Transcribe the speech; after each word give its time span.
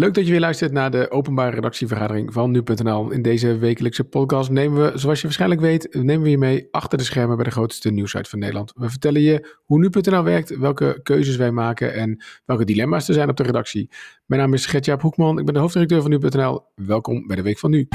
Leuk 0.00 0.14
dat 0.14 0.24
je 0.24 0.30
weer 0.30 0.40
luistert 0.40 0.72
naar 0.72 0.90
de 0.90 1.10
openbare 1.10 1.54
redactievergadering 1.54 2.32
van 2.32 2.50
nu.nl. 2.50 3.10
In 3.10 3.22
deze 3.22 3.58
wekelijkse 3.58 4.04
podcast 4.04 4.50
nemen 4.50 4.82
we, 4.82 4.98
zoals 4.98 5.18
je 5.18 5.24
waarschijnlijk 5.24 5.60
weet, 5.60 5.94
nemen 5.94 6.22
we 6.22 6.30
je 6.30 6.38
mee 6.38 6.68
achter 6.70 6.98
de 6.98 7.04
schermen 7.04 7.36
bij 7.36 7.44
de 7.44 7.50
grootste 7.50 7.90
nieuwsite 7.90 8.30
van 8.30 8.38
Nederland. 8.38 8.72
We 8.76 8.90
vertellen 8.90 9.20
je 9.20 9.56
hoe 9.64 9.78
nu.nl 9.78 10.22
werkt, 10.22 10.58
welke 10.58 11.00
keuzes 11.02 11.36
wij 11.36 11.50
maken 11.50 11.94
en 11.94 12.24
welke 12.44 12.64
dilemma's 12.64 13.08
er 13.08 13.14
zijn 13.14 13.28
op 13.28 13.36
de 13.36 13.42
redactie. 13.42 13.90
Mijn 14.26 14.40
naam 14.40 14.54
is 14.54 14.66
Gertjaap 14.66 15.00
Hoekman, 15.00 15.38
ik 15.38 15.44
ben 15.44 15.54
de 15.54 15.60
hoofddirecteur 15.60 16.02
van 16.02 16.10
nu.nl. 16.10 16.62
Welkom 16.74 17.26
bij 17.26 17.36
de 17.36 17.42
Week 17.42 17.58
van 17.58 17.70
Nu. 17.70 17.88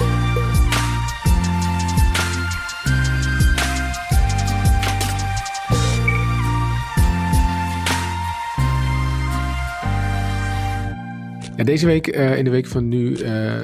Ja, 11.57 11.63
deze 11.63 11.85
week, 11.85 12.15
uh, 12.15 12.37
in 12.37 12.43
de 12.43 12.49
week 12.49 12.67
van 12.67 12.87
nu, 12.87 13.17
uh, 13.17 13.55
uh, 13.55 13.61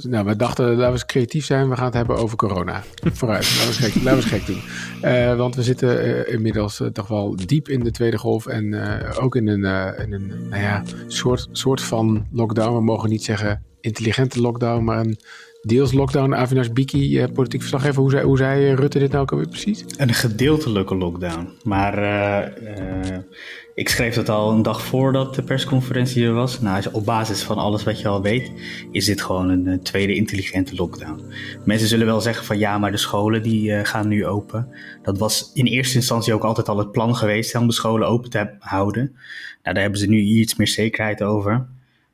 nou, 0.00 0.26
we 0.26 0.36
dachten, 0.36 0.66
laten 0.66 0.84
we 0.84 0.90
eens 0.90 1.06
creatief 1.06 1.44
zijn. 1.44 1.68
We 1.68 1.76
gaan 1.76 1.84
het 1.84 1.94
hebben 1.94 2.16
over 2.16 2.36
corona. 2.36 2.82
Vooruit, 3.12 3.44
laten 3.56 4.00
we 4.00 4.10
eens 4.10 4.24
gek, 4.24 4.46
doen. 4.46 5.36
want 5.36 5.54
we 5.54 5.62
zitten 5.62 6.28
inmiddels 6.28 6.82
toch 6.92 7.08
wel 7.08 7.36
diep 7.46 7.68
in 7.68 7.80
de 7.80 7.90
tweede 7.90 8.18
golf. 8.18 8.46
En 8.46 8.74
ook 9.20 9.36
in 9.36 9.48
een, 9.48 9.64
in 9.98 10.12
een 10.12 10.32
nou 10.50 10.62
ja, 10.62 10.82
soort, 11.06 11.48
soort 11.52 11.80
van 11.80 12.26
lockdown. 12.32 12.74
We 12.74 12.82
mogen 12.82 13.08
niet 13.08 13.24
zeggen 13.24 13.62
intelligente 13.80 14.40
lockdown, 14.40 14.84
maar 14.84 15.00
een 15.00 15.18
deels 15.62 15.92
lockdown. 15.92 16.34
Avinash 16.34 16.68
Biki, 16.68 17.26
politiek 17.32 17.60
verslaggever, 17.60 18.00
hoe 18.00 18.10
zei, 18.10 18.24
hoe 18.24 18.36
zei 18.36 18.74
Rutte 18.74 18.98
dit 18.98 19.12
nou 19.12 19.46
precies? 19.46 19.84
Een 19.96 20.14
gedeeltelijke 20.14 20.94
lockdown. 20.94 21.48
Maar 21.62 21.94
ik 23.78 23.88
schreef 23.88 24.14
dat 24.14 24.28
al 24.28 24.50
een 24.50 24.62
dag 24.62 24.82
voordat 24.82 25.34
de 25.34 25.42
persconferentie 25.42 26.24
er 26.24 26.32
was. 26.32 26.60
Nou, 26.60 26.84
op 26.92 27.04
basis 27.04 27.42
van 27.42 27.56
alles 27.56 27.84
wat 27.84 28.00
je 28.00 28.08
al 28.08 28.22
weet, 28.22 28.52
is 28.90 29.04
dit 29.04 29.22
gewoon 29.22 29.48
een 29.48 29.66
eh, 29.66 29.78
tweede 29.78 30.14
intelligente 30.14 30.74
lockdown. 30.74 31.22
Mensen 31.64 31.88
zullen 31.88 32.06
wel 32.06 32.20
zeggen 32.20 32.44
van 32.44 32.58
ja, 32.58 32.78
maar 32.78 32.90
de 32.90 32.96
scholen 32.96 33.42
die 33.42 33.70
uh, 33.70 33.80
gaan 33.82 34.08
nu 34.08 34.26
open. 34.26 34.68
Dat 35.02 35.18
was 35.18 35.50
in 35.54 35.66
eerste 35.66 35.96
instantie 35.96 36.34
ook 36.34 36.42
altijd 36.42 36.68
al 36.68 36.78
het 36.78 36.92
plan 36.92 37.16
geweest 37.16 37.54
om 37.54 37.66
de 37.66 37.72
scholen 37.72 38.08
open 38.08 38.30
te 38.30 38.50
houden. 38.58 39.04
Nou, 39.62 39.74
daar 39.74 39.82
hebben 39.82 40.00
ze 40.00 40.08
nu 40.08 40.20
iets 40.20 40.56
meer 40.56 40.68
zekerheid 40.68 41.22
over. 41.22 41.66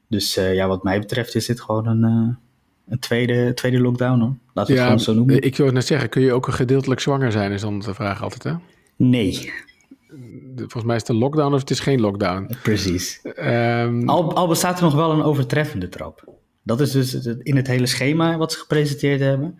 Dus 0.08 0.38
uh, 0.38 0.54
ja, 0.54 0.68
wat 0.68 0.82
mij 0.82 0.98
betreft 0.98 1.34
is 1.34 1.46
dit 1.46 1.60
gewoon 1.60 1.86
een, 1.86 2.36
een 2.88 2.98
tweede, 2.98 3.54
tweede 3.54 3.80
lockdown 3.80 4.20
hoor. 4.20 4.36
Laten 4.54 4.74
we 4.74 4.80
ja, 4.80 4.88
het 4.88 5.02
gewoon 5.02 5.16
zo 5.16 5.24
noemen. 5.24 5.42
Ik 5.42 5.56
wil 5.56 5.70
net 5.70 5.86
zeggen, 5.86 6.08
kun 6.08 6.22
je 6.22 6.32
ook 6.32 6.48
gedeeltelijk 6.48 7.00
zwanger 7.00 7.32
zijn, 7.32 7.52
is 7.52 7.60
dan 7.60 7.78
de 7.78 7.94
vraag 7.94 8.22
altijd 8.22 8.42
hè? 8.42 8.52
Nee, 8.96 9.52
volgens 10.56 10.84
mij 10.84 10.94
is 10.94 11.00
het 11.00 11.10
een 11.10 11.16
lockdown 11.16 11.54
of 11.54 11.60
het 11.60 11.70
is 11.70 11.80
geen 11.80 12.00
lockdown. 12.00 12.56
Precies. 12.62 13.20
Um, 13.38 14.08
al, 14.08 14.34
al 14.34 14.48
bestaat 14.48 14.76
er 14.76 14.84
nog 14.84 14.94
wel 14.94 15.12
een 15.12 15.22
overtreffende 15.22 15.88
trap. 15.88 16.24
Dat 16.62 16.80
is 16.80 16.90
dus 16.90 17.14
in 17.24 17.56
het 17.56 17.66
hele 17.66 17.86
schema 17.86 18.36
wat 18.36 18.52
ze 18.52 18.58
gepresenteerd 18.58 19.20
hebben. 19.20 19.58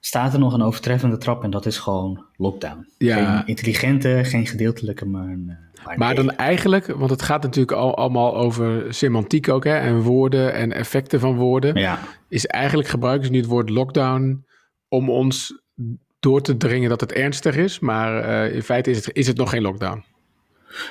Staat 0.00 0.32
er 0.32 0.38
nog 0.38 0.52
een 0.52 0.62
overtreffende 0.62 1.18
trap 1.18 1.42
en 1.44 1.50
dat 1.50 1.66
is 1.66 1.78
gewoon 1.78 2.24
lockdown. 2.36 2.88
Ja. 2.98 3.36
Geen 3.36 3.46
intelligente, 3.46 4.20
geen 4.22 4.46
gedeeltelijke, 4.46 5.06
maar 5.06 5.28
een, 5.28 5.56
maar, 5.84 5.98
maar 5.98 6.14
dan 6.14 6.30
eigenlijk, 6.30 6.86
want 6.86 7.10
het 7.10 7.22
gaat 7.22 7.42
natuurlijk 7.42 7.76
al, 7.76 7.96
allemaal 7.96 8.36
over 8.36 8.94
semantiek 8.94 9.48
ook, 9.48 9.64
hè, 9.64 9.76
en 9.76 10.00
woorden 10.00 10.54
en 10.54 10.72
effecten 10.72 11.20
van 11.20 11.36
woorden. 11.36 11.76
Ja. 11.76 11.98
Is 12.28 12.46
eigenlijk 12.46 12.88
gebruiken 12.88 13.26
ze 13.26 13.32
nu 13.32 13.38
het 13.38 13.46
woord 13.46 13.70
lockdown 13.70 14.44
om 14.88 15.10
ons 15.10 15.62
door 16.20 16.42
te 16.42 16.56
dringen 16.56 16.88
dat 16.88 17.00
het 17.00 17.12
ernstig 17.12 17.56
is. 17.56 17.78
Maar 17.78 18.24
uh, 18.24 18.54
in 18.54 18.62
feite 18.62 18.90
is 18.90 18.96
het, 18.96 19.16
is 19.16 19.26
het 19.26 19.36
nog 19.36 19.50
geen 19.50 19.62
lockdown. 19.62 20.04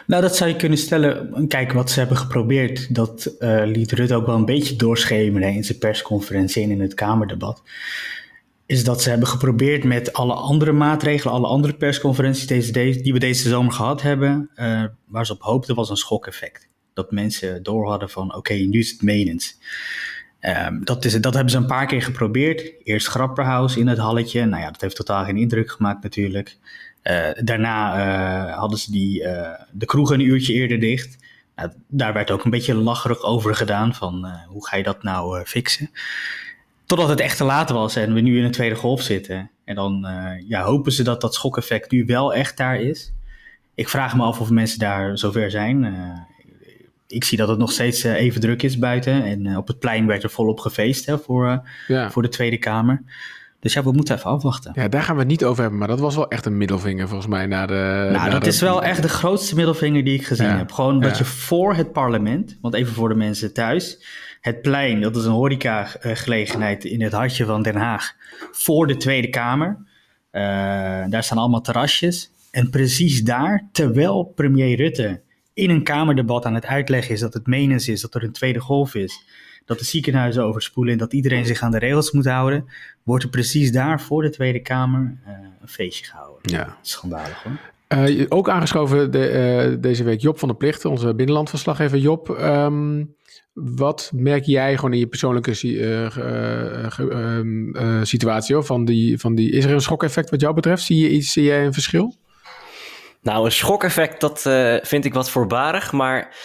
Nou, 0.07 0.21
dat 0.21 0.35
zou 0.35 0.49
je 0.49 0.55
kunnen 0.55 0.77
stellen. 0.77 1.47
Kijk, 1.47 1.71
wat 1.71 1.91
ze 1.91 1.99
hebben 1.99 2.17
geprobeerd, 2.17 2.95
dat 2.95 3.35
uh, 3.39 3.61
liet 3.65 3.91
Rutte 3.91 4.15
ook 4.15 4.25
wel 4.25 4.35
een 4.35 4.45
beetje 4.45 4.75
doorschemeren 4.75 5.53
in 5.53 5.63
zijn 5.63 5.77
persconferentie 5.77 6.63
en 6.63 6.71
in 6.71 6.81
het 6.81 6.93
Kamerdebat. 6.93 7.63
Is 8.65 8.83
dat 8.83 9.01
ze 9.01 9.09
hebben 9.09 9.27
geprobeerd 9.27 9.83
met 9.83 10.13
alle 10.13 10.33
andere 10.33 10.71
maatregelen, 10.71 11.33
alle 11.33 11.47
andere 11.47 11.73
persconferenties 11.73 12.71
deze, 12.71 13.01
die 13.01 13.13
we 13.13 13.19
deze 13.19 13.49
zomer 13.49 13.71
gehad 13.71 14.01
hebben, 14.01 14.49
uh, 14.55 14.83
waar 15.05 15.25
ze 15.25 15.33
op 15.33 15.41
hoopten, 15.41 15.75
was 15.75 15.89
een 15.89 15.97
schokeffect. 15.97 16.69
Dat 16.93 17.11
mensen 17.11 17.63
door 17.63 17.87
hadden 17.87 18.09
van: 18.09 18.35
oké, 18.35 18.53
nu 18.53 18.79
is 18.79 18.91
het 18.91 19.01
menens. 19.01 19.57
Um, 20.41 20.85
dat, 20.85 21.05
is, 21.05 21.21
dat 21.21 21.33
hebben 21.33 21.51
ze 21.51 21.57
een 21.57 21.65
paar 21.65 21.85
keer 21.85 22.01
geprobeerd. 22.01 22.73
Eerst 22.83 23.07
Grapperhaus 23.07 23.77
in 23.77 23.87
het 23.87 23.97
halletje. 23.97 24.45
Nou 24.45 24.61
ja, 24.61 24.71
dat 24.71 24.81
heeft 24.81 24.95
totaal 24.95 25.23
geen 25.25 25.37
indruk 25.37 25.71
gemaakt 25.71 26.03
natuurlijk. 26.03 26.57
Uh, 27.03 27.29
daarna 27.43 27.97
uh, 27.97 28.57
hadden 28.57 28.79
ze 28.79 28.91
die, 28.91 29.23
uh, 29.23 29.49
de 29.71 29.85
kroeg 29.85 30.11
een 30.11 30.19
uurtje 30.19 30.53
eerder 30.53 30.79
dicht. 30.79 31.17
Nou, 31.55 31.71
daar 31.87 32.13
werd 32.13 32.31
ook 32.31 32.43
een 32.43 32.51
beetje 32.51 32.75
lacherig 32.75 33.21
over 33.21 33.55
gedaan 33.55 33.95
van 33.95 34.27
hoe 34.47 34.67
ga 34.67 34.77
je 34.77 34.83
dat 34.83 35.03
nou 35.03 35.45
fixen. 35.45 35.89
Totdat 36.85 37.09
het 37.09 37.19
echt 37.19 37.37
te 37.37 37.43
laat 37.43 37.69
was 37.69 37.95
en 37.95 38.13
we 38.13 38.21
nu 38.21 38.37
in 38.37 38.43
een 38.43 38.51
tweede 38.51 38.75
golf 38.75 39.01
zitten. 39.01 39.51
En 39.65 39.75
dan 39.75 40.07
ja, 40.47 40.63
hopen 40.63 40.91
ze 40.91 41.03
dat 41.03 41.21
dat 41.21 41.33
schokeffect 41.33 41.91
nu 41.91 42.05
wel 42.05 42.33
echt 42.33 42.57
daar 42.57 42.81
is. 42.81 43.13
Ik 43.75 43.89
vraag 43.89 44.15
me 44.15 44.23
af 44.23 44.39
of 44.39 44.49
mensen 44.49 44.79
daar 44.79 45.17
zover 45.17 45.51
zijn 45.51 45.83
ik 47.09 47.23
zie 47.23 47.37
dat 47.37 47.47
het 47.47 47.57
nog 47.57 47.71
steeds 47.71 48.03
eh, 48.03 48.13
even 48.13 48.41
druk 48.41 48.63
is 48.63 48.77
buiten. 48.77 49.23
En 49.23 49.45
eh, 49.45 49.57
op 49.57 49.67
het 49.67 49.79
plein 49.79 50.07
werd 50.07 50.23
er 50.23 50.29
volop 50.29 50.59
gefeest 50.59 51.05
hè, 51.05 51.19
voor, 51.19 51.63
eh, 51.87 52.09
voor 52.09 52.21
de 52.21 52.29
Tweede 52.29 52.57
Kamer. 52.57 53.03
Dus 53.59 53.73
ja, 53.73 53.83
we 53.83 53.91
moeten 53.91 54.15
even 54.15 54.29
afwachten. 54.29 54.71
Ja, 54.75 54.87
daar 54.87 55.01
gaan 55.01 55.15
we 55.15 55.21
het 55.21 55.29
niet 55.29 55.43
over 55.43 55.61
hebben. 55.61 55.79
Maar 55.79 55.87
dat 55.87 55.99
was 55.99 56.15
wel 56.15 56.29
echt 56.29 56.45
een 56.45 56.57
middelvinger 56.57 57.07
volgens 57.07 57.29
mij 57.29 57.45
naar 57.45 57.67
de... 57.67 58.09
Nou, 58.11 58.29
dat 58.29 58.45
is 58.45 58.61
wel 58.61 58.83
echt 58.83 59.01
de 59.01 59.09
grootste 59.09 59.55
middelvinger 59.55 60.03
die 60.03 60.13
ik 60.13 60.25
gezien 60.25 60.57
heb. 60.57 60.71
Gewoon 60.71 60.99
dat 60.99 61.17
je 61.17 61.25
voor 61.25 61.75
het 61.75 61.91
parlement, 61.91 62.57
want 62.61 62.73
even 62.73 62.93
voor 62.93 63.09
de 63.09 63.15
mensen 63.15 63.53
thuis... 63.53 64.03
Het 64.39 64.61
plein, 64.61 65.01
dat 65.01 65.15
is 65.15 65.25
een 65.25 65.31
horeca-gelegenheid 65.31 66.85
in 66.85 67.01
het 67.01 67.11
hartje 67.13 67.45
van 67.45 67.61
Den 67.61 67.75
Haag. 67.75 68.13
Voor 68.51 68.87
de 68.87 68.97
Tweede 68.97 69.29
Kamer. 69.29 69.77
daar 71.09 71.23
staan 71.23 71.37
allemaal 71.37 71.61
terrasjes. 71.61 72.31
En 72.51 72.69
precies 72.69 73.23
daar, 73.23 73.67
terwijl 73.71 74.23
premier 74.35 74.77
Rutte 74.77 75.21
in 75.59 75.69
een 75.69 75.83
Kamerdebat 75.83 76.45
aan 76.45 76.53
het 76.53 76.65
uitleggen 76.65 77.13
is 77.13 77.19
dat 77.19 77.33
het 77.33 77.47
menens 77.47 77.87
is, 77.87 78.01
dat 78.01 78.15
er 78.15 78.23
een 78.23 78.31
tweede 78.31 78.59
golf 78.59 78.95
is, 78.95 79.23
dat 79.69 79.79
de 79.79 79.85
ziekenhuizen 79.85 80.43
overspoelen 80.43 80.93
en 80.93 80.99
dat 80.99 81.13
iedereen 81.13 81.45
zich 81.45 81.61
aan 81.61 81.71
de 81.71 81.79
regels 81.79 82.11
moet 82.11 82.25
houden, 82.25 82.65
wordt 83.03 83.23
er 83.23 83.29
precies 83.29 83.71
daar 83.71 84.01
voor 84.01 84.21
de 84.21 84.29
Tweede 84.29 84.59
Kamer 84.59 85.17
uh, 85.27 85.33
een 85.61 85.67
feestje 85.67 86.05
gehouden. 86.05 86.51
Ja. 86.53 86.77
Schandalig 86.81 87.43
hoor. 87.43 88.07
Uh, 88.07 88.25
ook 88.29 88.49
aangeschoven 88.49 89.11
de, 89.11 89.71
uh, 89.71 89.81
deze 89.81 90.03
week 90.03 90.21
Job 90.21 90.39
van 90.39 90.47
der 90.47 90.57
Plicht, 90.57 90.85
onze 90.85 91.15
binnenlandverslaggever 91.15 91.97
Job. 91.97 92.29
Um, 92.29 93.15
wat 93.53 94.11
merk 94.13 94.43
jij 94.43 94.75
gewoon 94.75 94.93
in 94.93 94.99
je 94.99 95.07
persoonlijke 95.07 95.53
um, 96.99 97.71
situatie 98.05 98.61
van 98.61 98.85
die, 98.85 99.19
van 99.19 99.35
die... 99.35 99.51
Is 99.51 99.65
er 99.65 99.71
een 99.71 99.81
schokeffect 99.81 100.29
wat 100.29 100.41
jou 100.41 100.53
betreft? 100.53 100.83
Zie, 100.83 100.97
je 100.97 101.09
iets, 101.09 101.31
zie 101.31 101.43
jij 101.43 101.65
een 101.65 101.73
verschil? 101.73 102.15
Nou, 103.21 103.45
een 103.45 103.51
schokeffect, 103.51 104.21
dat 104.21 104.43
uh, 104.47 104.75
vind 104.81 105.05
ik 105.05 105.13
wat 105.13 105.29
voorbarig. 105.29 105.91
Maar 105.91 106.35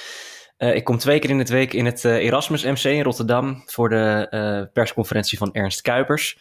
uh, 0.59 0.75
ik 0.75 0.85
kom 0.85 0.99
twee 0.99 1.19
keer 1.19 1.31
in 1.31 1.39
het 1.39 1.49
week 1.49 1.73
in 1.73 1.85
het 1.85 2.05
uh, 2.05 2.15
Erasmus 2.15 2.65
MC 2.65 2.85
in 2.85 3.03
Rotterdam 3.03 3.63
voor 3.67 3.89
de 3.89 4.69
persconferentie 4.73 5.39
van 5.39 5.53
Ernst 5.53 5.81
Kuipers. 5.81 6.39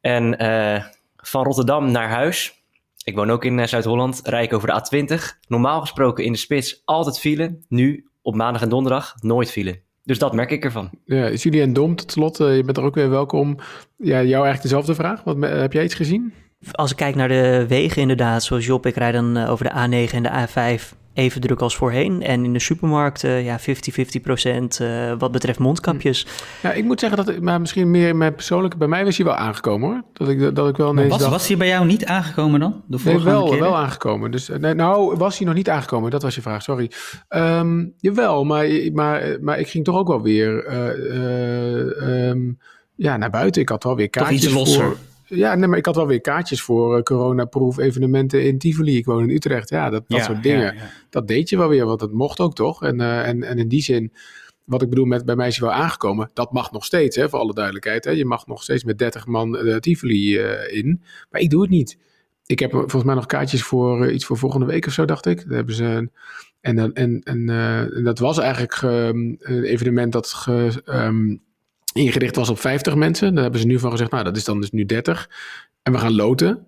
En 0.00 0.36
van 1.16 1.44
Rotterdam 1.44 1.90
naar 1.90 2.08
huis. 2.08 2.62
Ik 3.04 3.14
woon 3.14 3.30
ook 3.30 3.44
in 3.44 3.68
Zuid-Holland, 3.68 4.20
rijd 4.24 4.46
ik 4.46 4.52
over 4.52 4.68
de 4.68 5.06
A20. 5.06 5.46
Normaal 5.48 5.80
gesproken 5.80 6.24
in 6.24 6.32
de 6.32 6.38
spits 6.38 6.82
altijd 6.84 7.18
file. 7.18 7.58
Nu 7.68 8.06
op 8.22 8.34
maandag 8.34 8.62
en 8.62 8.68
donderdag 8.68 9.14
nooit 9.20 9.50
file. 9.50 9.80
Dus 10.04 10.18
dat 10.18 10.32
merk 10.32 10.50
ik 10.50 10.64
ervan. 10.64 10.90
Ja, 11.04 11.30
Julien 11.30 11.72
Dom, 11.72 11.96
tot 11.96 12.12
slot, 12.12 12.36
je 12.36 12.62
bent 12.64 12.76
er 12.76 12.82
ook 12.82 12.94
weer 12.94 13.10
welkom. 13.10 13.58
Ja, 13.96 14.14
jou 14.14 14.44
eigenlijk 14.44 14.62
dezelfde 14.62 14.94
vraag. 14.94 15.24
Wat, 15.24 15.36
heb 15.40 15.72
jij 15.72 15.84
iets 15.84 15.94
gezien? 15.94 16.32
Als 16.72 16.90
ik 16.90 16.96
kijk 16.96 17.14
naar 17.14 17.28
de 17.28 17.64
wegen 17.68 18.02
inderdaad, 18.02 18.42
zoals 18.42 18.66
Job, 18.66 18.86
ik 18.86 18.96
rijd 18.96 19.14
dan 19.14 19.36
eh, 19.36 19.50
over 19.50 19.64
de 19.64 19.70
A9 19.70 20.14
en 20.14 20.22
de 20.22 20.46
A5 20.46 20.98
even 21.20 21.40
druk 21.40 21.60
als 21.60 21.76
voorheen. 21.76 22.22
En 22.22 22.44
in 22.44 22.52
de 22.52 22.58
supermarkt, 22.58 23.22
uh, 23.22 23.44
ja, 23.44 23.60
50-50 23.60 23.62
procent 24.22 24.80
uh, 24.80 25.12
wat 25.18 25.32
betreft 25.32 25.58
mondkapjes. 25.58 26.26
Ja, 26.62 26.72
ik 26.72 26.84
moet 26.84 27.00
zeggen 27.00 27.18
dat, 27.24 27.28
ik, 27.28 27.40
maar 27.40 27.60
misschien 27.60 27.90
meer 27.90 28.08
in 28.08 28.16
mijn 28.16 28.34
persoonlijke, 28.34 28.76
bij 28.76 28.88
mij 28.88 29.04
was 29.04 29.16
hij 29.16 29.26
wel 29.26 29.34
aangekomen 29.34 29.88
hoor. 29.88 30.02
Dat 30.12 30.28
ik, 30.28 30.54
dat 30.54 30.68
ik 30.68 30.76
wel 30.76 30.90
ineens 30.90 31.08
was, 31.08 31.18
dacht, 31.18 31.30
was 31.30 31.48
hij 31.48 31.56
bij 31.56 31.68
jou 31.68 31.86
niet 31.86 32.04
aangekomen 32.04 32.60
dan? 32.60 32.82
De 32.86 32.98
nee, 33.04 33.18
wel, 33.18 33.58
wel 33.58 33.76
aangekomen. 33.76 34.30
Dus, 34.30 34.48
nee, 34.48 34.74
nou, 34.74 35.16
was 35.16 35.38
hij 35.38 35.46
nog 35.46 35.56
niet 35.56 35.68
aangekomen? 35.68 36.10
Dat 36.10 36.22
was 36.22 36.34
je 36.34 36.42
vraag, 36.42 36.62
sorry. 36.62 36.90
Um, 37.28 37.94
jawel, 37.96 38.44
maar, 38.44 38.66
maar, 38.92 39.36
maar 39.40 39.58
ik 39.58 39.68
ging 39.68 39.84
toch 39.84 39.96
ook 39.96 40.08
wel 40.08 40.22
weer 40.22 40.66
uh, 40.66 42.28
um, 42.28 42.58
ja, 42.94 43.16
naar 43.16 43.30
buiten. 43.30 43.62
Ik 43.62 43.68
had 43.68 43.84
wel 43.84 43.96
weer 43.96 44.10
kaartjes 44.10 44.40
toch 44.42 44.50
iets 44.50 44.58
losser. 44.58 44.84
voor... 44.84 44.96
Ja, 45.34 45.54
nee, 45.54 45.68
maar 45.68 45.78
ik 45.78 45.86
had 45.86 45.96
wel 45.96 46.06
weer 46.06 46.20
kaartjes 46.20 46.62
voor 46.62 46.96
uh, 46.96 47.02
coronaproof 47.02 47.78
evenementen 47.78 48.44
in 48.44 48.58
Tivoli. 48.58 48.96
Ik 48.96 49.04
woon 49.04 49.22
in 49.22 49.34
Utrecht. 49.34 49.68
Ja, 49.68 49.90
dat, 49.90 50.04
dat 50.08 50.24
soort 50.24 50.42
dingen. 50.42 50.74
Dat 51.10 51.28
deed 51.28 51.48
je 51.48 51.56
wel 51.56 51.68
weer, 51.68 51.86
want 51.86 52.00
dat 52.00 52.12
mocht 52.12 52.40
ook 52.40 52.54
toch? 52.54 52.82
En, 52.82 53.00
uh, 53.00 53.28
en, 53.28 53.42
en 53.42 53.58
in 53.58 53.68
die 53.68 53.82
zin, 53.82 54.12
wat 54.64 54.82
ik 54.82 54.88
bedoel 54.88 55.04
met 55.04 55.24
bij 55.24 55.36
mij 55.36 55.48
is 55.48 55.58
wel 55.58 55.72
aangekomen, 55.72 56.30
dat 56.32 56.52
mag 56.52 56.72
nog 56.72 56.84
steeds, 56.84 57.16
hè, 57.16 57.28
voor 57.28 57.38
alle 57.38 57.54
duidelijkheid. 57.54 58.04
Hè. 58.04 58.10
Je 58.10 58.24
mag 58.24 58.46
nog 58.46 58.62
steeds 58.62 58.84
met 58.84 58.98
30 58.98 59.26
man 59.26 59.66
uh, 59.66 59.76
Tivoli 59.76 60.38
in. 60.68 61.02
Maar 61.30 61.40
ik 61.40 61.50
doe 61.50 61.62
het 61.62 61.70
niet. 61.70 61.98
Ik 62.46 62.58
heb 62.58 62.70
volgens 62.70 63.04
mij 63.04 63.14
nog 63.14 63.26
kaartjes 63.26 63.62
voor 63.62 64.10
iets 64.10 64.24
voor 64.24 64.38
volgende 64.38 64.66
week 64.66 64.86
of 64.86 64.92
zo, 64.92 65.04
dacht 65.04 65.26
ik. 65.26 65.44
Daar 65.46 65.56
hebben 65.56 65.74
ze 65.74 65.84
een, 65.84 66.10
En, 66.60 66.78
en, 66.94 67.22
en, 67.22 67.48
en 67.94 68.04
dat 68.04 68.18
was 68.18 68.38
eigenlijk 68.38 68.82
een 68.82 69.38
evenement 69.62 70.12
dat 70.12 70.32
ge, 70.32 70.82
um, 70.86 71.42
ingericht 71.92 72.36
was 72.36 72.48
op 72.48 72.60
50 72.60 72.94
mensen. 72.94 73.34
Daar 73.34 73.42
hebben 73.42 73.60
ze 73.60 73.66
nu 73.66 73.78
van 73.78 73.90
gezegd, 73.90 74.10
nou 74.10 74.24
dat 74.24 74.36
is 74.36 74.44
dan 74.44 74.60
dus 74.60 74.70
nu 74.70 74.86
30. 74.86 75.30
En 75.82 75.92
we 75.92 75.98
gaan 75.98 76.14
loten. 76.14 76.66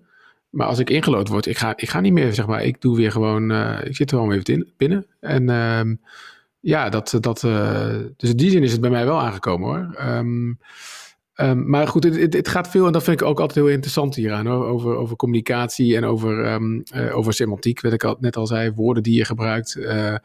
Maar 0.49 0.67
als 0.67 0.79
ik 0.79 0.89
ingelood 0.89 1.27
word, 1.27 1.45
ik 1.45 1.57
ga, 1.57 1.73
ik 1.75 1.89
ga 1.89 1.99
niet 1.99 2.13
meer, 2.13 2.33
zeg 2.33 2.47
maar. 2.47 2.63
Ik 2.63 2.81
doe 2.81 2.95
weer 2.95 3.11
gewoon, 3.11 3.51
uh, 3.51 3.79
ik 3.83 3.95
zit 3.95 4.11
er 4.11 4.17
gewoon 4.17 4.33
even 4.33 4.53
in, 4.53 4.71
binnen. 4.77 5.05
En 5.19 5.49
uh, 5.49 5.95
ja, 6.59 6.89
dat, 6.89 7.17
dat, 7.19 7.43
uh, 7.43 7.95
dus 8.17 8.29
in 8.29 8.37
die 8.37 8.49
zin 8.49 8.63
is 8.63 8.71
het 8.71 8.81
bij 8.81 8.89
mij 8.89 9.05
wel 9.05 9.19
aangekomen 9.19 9.67
hoor. 9.67 10.09
Um, 10.09 10.59
Um, 11.41 11.69
maar 11.69 11.87
goed, 11.87 12.03
het, 12.03 12.33
het, 12.33 12.47
gaat 12.47 12.69
veel, 12.69 12.85
en 12.85 12.91
dat 12.91 13.03
vind 13.03 13.21
ik 13.21 13.27
ook 13.27 13.39
altijd 13.39 13.65
heel 13.65 13.73
interessant 13.73 14.15
hieraan, 14.15 14.45
hoor, 14.45 14.65
over, 14.65 14.95
over 14.95 15.15
communicatie 15.15 15.95
en 15.95 16.05
over, 16.05 16.53
um, 16.53 16.83
uh, 16.95 17.17
over 17.17 17.33
semantiek, 17.33 17.81
wat 17.81 17.93
ik 17.93 18.03
al, 18.03 18.17
net 18.19 18.35
al 18.35 18.47
zei, 18.47 18.71
woorden 18.71 19.03
die 19.03 19.17
je 19.17 19.25
gebruikt. 19.25 19.75
Uh, 19.75 20.15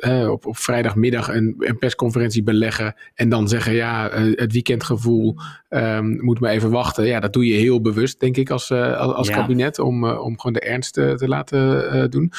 uh, 0.00 0.30
op, 0.30 0.46
op 0.46 0.56
vrijdagmiddag 0.56 1.28
een, 1.28 1.54
een, 1.58 1.78
persconferentie 1.78 2.42
beleggen 2.42 2.94
en 3.14 3.28
dan 3.28 3.48
zeggen, 3.48 3.74
ja, 3.74 4.10
het 4.34 4.52
weekendgevoel 4.52 5.36
um, 5.68 6.24
moet 6.24 6.40
maar 6.40 6.52
even 6.52 6.70
wachten. 6.70 7.06
Ja, 7.06 7.20
dat 7.20 7.32
doe 7.32 7.46
je 7.46 7.54
heel 7.54 7.80
bewust, 7.80 8.20
denk 8.20 8.36
ik, 8.36 8.50
als, 8.50 8.70
als, 8.70 9.14
als 9.14 9.28
ja. 9.28 9.34
kabinet, 9.34 9.78
om, 9.78 10.04
om 10.04 10.36
gewoon 10.36 10.52
de 10.52 10.60
ernst 10.60 10.92
te 10.92 11.28
laten 11.28 12.10
doen. 12.10 12.32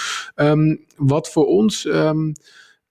wat 0.95 1.31
voor 1.31 1.45
ons... 1.45 1.87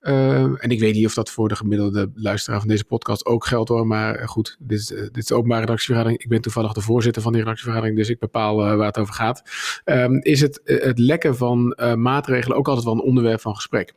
Uh, 0.01 0.43
en 0.43 0.71
ik 0.71 0.81
weet 0.81 0.95
niet 0.95 1.07
of 1.07 1.15
dat 1.15 1.31
voor 1.31 1.49
de 1.49 1.57
gemiddelde 1.57 2.11
luisteraar 2.15 2.59
van 2.59 2.69
deze 2.69 2.85
podcast 2.85 3.27
ook 3.27 3.47
geldt 3.47 3.69
hoor. 3.69 3.87
Maar 3.87 4.29
goed, 4.29 4.57
dit 4.59 4.79
is, 4.79 4.87
dit 4.87 5.17
is 5.17 5.27
de 5.27 5.35
openbare 5.35 5.61
redactievergadering. 5.61 6.23
Ik 6.23 6.29
ben 6.29 6.41
toevallig 6.41 6.73
de 6.73 6.81
voorzitter 6.81 7.23
van 7.23 7.33
die 7.33 7.41
redactievergadering, 7.41 7.99
dus 7.99 8.09
ik 8.09 8.19
bepaal 8.19 8.57
waar 8.57 8.87
het 8.87 8.99
over 8.99 9.15
gaat. 9.15 9.43
Um, 9.85 10.23
is 10.23 10.41
het, 10.41 10.61
het 10.65 10.99
lekken 10.99 11.37
van 11.37 11.79
maatregelen 11.97 12.57
ook 12.57 12.69
altijd 12.69 12.85
wel 12.87 12.95
een 12.95 13.01
onderwerp 13.01 13.41
van 13.41 13.55
gesprek? 13.55 13.95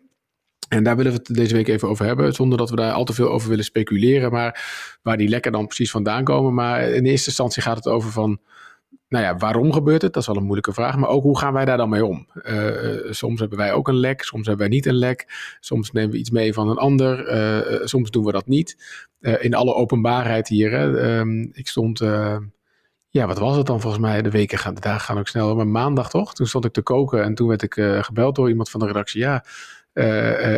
En 0.70 0.84
daar 0.84 0.96
willen 0.96 1.12
we 1.12 1.18
het 1.18 1.36
deze 1.36 1.56
week 1.56 1.68
even 1.68 1.90
over 1.90 2.06
hebben, 2.06 2.34
zonder 2.34 2.58
dat 2.58 2.70
we 2.70 2.76
daar 2.76 2.92
al 2.92 3.04
te 3.04 3.14
veel 3.14 3.30
over 3.30 3.50
willen 3.50 3.64
speculeren. 3.64 4.32
Maar 4.32 4.64
waar 5.02 5.18
die 5.18 5.30
lekken 5.30 5.52
dan 5.52 5.66
precies 5.66 5.92
vandaan 5.92 6.24
komen. 6.24 6.54
Maar 6.54 6.82
in 6.82 7.06
eerste 7.06 7.28
instantie 7.28 7.62
gaat 7.62 7.76
het 7.76 7.88
over 7.88 8.12
van 8.12 8.40
nou 9.08 9.26
ja, 9.26 9.38
waarom 9.38 9.74
gebeurt 9.74 10.02
het? 10.02 10.14
Dat 10.14 10.22
is 10.22 10.28
wel 10.28 10.38
een 10.38 10.44
moeilijke 10.44 10.74
vraag. 10.74 10.98
Maar 10.98 11.10
ook 11.10 11.24
hoe 11.24 11.38
gaan 11.38 11.54
wij 11.54 11.66
daar 11.66 11.78
dan 11.78 11.90
mee 11.90 12.06
om? 12.06 12.28
Uh, 12.44 13.12
soms 13.12 13.40
hebben 13.40 13.58
wij 13.58 13.74
ook 13.74 13.88
een 13.88 14.00
lek, 14.00 14.24
soms 14.24 14.48
hebben 14.48 14.68
wij 14.68 14.76
niet 14.76 14.86
een 14.86 14.96
lek. 14.96 15.26
Soms 15.60 15.92
nemen 15.92 16.12
we 16.12 16.18
iets 16.18 16.30
mee 16.30 16.54
van 16.54 16.70
een 16.70 16.78
ander, 16.78 17.34
uh, 17.34 17.86
soms 17.86 18.12
doen 18.12 18.26
we 18.26 18.32
dat 18.32 18.48
niet. 18.48 18.78
in 19.40 19.54
alle 19.54 19.74
openbaarheid 19.74 20.48
hier. 20.48 20.72
Hè? 20.72 21.18
Um, 21.20 21.50
ik 21.54 21.68
stond, 21.68 22.00
ja, 23.10 23.28
wat 23.28 23.40
was 23.40 23.58
het 23.58 23.66
dan 23.66 23.82
volgens 23.82 24.02
mij? 24.02 24.22
De 24.22 24.30
weken 24.30 24.58
gaan, 24.58 24.74
de 24.74 24.82
dagen 24.82 25.02
gaan 25.02 25.18
ook 25.18 25.28
snel. 25.28 25.56
Maar 25.56 25.68
maandag 25.68 26.10
toch? 26.10 26.34
Toen 26.34 26.48
stond 26.48 26.66
ik 26.66 26.74
te 26.74 26.82
koken 26.82 27.24
en 27.24 27.36
toen 27.36 27.48
werd 27.48 27.62
ik 27.62 27.74
gebeld 28.02 28.36
door 28.36 28.50
iemand 28.50 28.70
van 28.70 28.80
de 28.80 28.86
redactie. 28.86 29.22
Ja, 29.22 29.44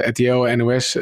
RTL, 0.02 0.56
NOS, 0.56 0.98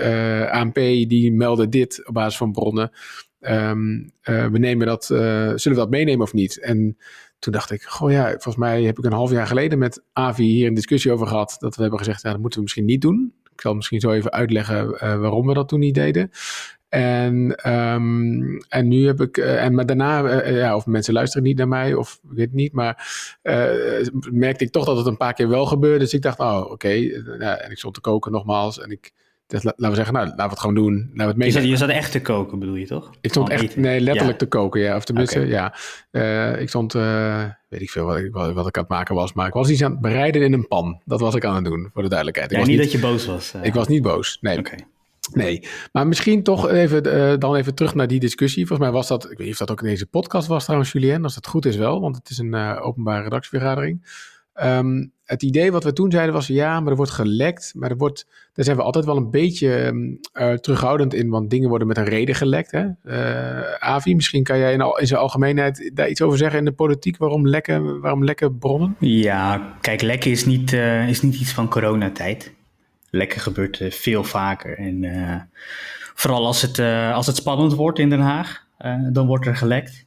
ANP, 0.50 0.76
die 0.76 1.32
melden 1.32 1.70
dit 1.70 2.08
op 2.08 2.14
basis 2.14 2.38
van 2.38 2.52
bronnen. 2.52 2.92
Um, 3.40 4.12
we 4.24 4.58
nemen 4.60 4.88
dat, 4.88 5.06
zullen 5.06 5.62
we 5.62 5.74
dat 5.74 5.90
meenemen 5.90 6.26
of 6.26 6.34
niet? 6.34 6.60
En 6.60 6.98
toen 7.44 7.54
dacht 7.54 7.72
ik, 7.72 7.84
goh 7.84 8.12
ja, 8.12 8.30
volgens 8.30 8.56
mij 8.56 8.84
heb 8.84 8.98
ik 8.98 9.04
een 9.04 9.12
half 9.12 9.32
jaar 9.32 9.48
geleden 9.48 9.80
met 9.80 10.04
Avi 10.14 10.44
hier 10.44 10.68
een 10.68 10.74
discussie 10.74 11.12
over 11.12 11.28
gehad. 11.28 11.56
Dat 11.60 11.76
we 11.76 11.82
hebben 11.82 12.00
gezegd, 12.00 12.22
ja, 12.22 12.32
dat 12.32 12.40
moeten 12.40 12.58
we 12.58 12.64
misschien 12.64 12.86
niet 12.86 13.02
doen. 13.02 13.34
Ik 13.54 13.62
zal 13.62 13.74
misschien 13.74 14.00
zo 14.00 14.12
even 14.12 14.32
uitleggen 14.32 14.88
uh, 14.90 15.00
waarom 15.00 15.48
we 15.48 15.54
dat 15.54 15.68
toen 15.68 15.80
niet 15.80 15.96
deden. 15.96 16.30
En, 16.90 17.70
um, 17.74 18.58
en 18.58 18.88
nu 18.88 19.06
heb 19.06 19.22
ik, 19.22 19.38
uh, 19.38 19.64
en 19.64 19.74
maar 19.76 19.86
daarna, 19.86 20.44
uh, 20.44 20.58
ja, 20.58 20.76
of 20.76 20.86
mensen 20.86 21.14
luisteren 21.14 21.48
niet 21.48 21.58
naar 21.58 21.68
mij, 21.68 21.94
of 21.94 22.20
ik 22.24 22.38
weet 22.38 22.54
niet, 22.54 22.74
maar 22.74 23.08
merkte 24.32 24.64
ik 24.64 24.72
toch 24.72 24.86
dat 24.86 24.98
het 24.98 25.06
een 25.06 25.18
paar 25.18 25.34
keer 25.34 25.50
wel 25.50 25.66
gebeurde. 25.66 26.00
Dus 26.00 26.14
ik 26.14 26.22
dacht, 26.22 26.40
oh, 26.40 26.72
oké. 26.72 26.90
En 27.40 27.72
ik 27.72 27.78
stond 27.78 27.94
te 27.94 28.02
koken 28.02 28.32
nogmaals 28.32 28.80
en 28.80 28.92
ik 28.92 29.12
dus 29.48 29.64
laten 29.64 29.90
we 29.90 29.96
zeggen, 29.96 30.14
nou, 30.14 30.26
laten 30.26 30.44
we 30.44 30.50
het 30.50 30.60
gewoon 30.60 30.76
doen. 30.76 31.12
Laten 31.14 31.38
we 31.38 31.44
het 31.44 31.54
je, 31.54 31.60
zat, 31.60 31.70
je 31.70 31.78
zat 31.78 31.90
echt 31.90 32.12
te 32.12 32.22
koken, 32.22 32.60
bedoel 32.60 32.76
je 32.76 32.86
toch? 32.86 33.12
Ik 33.22 33.30
stond 33.30 33.50
echt, 33.50 33.76
nee, 33.76 34.00
letterlijk 34.00 34.40
ja. 34.40 34.46
te 34.46 34.46
koken, 34.46 34.82
ja. 34.82 34.96
Of 34.96 35.04
tenminste, 35.04 35.40
okay. 35.40 35.50
ja. 35.50 35.76
Uh, 36.12 36.62
ik 36.62 36.70
stond, 36.70 36.96
uh, 36.96 37.44
weet 37.70 37.82
ik 37.82 37.90
veel 37.90 38.06
wat 38.06 38.18
ik, 38.18 38.32
wat, 38.32 38.54
wat 38.54 38.68
ik 38.68 38.78
aan 38.78 38.84
het 38.84 38.92
maken 38.92 39.16
was, 39.16 39.34
maar 39.34 39.48
ik 39.48 39.54
was 39.54 39.70
iets 39.70 39.84
aan 39.84 39.92
het 39.92 40.02
bereiden 40.02 40.42
in 40.42 40.54
een 40.54 40.68
pan. 40.68 41.02
Dat 41.06 41.20
was 41.20 41.36
ik 41.36 41.46
aan 41.46 41.56
het 41.56 41.64
doen, 41.64 41.90
voor 41.94 42.02
de 42.02 42.10
duidelijkheid. 42.10 42.52
Ik 42.52 42.58
ja, 42.58 42.64
was 42.64 42.74
niet 42.74 42.82
dat 42.82 42.92
je 42.92 43.00
boos 43.00 43.26
was. 43.26 43.54
Uh. 43.56 43.64
Ik 43.64 43.74
was 43.74 43.88
niet 43.88 44.02
boos, 44.02 44.38
nee. 44.42 44.60
Okay. 44.60 44.80
Nee, 45.34 45.68
maar 45.92 46.08
misschien 46.08 46.44
toch 46.44 46.70
even, 46.70 47.40
dan 47.40 47.56
even 47.56 47.76
terug 47.76 47.96
naar 47.96 48.08
die 48.08 48.20
discussie. 48.20 48.68
Volgens 48.68 48.88
mij 48.88 48.98
was 48.98 49.08
dat, 49.08 49.24
ik 49.24 49.38
weet 49.38 49.40
niet 49.40 49.52
of 49.52 49.58
dat 49.58 49.72
ook 49.72 49.82
in 49.82 49.88
deze 49.88 50.06
podcast 50.06 50.48
was 50.48 50.64
trouwens, 50.64 50.92
Julien, 50.92 51.24
als 51.24 51.36
het 51.36 51.48
goed 51.48 51.66
is 51.66 51.76
wel, 51.76 52.02
want 52.02 52.16
het 52.16 52.30
is 52.30 52.38
een 52.38 52.56
openbare 52.80 53.24
redactievergadering. 53.24 54.02
Um, 54.62 55.12
het 55.24 55.44
idee 55.44 55.72
wat 55.72 55.84
we 55.84 55.94
toen 55.94 56.12
zeiden 56.12 56.34
was, 56.34 56.48
ja, 56.48 56.80
maar 56.80 56.92
er 56.92 56.98
wordt 56.98 57.12
gelekt, 57.12 57.74
maar 57.76 57.90
er 57.90 57.98
wordt, 57.98 58.28
daar 58.54 58.66
zijn 58.66 58.78
we 58.78 58.84
altijd 58.84 59.06
wel 59.06 59.18
een 59.18 59.32
beetje 59.32 59.94
uh, 60.34 60.54
terughoudend 60.54 61.14
in, 61.14 61.30
want 61.30 61.50
dingen 61.50 61.70
worden 61.70 61.88
met 61.88 61.98
een 61.98 62.06
reden 62.06 62.36
gelekt. 62.36 62.72
Hè? 62.72 62.86
Uh, 63.04 63.74
Avi, 63.80 64.16
misschien 64.16 64.44
kan 64.44 64.58
jij 64.58 64.74
in, 64.74 64.94
in 65.00 65.08
zijn 65.08 65.20
algemeenheid 65.20 65.92
daar 65.94 66.10
iets 66.10 66.22
over 66.22 66.38
zeggen 66.38 66.60
in 66.60 66.66
de 66.66 66.72
politiek, 66.72 67.18
waarom 67.18 67.48
lekken, 67.48 68.00
waarom 68.00 68.24
lekken 68.24 68.58
bronnen? 68.58 68.96
Ja, 69.00 69.76
kijk, 69.82 70.02
lekken 70.02 70.32
is 70.32 70.46
niet, 70.46 70.72
uh, 70.72 71.10
is 71.10 71.22
niet 71.22 71.40
iets 71.40 71.54
van 71.54 71.70
coronatijd. 71.70 72.54
Lekken 73.10 73.42
gebeurt 73.42 73.84
veel 73.90 74.24
vaker 74.24 74.78
en 74.78 75.50
vooral 76.14 76.46
als 76.46 76.62
het, 76.62 76.80
als 77.14 77.28
het 77.28 77.36
spannend 77.36 77.74
wordt 77.74 78.00
in 78.00 78.10
Den 78.10 78.20
Haag, 78.20 78.66
dan 79.12 79.28
wordt 79.28 79.46
er 79.46 79.56
gelekt. 79.56 80.06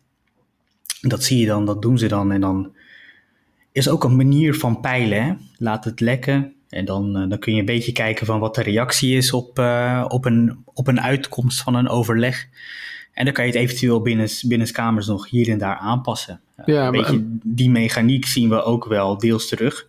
Dat 1.00 1.25
zie 1.25 1.40
je 1.40 1.46
dan, 1.46 1.64
dat 1.64 1.82
doen 1.82 1.99
ze 1.99 2.06
dan 2.08 2.32
en 2.32 2.40
dan 2.40 2.75
is 3.76 3.88
ook 3.88 4.05
een 4.05 4.17
manier 4.17 4.55
van 4.55 4.81
peilen. 4.81 5.25
Hè? 5.25 5.32
Laat 5.56 5.84
het 5.84 6.00
lekken. 6.00 6.52
En 6.69 6.84
dan, 6.84 7.23
uh, 7.23 7.28
dan 7.28 7.38
kun 7.38 7.52
je 7.52 7.58
een 7.58 7.64
beetje 7.64 7.93
kijken 7.93 8.26
van 8.26 8.40
wat 8.40 8.55
de 8.55 8.62
reactie 8.62 9.17
is 9.17 9.32
op, 9.32 9.58
uh, 9.58 10.05
op, 10.08 10.25
een, 10.25 10.58
op 10.75 10.87
een 10.87 11.00
uitkomst 11.00 11.62
van 11.62 11.75
een 11.75 11.88
overleg. 11.88 12.49
En 13.12 13.25
dan 13.25 13.34
kan 13.34 13.46
je 13.46 13.50
het 13.50 13.61
eventueel 13.61 14.00
binnen, 14.02 14.28
binnen 14.49 14.73
kamers 14.73 15.06
nog 15.06 15.31
hier 15.31 15.49
en 15.50 15.58
daar 15.58 15.76
aanpassen. 15.76 16.40
Ja, 16.64 16.87
een 16.87 16.93
beetje 16.93 17.19
maar, 17.19 17.38
die 17.43 17.70
mechaniek 17.70 18.26
zien 18.26 18.49
we 18.49 18.62
ook 18.62 18.84
wel 18.84 19.19
deels 19.19 19.49
terug 19.49 19.87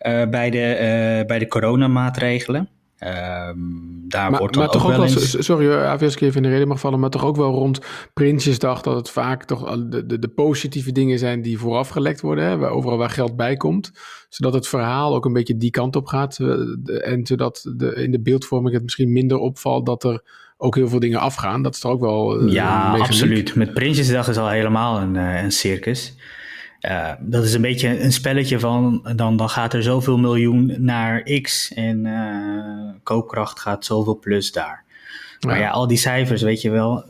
uh, 0.00 0.28
bij, 0.28 0.50
de, 0.50 1.24
bij 1.26 1.38
de 1.38 1.46
coronamaatregelen. 1.46 2.68
Um, 3.04 4.04
daar 4.08 4.30
maar, 4.30 4.38
wordt 4.40 4.54
dan 4.54 4.62
maar 4.64 4.74
ook 4.74 4.80
toch 4.80 4.90
ook 4.90 4.96
wel 4.96 5.06
wel, 5.06 5.08
eens... 5.08 5.44
sorry 5.44 5.72
als 5.72 6.14
ik 6.14 6.20
even 6.20 6.36
in 6.36 6.42
de 6.42 6.48
reden 6.48 6.68
mag 6.68 6.80
vallen, 6.80 7.00
maar 7.00 7.10
toch 7.10 7.24
ook 7.24 7.36
wel 7.36 7.52
rond 7.52 7.80
Prinsjesdag 8.12 8.82
dat 8.82 8.96
het 8.96 9.10
vaak 9.10 9.44
toch 9.44 9.76
de, 9.88 10.06
de, 10.06 10.18
de 10.18 10.28
positieve 10.28 10.92
dingen 10.92 11.18
zijn 11.18 11.42
die 11.42 11.58
vooraf 11.58 11.88
gelekt 11.88 12.20
worden, 12.20 12.44
hè, 12.44 12.56
waar, 12.56 12.70
overal 12.70 12.98
waar 12.98 13.10
geld 13.10 13.36
bij 13.36 13.56
komt, 13.56 13.92
zodat 14.28 14.54
het 14.54 14.68
verhaal 14.68 15.14
ook 15.14 15.24
een 15.24 15.32
beetje 15.32 15.56
die 15.56 15.70
kant 15.70 15.96
op 15.96 16.06
gaat 16.06 16.38
en 17.02 17.26
zodat 17.26 17.70
de, 17.76 17.94
in 17.94 18.10
de 18.10 18.20
beeldvorming 18.20 18.74
het 18.74 18.82
misschien 18.82 19.12
minder 19.12 19.38
opvalt 19.38 19.86
dat 19.86 20.04
er 20.04 20.22
ook 20.56 20.74
heel 20.74 20.88
veel 20.88 20.98
dingen 21.00 21.20
afgaan. 21.20 21.62
Dat 21.62 21.74
is 21.74 21.80
toch 21.80 21.92
ook 21.92 22.00
wel 22.00 22.42
uh, 22.42 22.52
Ja, 22.52 22.96
absoluut. 22.98 23.54
Met 23.54 23.74
Prinsjesdag 23.74 24.28
is 24.28 24.36
al 24.36 24.48
helemaal 24.48 25.00
een, 25.00 25.14
uh, 25.14 25.42
een 25.42 25.52
circus. 25.52 26.14
Uh, 26.80 27.12
dat 27.20 27.44
is 27.44 27.54
een 27.54 27.60
beetje 27.60 28.02
een 28.02 28.12
spelletje 28.12 28.58
van, 28.58 29.08
dan, 29.16 29.36
dan 29.36 29.48
gaat 29.48 29.74
er 29.74 29.82
zoveel 29.82 30.18
miljoen 30.18 30.74
naar 30.78 31.22
X 31.22 31.72
en 31.74 32.04
uh, 32.04 32.92
koopkracht 33.02 33.60
gaat 33.60 33.84
zoveel 33.84 34.18
plus 34.18 34.52
daar. 34.52 34.84
Ja. 35.38 35.48
Maar 35.48 35.58
ja, 35.58 35.70
al 35.70 35.86
die 35.86 35.96
cijfers, 35.96 36.42
weet 36.42 36.60
je 36.60 36.70
wel. 36.70 37.04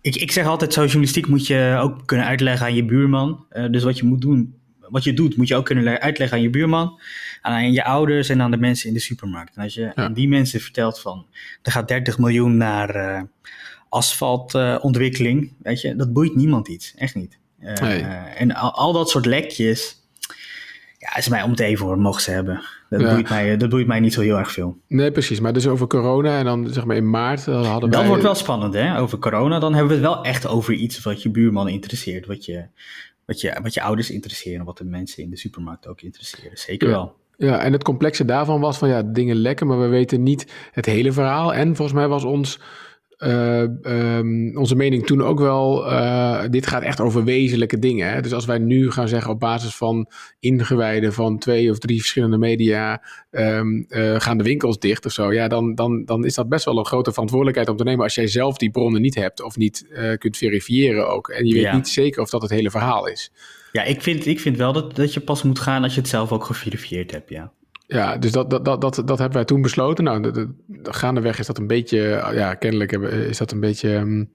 Ik, 0.00 0.16
ik 0.16 0.32
zeg 0.32 0.46
altijd, 0.46 0.72
zo 0.72 0.80
journalistiek 0.80 1.26
moet 1.26 1.46
je 1.46 1.78
ook 1.80 2.06
kunnen 2.06 2.26
uitleggen 2.26 2.66
aan 2.66 2.74
je 2.74 2.84
buurman. 2.84 3.46
Uh, 3.52 3.70
dus 3.70 3.82
wat 3.82 3.98
je 3.98 4.04
moet 4.04 4.20
doen, 4.20 4.54
wat 4.78 5.04
je 5.04 5.12
doet, 5.12 5.36
moet 5.36 5.48
je 5.48 5.56
ook 5.56 5.64
kunnen 5.64 6.00
uitleggen 6.00 6.36
aan 6.36 6.42
je 6.42 6.50
buurman, 6.50 7.00
aan 7.40 7.72
je 7.72 7.84
ouders 7.84 8.28
en 8.28 8.42
aan 8.42 8.50
de 8.50 8.56
mensen 8.56 8.88
in 8.88 8.94
de 8.94 9.00
supermarkt. 9.00 9.56
En 9.56 9.62
als 9.62 9.74
je 9.74 9.80
ja. 9.80 9.94
aan 9.94 10.12
die 10.12 10.28
mensen 10.28 10.60
vertelt 10.60 11.00
van, 11.00 11.26
er 11.62 11.72
gaat 11.72 11.88
30 11.88 12.18
miljoen 12.18 12.56
naar 12.56 13.26
asfaltontwikkeling, 13.88 15.52
weet 15.62 15.80
je, 15.80 15.96
dat 15.96 16.12
boeit 16.12 16.34
niemand 16.34 16.68
iets, 16.68 16.94
echt 16.96 17.14
niet. 17.14 17.40
Uh, 17.64 17.72
nee. 17.72 18.02
En 18.36 18.54
al, 18.54 18.74
al, 18.74 18.92
dat 18.92 19.10
soort 19.10 19.26
lekjes, 19.26 19.96
ja, 20.98 21.16
is 21.16 21.28
mij 21.28 21.42
om 21.42 21.50
het 21.50 21.60
even 21.60 21.86
hoor, 21.86 21.98
mogen 21.98 22.22
ze 22.22 22.30
hebben. 22.30 22.62
Dat, 22.90 23.00
ja. 23.00 23.14
boeit 23.14 23.28
mij, 23.28 23.56
dat 23.56 23.68
boeit 23.68 23.86
mij 23.86 24.00
niet 24.00 24.12
zo 24.12 24.20
heel 24.20 24.38
erg 24.38 24.52
veel. 24.52 24.78
Nee, 24.88 25.12
precies. 25.12 25.40
Maar 25.40 25.52
dus 25.52 25.66
over 25.66 25.86
corona 25.86 26.38
en 26.38 26.44
dan 26.44 26.68
zeg 26.68 26.84
maar 26.84 26.96
in 26.96 27.10
maart 27.10 27.44
hadden 27.44 27.90
dat 27.90 28.00
wij... 28.00 28.08
Wordt 28.08 28.22
wel 28.22 28.34
spannend, 28.34 28.74
hè? 28.74 28.98
Over 28.98 29.18
corona, 29.18 29.58
dan 29.58 29.74
hebben 29.74 29.88
we 29.88 30.06
het 30.06 30.14
wel 30.14 30.24
echt 30.24 30.46
over 30.46 30.74
iets 30.74 31.02
wat 31.02 31.22
je 31.22 31.30
buurman 31.30 31.68
interesseert. 31.68 32.26
Wat 32.26 32.44
je, 32.44 32.66
wat 33.24 33.40
je, 33.40 33.58
wat 33.62 33.74
je 33.74 33.82
ouders 33.82 34.10
interesseren, 34.10 34.64
wat 34.64 34.78
de 34.78 34.84
mensen 34.84 35.22
in 35.22 35.30
de 35.30 35.36
supermarkt 35.36 35.86
ook 35.86 36.00
interesseren. 36.00 36.58
Zeker 36.58 36.88
ja. 36.88 36.94
wel. 36.94 37.20
Ja, 37.36 37.58
en 37.58 37.72
het 37.72 37.82
complexe 37.82 38.24
daarvan 38.24 38.60
was 38.60 38.78
van 38.78 38.88
ja, 38.88 39.02
dingen 39.02 39.36
lekken, 39.36 39.66
maar 39.66 39.80
we 39.80 39.86
weten 39.86 40.22
niet 40.22 40.52
het 40.72 40.86
hele 40.86 41.12
verhaal. 41.12 41.54
En 41.54 41.76
volgens 41.76 41.96
mij 41.96 42.08
was 42.08 42.24
ons 42.24 42.60
uh, 43.24 43.60
um, 44.16 44.56
onze 44.56 44.74
mening 44.74 45.06
toen 45.06 45.22
ook 45.22 45.38
wel, 45.38 45.92
uh, 45.92 46.42
dit 46.50 46.66
gaat 46.66 46.82
echt 46.82 47.00
over 47.00 47.24
wezenlijke 47.24 47.78
dingen. 47.78 48.12
Hè? 48.12 48.20
Dus 48.20 48.32
als 48.32 48.44
wij 48.44 48.58
nu 48.58 48.90
gaan 48.90 49.08
zeggen 49.08 49.30
op 49.30 49.40
basis 49.40 49.74
van 49.74 50.08
ingewijden 50.40 51.12
van 51.12 51.38
twee 51.38 51.70
of 51.70 51.78
drie 51.78 51.98
verschillende 51.98 52.38
media, 52.38 53.02
um, 53.30 53.86
uh, 53.88 54.20
gaan 54.20 54.38
de 54.38 54.44
winkels 54.44 54.78
dicht 54.78 55.06
of 55.06 55.12
zo, 55.12 55.32
ja, 55.32 55.48
dan, 55.48 55.74
dan, 55.74 56.04
dan 56.04 56.24
is 56.24 56.34
dat 56.34 56.48
best 56.48 56.64
wel 56.64 56.78
een 56.78 56.86
grote 56.86 57.12
verantwoordelijkheid 57.12 57.68
om 57.68 57.76
te 57.76 57.84
nemen 57.84 58.04
als 58.04 58.14
jij 58.14 58.26
zelf 58.26 58.56
die 58.56 58.70
bronnen 58.70 59.00
niet 59.00 59.14
hebt 59.14 59.42
of 59.42 59.56
niet 59.56 59.86
kunt 60.18 60.36
verifiëren 60.36 61.08
ook. 61.08 61.28
En 61.28 61.46
je 61.46 61.54
weet 61.54 61.62
ja. 61.62 61.74
niet 61.74 61.88
zeker 61.88 62.22
of 62.22 62.30
dat 62.30 62.42
het 62.42 62.50
hele 62.50 62.70
verhaal 62.70 63.08
is. 63.08 63.32
Ja, 63.72 63.82
ik 63.82 64.02
vind, 64.02 64.26
ik 64.26 64.40
vind 64.40 64.56
wel 64.56 64.72
dat, 64.72 64.96
dat 64.96 65.14
je 65.14 65.20
pas 65.20 65.42
moet 65.42 65.58
gaan 65.58 65.82
als 65.82 65.94
je 65.94 66.00
het 66.00 66.08
zelf 66.08 66.32
ook 66.32 66.44
geverifieerd 66.44 67.10
hebt, 67.10 67.30
ja. 67.30 67.52
Ja, 67.92 68.16
dus 68.16 68.32
dat, 68.32 68.50
dat, 68.50 68.64
dat, 68.64 68.80
dat, 68.80 69.02
dat 69.04 69.18
hebben 69.18 69.36
wij 69.36 69.44
toen 69.44 69.62
besloten. 69.62 70.04
Nou, 70.04 70.22
de, 70.22 70.30
de, 70.30 70.48
gaandeweg 70.82 71.38
is 71.38 71.46
dat 71.46 71.58
een 71.58 71.66
beetje, 71.66 71.98
ja, 72.34 72.54
kennelijk 72.54 72.92
is 72.92 73.38
dat 73.38 73.52
een 73.52 73.60
beetje 73.60 73.94
um, 73.94 74.30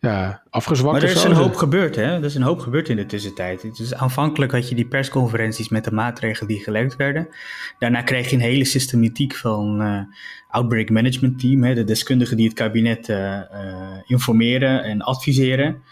ja, 0.00 0.42
afgezwakt. 0.50 1.00
Maar 1.00 1.10
er 1.10 1.16
is 1.16 1.24
een 1.24 1.32
hoop 1.32 1.54
gebeurd, 1.54 1.96
hè? 1.96 2.02
Er 2.02 2.24
is 2.24 2.34
een 2.34 2.42
hoop 2.42 2.58
gebeurd 2.58 2.88
in 2.88 2.96
de 2.96 3.06
tussentijd. 3.06 3.76
Dus 3.76 3.94
aanvankelijk 3.94 4.52
had 4.52 4.68
je 4.68 4.74
die 4.74 4.86
persconferenties 4.86 5.68
met 5.68 5.84
de 5.84 5.92
maatregelen 5.92 6.48
die 6.48 6.62
gelekt 6.62 6.96
werden. 6.96 7.28
Daarna 7.78 8.02
kreeg 8.02 8.30
je 8.30 8.36
een 8.36 8.42
hele 8.42 8.64
systematiek 8.64 9.34
van 9.34 9.82
uh, 9.82 10.00
outbreak 10.48 10.90
management 10.90 11.38
team, 11.38 11.62
hè? 11.62 11.74
de 11.74 11.84
deskundigen 11.84 12.36
die 12.36 12.46
het 12.46 12.56
kabinet 12.56 13.08
uh, 13.08 13.16
uh, 13.16 13.40
informeren 14.06 14.82
en 14.82 15.02
adviseren. 15.02 15.82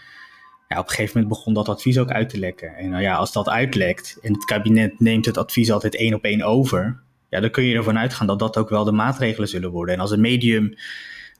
Ja, 0.67 0.79
op 0.79 0.83
een 0.83 0.89
gegeven 0.89 1.19
moment 1.19 1.37
begon 1.37 1.53
dat 1.53 1.69
advies 1.69 1.99
ook 1.99 2.11
uit 2.11 2.29
te 2.29 2.39
lekken. 2.39 2.75
En 2.75 2.89
nou 2.89 3.01
ja, 3.01 3.15
als 3.15 3.31
dat 3.31 3.49
uitlekt 3.49 4.17
en 4.21 4.33
het 4.33 4.45
kabinet 4.45 4.99
neemt 4.99 5.25
het 5.25 5.37
advies 5.37 5.71
altijd 5.71 5.95
één 5.95 6.13
op 6.13 6.23
één 6.23 6.41
over, 6.41 7.03
ja, 7.29 7.39
dan 7.39 7.51
kun 7.51 7.63
je 7.63 7.75
ervan 7.75 7.97
uitgaan 7.97 8.27
dat 8.27 8.39
dat 8.39 8.57
ook 8.57 8.69
wel 8.69 8.83
de 8.83 8.91
maatregelen 8.91 9.47
zullen 9.47 9.71
worden. 9.71 9.95
En 9.95 10.01
als 10.01 10.11
een 10.11 10.21
medium 10.21 10.73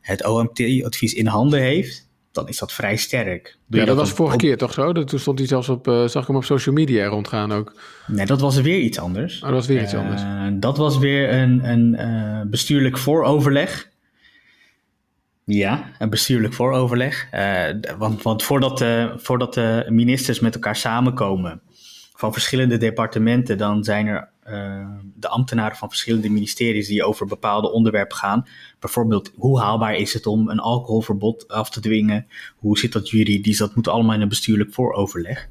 het 0.01 0.25
OMT-advies 0.25 1.13
in 1.13 1.27
handen 1.27 1.59
heeft, 1.59 2.09
dan 2.35 2.47
is 2.47 2.59
dat 2.59 2.73
vrij 2.73 2.95
sterk. 2.95 3.57
Doe 3.67 3.79
ja, 3.79 3.85
dat, 3.85 3.95
was 3.95 4.11
vorige 4.11 4.37
keer 4.37 4.57
toch 4.57 4.73
zo? 4.73 4.91
Toen 4.91 5.19
stond 5.19 5.39
hij 5.39 5.47
zelfs 5.47 5.69
op, 5.69 5.87
uh, 5.87 6.07
zag 6.07 6.21
ik 6.21 6.27
hem 6.27 6.35
op 6.35 6.43
social 6.43 6.75
media 6.75 7.05
rondgaan 7.05 7.51
ook. 7.51 7.73
Nee, 8.07 8.25
dat 8.25 8.41
was 8.41 8.61
weer 8.61 8.79
iets 8.79 8.99
anders. 8.99 9.35
Oh, 9.35 9.41
dat 9.41 9.51
was 9.51 9.67
weer 9.67 9.81
iets 9.81 9.93
uh, 9.93 9.99
anders. 9.99 10.21
Dat 10.59 10.77
was 10.77 10.97
weer 10.97 11.33
een, 11.33 11.69
een 11.69 11.95
uh, 11.99 12.49
bestuurlijk 12.49 12.97
vooroverleg. 12.97 13.89
Ja, 15.43 15.91
een 15.99 16.09
bestuurlijk 16.09 16.53
vooroverleg. 16.53 17.27
want, 17.97 18.21
want 18.21 18.43
voordat, 18.43 18.85
voordat 19.17 19.53
de 19.53 19.85
ministers 19.89 20.39
met 20.39 20.53
elkaar 20.53 20.75
samenkomen 20.75 21.61
van 22.15 22.33
verschillende 22.33 22.77
departementen, 22.77 23.57
dan 23.57 23.83
zijn 23.83 24.07
er 24.07 24.29
uh, 24.49 24.87
de 25.15 25.27
ambtenaren 25.27 25.77
van 25.77 25.89
verschillende 25.89 26.29
ministeries 26.29 26.87
die 26.87 27.03
over 27.03 27.27
bepaalde 27.27 27.71
onderwerpen 27.71 28.17
gaan. 28.17 28.47
Bijvoorbeeld, 28.79 29.31
hoe 29.35 29.59
haalbaar 29.59 29.95
is 29.95 30.13
het 30.13 30.25
om 30.25 30.49
een 30.49 30.59
alcoholverbod 30.59 31.47
af 31.47 31.69
te 31.69 31.79
dwingen? 31.79 32.27
Hoe 32.55 32.77
zit 32.77 32.91
dat 32.91 33.09
juridisch? 33.09 33.57
Dat 33.57 33.75
moet 33.75 33.87
allemaal 33.87 34.15
in 34.15 34.21
een 34.21 34.27
bestuurlijk 34.27 34.73
vooroverleg. 34.73 35.47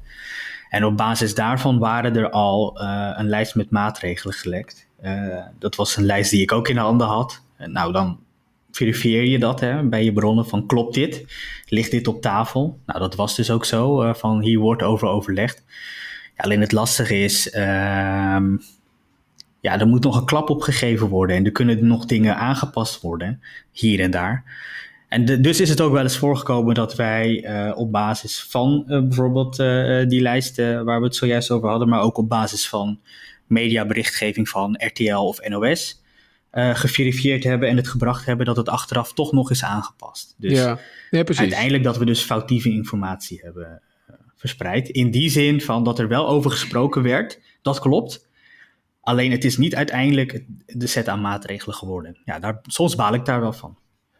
En 0.69 0.85
op 0.85 0.97
basis 0.97 1.35
daarvan 1.35 1.79
waren 1.79 2.15
er 2.15 2.29
al 2.29 2.81
uh, 2.81 3.11
een 3.15 3.29
lijst 3.29 3.55
met 3.55 3.69
maatregelen 3.69 4.33
gelekt. 4.33 4.87
Uh, 5.03 5.45
dat 5.59 5.75
was 5.75 5.97
een 5.97 6.05
lijst 6.05 6.31
die 6.31 6.41
ik 6.41 6.51
ook 6.51 6.67
in 6.67 6.75
de 6.75 6.81
handen 6.81 7.07
had. 7.07 7.41
nou, 7.57 7.91
dan 7.91 8.19
verifieer 8.71 9.23
je 9.23 9.39
dat 9.39 9.59
hè, 9.59 9.83
bij 9.83 10.03
je 10.03 10.13
bronnen 10.13 10.47
van 10.47 10.65
klopt 10.65 10.93
dit? 10.93 11.25
Ligt 11.67 11.91
dit 11.91 12.07
op 12.07 12.21
tafel? 12.21 12.79
Nou, 12.85 12.99
dat 12.99 13.15
was 13.15 13.35
dus 13.35 13.51
ook 13.51 13.65
zo, 13.65 14.13
van 14.13 14.41
hier 14.41 14.59
wordt 14.59 14.83
over 14.83 15.07
overlegd. 15.07 15.63
Ja, 16.35 16.43
alleen 16.43 16.61
het 16.61 16.71
lastige 16.71 17.23
is, 17.23 17.49
ehm, 17.49 18.57
ja, 19.59 19.79
er 19.79 19.87
moet 19.87 20.03
nog 20.03 20.17
een 20.17 20.25
klap 20.25 20.49
op 20.49 20.61
gegeven 20.61 21.07
worden 21.07 21.35
en 21.35 21.45
er 21.45 21.51
kunnen 21.51 21.87
nog 21.87 22.05
dingen 22.05 22.37
aangepast 22.37 23.01
worden, 23.01 23.41
hier 23.71 23.99
en 23.99 24.11
daar. 24.11 24.43
En 25.07 25.41
dus 25.41 25.61
is 25.61 25.69
het 25.69 25.81
ook 25.81 25.91
wel 25.91 26.01
eens 26.01 26.17
voorgekomen 26.17 26.75
dat 26.75 26.95
wij 26.95 27.43
uh, 27.43 27.77
op 27.77 27.91
basis 27.91 28.43
van 28.49 28.83
uh, 28.87 28.99
bijvoorbeeld 28.99 29.59
uh, 29.59 30.07
die 30.07 30.21
lijsten 30.21 30.85
waar 30.85 30.99
we 30.99 31.05
het 31.05 31.15
zojuist 31.15 31.51
over 31.51 31.69
hadden, 31.69 31.89
maar 31.89 32.01
ook 32.01 32.17
op 32.17 32.29
basis 32.29 32.67
van 32.69 32.99
mediaberichtgeving 33.47 34.49
van 34.49 34.81
RTL 34.85 35.15
of 35.15 35.47
NOS, 35.47 36.03
geverifieerd 36.51 37.43
hebben 37.43 37.69
en 37.69 37.77
het 37.77 37.87
gebracht 37.87 38.25
hebben 38.25 38.45
dat 38.45 38.57
het 38.57 38.69
achteraf 38.69 39.13
toch 39.13 39.31
nog 39.31 39.51
is 39.51 39.63
aangepast. 39.63 40.35
Dus 40.37 40.51
ja, 40.51 40.79
ja, 41.09 41.23
precies. 41.23 41.41
uiteindelijk 41.41 41.83
dat 41.83 41.97
we 41.97 42.05
dus 42.05 42.21
foutieve 42.21 42.69
informatie 42.69 43.39
hebben 43.43 43.81
verspreid. 44.35 44.89
In 44.89 45.11
die 45.11 45.29
zin 45.29 45.61
van 45.61 45.83
dat 45.83 45.99
er 45.99 46.07
wel 46.07 46.27
over 46.27 46.51
gesproken 46.51 47.03
werd, 47.03 47.39
dat 47.61 47.79
klopt. 47.79 48.27
Alleen 49.01 49.31
het 49.31 49.43
is 49.43 49.57
niet 49.57 49.75
uiteindelijk 49.75 50.43
de 50.65 50.87
set 50.87 51.07
aan 51.07 51.21
maatregelen 51.21 51.75
geworden. 51.75 52.17
Ja, 52.25 52.39
daar, 52.39 52.59
soms 52.63 52.95
baal 52.95 53.13
ik 53.13 53.25
daar 53.25 53.41
wel 53.41 53.53
van. 53.53 53.77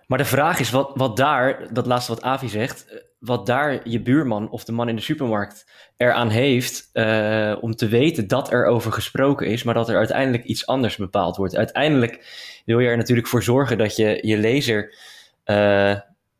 Maar 0.07 0.17
de 0.17 0.25
vraag 0.25 0.60
is, 0.60 0.69
wat, 0.72 0.91
wat 0.93 1.17
daar, 1.17 1.74
dat 1.74 1.86
laatste 1.86 2.13
wat 2.13 2.24
Avi 2.24 2.50
zegt, 2.50 2.86
eh, 2.88 3.00
wat 3.19 3.45
daar 3.45 3.89
je 3.89 4.01
buurman 4.01 4.50
of 4.50 4.63
de 4.63 4.72
man 4.72 4.89
in 4.89 4.95
de 4.95 5.01
supermarkt 5.01 5.65
eraan 5.98 6.29
heeft 6.29 6.89
uh, 6.93 7.55
om 7.62 7.75
te 7.75 7.88
weten 7.88 8.27
dat 8.27 8.51
er 8.51 8.65
over 8.65 8.91
gesproken 8.91 9.48
is, 9.48 9.63
maar 9.63 9.74
dat 9.74 9.89
er 9.89 9.98
uiteindelijk 9.98 10.43
iets 10.43 10.67
anders 10.67 10.95
bepaald 10.95 11.36
wordt. 11.36 11.55
Uiteindelijk 11.55 12.25
wil 12.65 12.79
je 12.79 12.88
er 12.88 12.98
natuurlijk 12.98 13.27
voor 13.27 13.43
zorgen 13.43 13.77
dat 13.77 13.95
je 13.95 14.19
je 14.22 14.38
lezer 14.38 14.95
uh, 15.45 15.95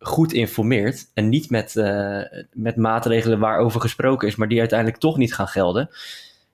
goed 0.06 0.34
informeert 0.34 1.12
en 1.14 1.30
niet 1.30 1.50
met, 1.50 1.76
uh, 1.76 2.22
met 2.54 2.76
maatregelen 2.76 3.40
waarover 3.40 3.82
gesproken 3.82 4.28
is, 4.28 4.36
maar 4.36 4.48
die 4.48 4.60
uiteindelijk 4.60 5.00
toch 5.00 5.18
niet 5.18 5.34
gaan 5.34 5.48
gelden. 5.48 5.90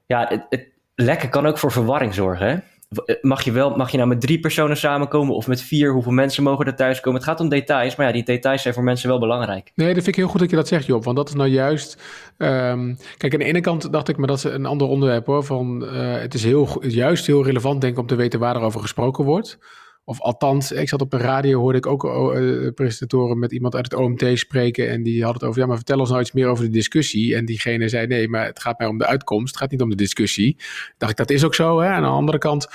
Ja, 0.06 0.26
het, 0.30 0.46
het, 0.50 0.68
lekken 0.96 1.30
kan 1.30 1.46
ook 1.46 1.58
voor 1.58 1.72
verwarring 1.72 2.14
zorgen. 2.14 2.48
Hè? 2.48 2.58
Eh, 3.06 3.16
mag 3.22 3.42
je, 3.42 3.52
wel, 3.52 3.76
mag 3.76 3.92
je 3.92 3.98
nou 3.98 4.10
met 4.10 4.22
drie 4.22 4.40
personen 4.40 4.78
samenkomen 4.78 5.36
of 5.36 5.48
met 5.48 5.62
vier? 5.62 5.92
Hoeveel 5.92 6.12
mensen 6.12 6.44
mogen 6.44 6.66
er 6.66 6.76
thuiskomen? 6.76 7.20
Het 7.20 7.30
gaat 7.30 7.40
om 7.40 7.50
details, 7.50 7.96
maar 7.96 8.06
ja, 8.06 8.12
die 8.12 8.24
details 8.24 8.62
zijn 8.62 8.74
voor 8.74 8.84
mensen 8.84 9.10
wel 9.10 9.20
belangrijk. 9.20 9.72
Nee, 9.76 9.88
dat 9.88 10.04
vind 10.04 10.08
ik 10.08 10.16
heel 10.16 10.28
goed 10.28 10.40
dat 10.40 10.50
je 10.50 10.56
dat 10.56 10.68
zegt, 10.68 10.86
Job. 10.86 11.04
Want 11.04 11.18
dat 11.18 11.28
is 11.28 11.34
nou 11.34 11.50
juist... 11.50 12.02
Um, 12.38 12.98
kijk, 13.18 13.34
aan 13.34 13.40
de 13.40 13.46
ene 13.46 13.62
kant 13.62 13.92
dacht 13.92 14.08
ik, 14.08 14.18
maar 14.18 14.28
dat 14.28 14.38
is 14.38 14.44
een 14.44 14.66
ander 14.66 14.88
onderwerp 14.88 15.26
hoor. 15.26 15.44
Van, 15.44 15.84
uh, 15.84 16.14
het 16.14 16.34
is 16.34 16.44
heel, 16.44 16.86
juist 16.88 17.26
heel 17.26 17.44
relevant, 17.44 17.82
denk 17.82 17.94
ik, 17.94 18.00
om 18.00 18.08
te 18.08 18.16
weten 18.16 18.40
waar 18.40 18.56
er 18.56 18.62
over 18.62 18.82
gesproken 18.82 19.26
wordt. 19.26 19.58
Of 20.04 20.22
althans, 20.22 20.72
ik 20.72 20.90
zat 20.90 21.02
op 21.02 21.14
een 21.14 21.20
radio, 21.20 21.60
hoorde 21.60 21.78
ik 21.78 21.86
ook 21.86 22.04
uh, 22.04 22.70
presentatoren 22.74 23.40
met 23.40 23.52
iemand 23.52 23.76
uit 23.76 23.92
het 23.92 24.00
OMT 24.00 24.26
spreken. 24.34 24.90
En 24.90 25.04
die 25.04 25.24
had 25.24 25.34
het 25.34 25.44
over, 25.44 25.62
ja, 25.62 25.68
maar 25.68 25.76
vertel 25.76 26.00
ons 26.00 26.10
nou 26.10 26.22
iets 26.22 26.32
meer 26.32 26.48
over 26.48 26.66
de 26.66 26.72
discussie. 26.72 27.36
En 27.36 27.46
diegene 27.46 27.90
zei, 27.90 28.08
nee, 28.08 28.28
maar 28.28 28.46
het 28.46 28.60
gaat 28.60 28.80
mij 28.80 28.88
om 28.88 28.98
de 28.98 29.06
uitkomst. 29.06 29.48
Het 29.48 29.58
gaat 29.58 29.72
niet 29.72 29.82
om 29.82 29.90
de 29.90 29.96
discussie. 29.96 30.58
Dacht 30.98 31.12
ik, 31.12 31.18
dat 31.18 31.30
is 31.30 31.44
ook 31.44 31.56
zo. 31.56 31.80
Hè? 31.80 31.88
Aan 31.88 32.02
de 32.02 32.08
andere 32.08 32.38
kant 32.38 32.68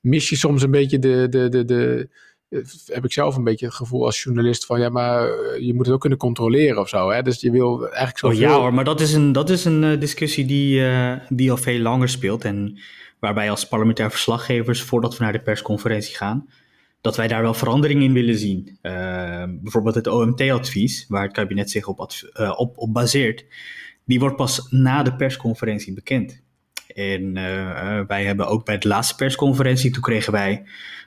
mis 0.00 0.28
je 0.28 0.36
soms 0.36 0.62
een 0.62 0.70
beetje 0.70 0.98
de, 0.98 1.26
de, 1.28 1.48
de, 1.48 1.64
de 1.64 2.08
eh, 2.48 2.60
heb 2.86 3.04
ik 3.04 3.12
zelf 3.12 3.36
een 3.36 3.44
beetje 3.44 3.66
het 3.66 3.74
gevoel 3.74 4.04
als 4.04 4.22
journalist 4.22 4.66
van 4.66 4.80
ja, 4.80 4.88
maar 4.88 5.28
eh, 5.28 5.66
je 5.66 5.74
moet 5.74 5.86
het 5.86 5.94
ook 5.94 6.00
kunnen 6.00 6.18
controleren 6.18 6.80
of 6.80 6.88
zo. 6.88 7.10
Hè? 7.10 7.22
Dus 7.22 7.40
je 7.40 7.50
wil 7.50 7.86
eigenlijk 7.86 8.18
zo. 8.18 8.26
Oh, 8.26 8.34
ja 8.34 8.58
hoor, 8.58 8.74
maar 8.74 8.84
dat 8.84 9.00
is 9.00 9.12
een, 9.12 9.32
dat 9.32 9.50
is 9.50 9.64
een 9.64 9.98
discussie 9.98 10.44
die, 10.44 10.80
uh, 10.80 11.16
die 11.28 11.50
al 11.50 11.56
veel 11.56 11.78
langer 11.78 12.08
speelt. 12.08 12.44
En 12.44 12.78
waarbij 13.18 13.50
als 13.50 13.68
parlementair 13.68 14.10
verslaggevers, 14.10 14.82
voordat 14.82 15.16
we 15.16 15.24
naar 15.24 15.32
de 15.32 15.42
persconferentie 15.42 16.16
gaan, 16.16 16.48
dat 17.04 17.16
wij 17.16 17.28
daar 17.28 17.42
wel 17.42 17.54
verandering 17.54 18.02
in 18.02 18.12
willen 18.12 18.38
zien. 18.38 18.78
Uh, 18.82 19.44
bijvoorbeeld 19.48 19.94
het 19.94 20.06
OMT-advies, 20.06 21.04
waar 21.08 21.22
het 21.22 21.32
kabinet 21.32 21.70
zich 21.70 21.86
op, 21.86 22.12
uh, 22.40 22.52
op, 22.56 22.78
op, 22.78 22.92
baseert, 22.92 23.44
die 24.04 24.20
wordt 24.20 24.36
pas 24.36 24.66
na 24.70 25.02
de 25.02 25.16
persconferentie 25.16 25.92
bekend. 25.92 26.42
En 26.94 27.36
uh, 27.36 28.00
wij 28.06 28.24
hebben 28.24 28.46
ook 28.46 28.64
bij 28.64 28.78
de 28.78 28.88
laatste 28.88 29.14
persconferentie, 29.14 29.90
toen 29.90 30.02
kregen 30.02 30.32
wij 30.32 30.64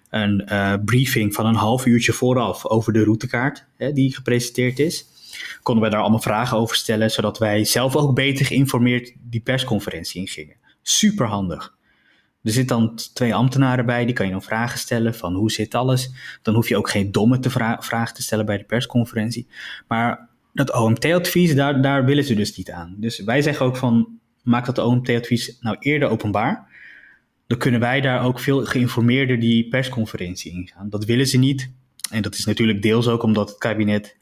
een 0.09 0.49
briefing 0.85 1.33
van 1.33 1.45
een 1.45 1.55
half 1.55 1.85
uurtje 1.85 2.13
vooraf 2.13 2.65
over 2.65 2.93
de 2.93 3.03
routekaart 3.03 3.65
hè, 3.77 3.93
die 3.93 4.15
gepresenteerd 4.15 4.79
is. 4.79 5.05
Konden 5.61 5.83
wij 5.83 5.91
daar 5.91 6.01
allemaal 6.01 6.21
vragen 6.21 6.57
over 6.57 6.75
stellen, 6.75 7.11
zodat 7.11 7.37
wij 7.37 7.63
zelf 7.63 7.95
ook 7.95 8.15
beter 8.15 8.45
geïnformeerd 8.45 9.13
die 9.21 9.41
persconferentie 9.41 10.21
ingingen. 10.21 10.55
Super 10.81 11.25
handig. 11.27 11.76
Er 12.47 12.53
zitten 12.53 12.77
dan 12.77 12.95
twee 13.13 13.35
ambtenaren 13.35 13.85
bij, 13.85 14.05
die 14.05 14.13
kan 14.13 14.25
je 14.25 14.31
dan 14.31 14.41
vragen 14.41 14.79
stellen 14.79 15.15
van 15.15 15.35
hoe 15.35 15.51
zit 15.51 15.75
alles. 15.75 16.11
Dan 16.41 16.55
hoef 16.55 16.69
je 16.69 16.77
ook 16.77 16.89
geen 16.89 17.11
domme 17.11 17.39
te 17.39 17.49
vra 17.49 17.77
vragen 17.81 18.15
te 18.15 18.21
stellen 18.21 18.45
bij 18.45 18.57
de 18.57 18.63
persconferentie. 18.63 19.47
Maar 19.87 20.29
dat 20.53 20.73
OMT-advies, 20.73 21.55
daar, 21.55 21.81
daar 21.81 22.05
willen 22.05 22.23
ze 22.23 22.35
dus 22.35 22.57
niet 22.57 22.71
aan. 22.71 22.95
Dus 22.97 23.19
wij 23.19 23.41
zeggen 23.41 23.65
ook 23.65 23.77
van, 23.77 24.19
maak 24.43 24.65
dat 24.65 24.77
OMT-advies 24.77 25.57
nou 25.59 25.75
eerder 25.79 26.09
openbaar. 26.09 26.67
Dan 27.47 27.57
kunnen 27.57 27.79
wij 27.79 28.01
daar 28.01 28.23
ook 28.23 28.39
veel 28.39 28.65
geïnformeerder 28.65 29.39
die 29.39 29.67
persconferentie 29.67 30.51
ingaan. 30.51 30.89
Dat 30.89 31.05
willen 31.05 31.27
ze 31.27 31.37
niet. 31.37 31.71
En 32.11 32.21
dat 32.21 32.35
is 32.35 32.45
natuurlijk 32.45 32.81
deels 32.81 33.07
ook 33.07 33.23
omdat 33.23 33.49
het 33.49 33.57
kabinet 33.57 34.17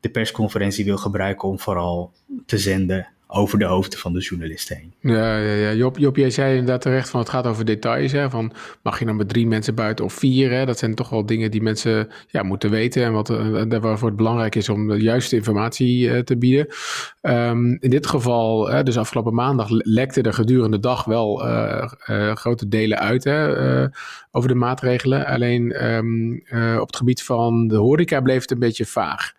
de 0.00 0.10
persconferentie 0.10 0.84
wil 0.84 0.98
gebruiken 0.98 1.48
om 1.48 1.58
vooral 1.58 2.12
te 2.46 2.58
zenden 2.58 3.08
over 3.34 3.58
de 3.58 3.64
hoofden 3.64 3.98
van 3.98 4.12
de 4.12 4.20
journalisten 4.20 4.76
heen. 4.76 4.92
Ja, 5.00 5.38
ja, 5.38 5.52
ja. 5.52 5.72
Job, 5.96 6.16
jij 6.16 6.30
zei 6.30 6.50
inderdaad 6.50 6.80
terecht 6.80 7.10
van 7.10 7.20
het 7.20 7.28
gaat 7.28 7.46
over 7.46 7.64
details. 7.64 8.12
Hè? 8.12 8.30
Van 8.30 8.52
mag 8.82 8.98
je 8.98 9.04
dan 9.04 9.16
met 9.16 9.28
drie 9.28 9.46
mensen 9.46 9.74
buiten 9.74 10.04
of 10.04 10.12
vier? 10.12 10.50
Hè? 10.50 10.66
Dat 10.66 10.78
zijn 10.78 10.94
toch 10.94 11.08
wel 11.08 11.26
dingen 11.26 11.50
die 11.50 11.62
mensen 11.62 12.08
ja, 12.28 12.42
moeten 12.42 12.70
weten 12.70 13.04
en 13.04 13.12
wat, 13.12 13.30
uh, 13.30 13.78
waarvoor 13.80 14.08
het 14.08 14.16
belangrijk 14.16 14.54
is 14.54 14.68
om 14.68 14.88
de 14.88 15.00
juiste 15.00 15.36
informatie 15.36 16.08
uh, 16.08 16.18
te 16.18 16.36
bieden. 16.36 16.66
Um, 17.22 17.76
in 17.80 17.90
dit 17.90 18.06
geval, 18.06 18.70
uh, 18.70 18.82
dus 18.82 18.98
afgelopen 18.98 19.34
maandag, 19.34 19.66
lekte 19.70 20.22
er 20.22 20.34
gedurende 20.34 20.80
dag 20.80 21.04
wel 21.04 21.36
grote 22.34 22.68
delen 22.68 22.98
uit 22.98 23.24
hè, 23.24 23.48
over 24.30 24.48
de 24.48 24.54
maatregelen. 24.54 25.26
Alleen 25.26 25.86
um, 25.86 26.42
op 26.80 26.86
het 26.86 26.96
gebied 26.96 27.22
van 27.22 27.68
de 27.68 27.76
horeca 27.76 28.20
bleef 28.20 28.40
het 28.40 28.50
een 28.50 28.58
beetje 28.58 28.86
vaag. 28.86 29.32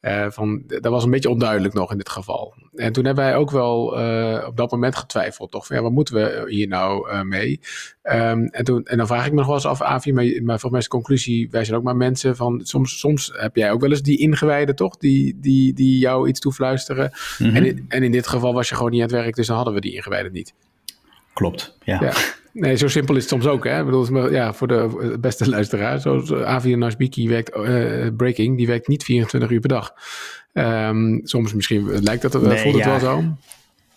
Uh, 0.00 0.26
van, 0.30 0.62
dat 0.66 0.86
was 0.86 1.04
een 1.04 1.10
beetje 1.10 1.30
onduidelijk 1.30 1.74
nog 1.74 1.90
in 1.90 1.96
dit 1.96 2.08
geval. 2.08 2.54
En 2.74 2.92
toen 2.92 3.04
hebben 3.04 3.24
wij 3.24 3.36
ook 3.36 3.50
wel 3.50 4.00
uh, 4.00 4.44
op 4.46 4.56
dat 4.56 4.70
moment 4.70 4.96
getwijfeld, 4.96 5.50
toch? 5.50 5.66
Van, 5.66 5.76
ja, 5.76 5.82
wat 5.82 5.92
moeten 5.92 6.14
we 6.14 6.44
hier 6.48 6.68
nou 6.68 7.10
uh, 7.10 7.22
mee? 7.22 7.60
Um, 8.02 8.46
en, 8.46 8.64
toen, 8.64 8.84
en 8.84 8.96
dan 8.96 9.06
vraag 9.06 9.26
ik 9.26 9.30
me 9.30 9.36
nog 9.36 9.46
wel 9.46 9.54
eens 9.54 9.66
af, 9.66 9.82
Avi, 9.82 10.12
maar, 10.12 10.24
maar 10.24 10.58
volgens 10.58 10.70
mij 10.70 10.78
is 10.78 10.84
de 10.84 10.90
conclusie, 10.90 11.50
wij 11.50 11.64
zijn 11.64 11.76
ook 11.76 11.82
maar 11.82 11.96
mensen 11.96 12.36
van, 12.36 12.60
soms, 12.62 12.98
soms 12.98 13.32
heb 13.36 13.56
jij 13.56 13.70
ook 13.70 13.80
wel 13.80 13.90
eens 13.90 14.02
die 14.02 14.18
ingewijden, 14.18 14.76
toch? 14.76 14.96
Die, 14.96 15.38
die, 15.40 15.72
die 15.72 15.98
jou 15.98 16.28
iets 16.28 16.40
toefluisteren. 16.40 17.12
Mm 17.38 17.46
-hmm. 17.46 17.56
en, 17.56 17.66
in, 17.66 17.84
en 17.88 18.02
in 18.02 18.12
dit 18.12 18.26
geval 18.26 18.54
was 18.54 18.68
je 18.68 18.74
gewoon 18.74 18.90
niet 18.90 19.00
aan 19.02 19.08
het 19.08 19.16
werk, 19.16 19.34
dus 19.34 19.46
dan 19.46 19.56
hadden 19.56 19.74
we 19.74 19.80
die 19.80 19.94
ingewijden 19.94 20.32
niet. 20.32 20.54
Klopt, 21.32 21.76
ja. 21.84 22.00
ja. 22.00 22.12
Nee, 22.58 22.76
zo 22.76 22.88
simpel 22.88 23.14
is 23.14 23.20
het 23.20 23.30
soms 23.30 23.46
ook. 23.46 23.64
Hè? 23.64 23.78
Ik 23.78 23.84
bedoel, 23.84 24.32
ja, 24.32 24.52
voor 24.52 24.68
de 24.68 25.16
beste 25.20 25.48
luisteraar, 25.48 26.00
zoals 26.00 26.32
Avi 26.32 26.74
Nashbiki 26.74 27.28
werkt, 27.28 27.56
uh, 27.56 28.06
Breaking, 28.16 28.56
die 28.56 28.66
werkt 28.66 28.88
niet 28.88 29.04
24 29.04 29.50
uur 29.50 29.60
per 29.60 29.68
dag. 29.68 29.94
Um, 30.52 31.20
soms 31.22 31.54
misschien 31.54 32.02
lijkt 32.02 32.22
dat, 32.22 32.42
nee, 32.42 32.58
voelt 32.58 32.74
het 32.74 32.84
wel 32.84 32.98
zo. 32.98 33.24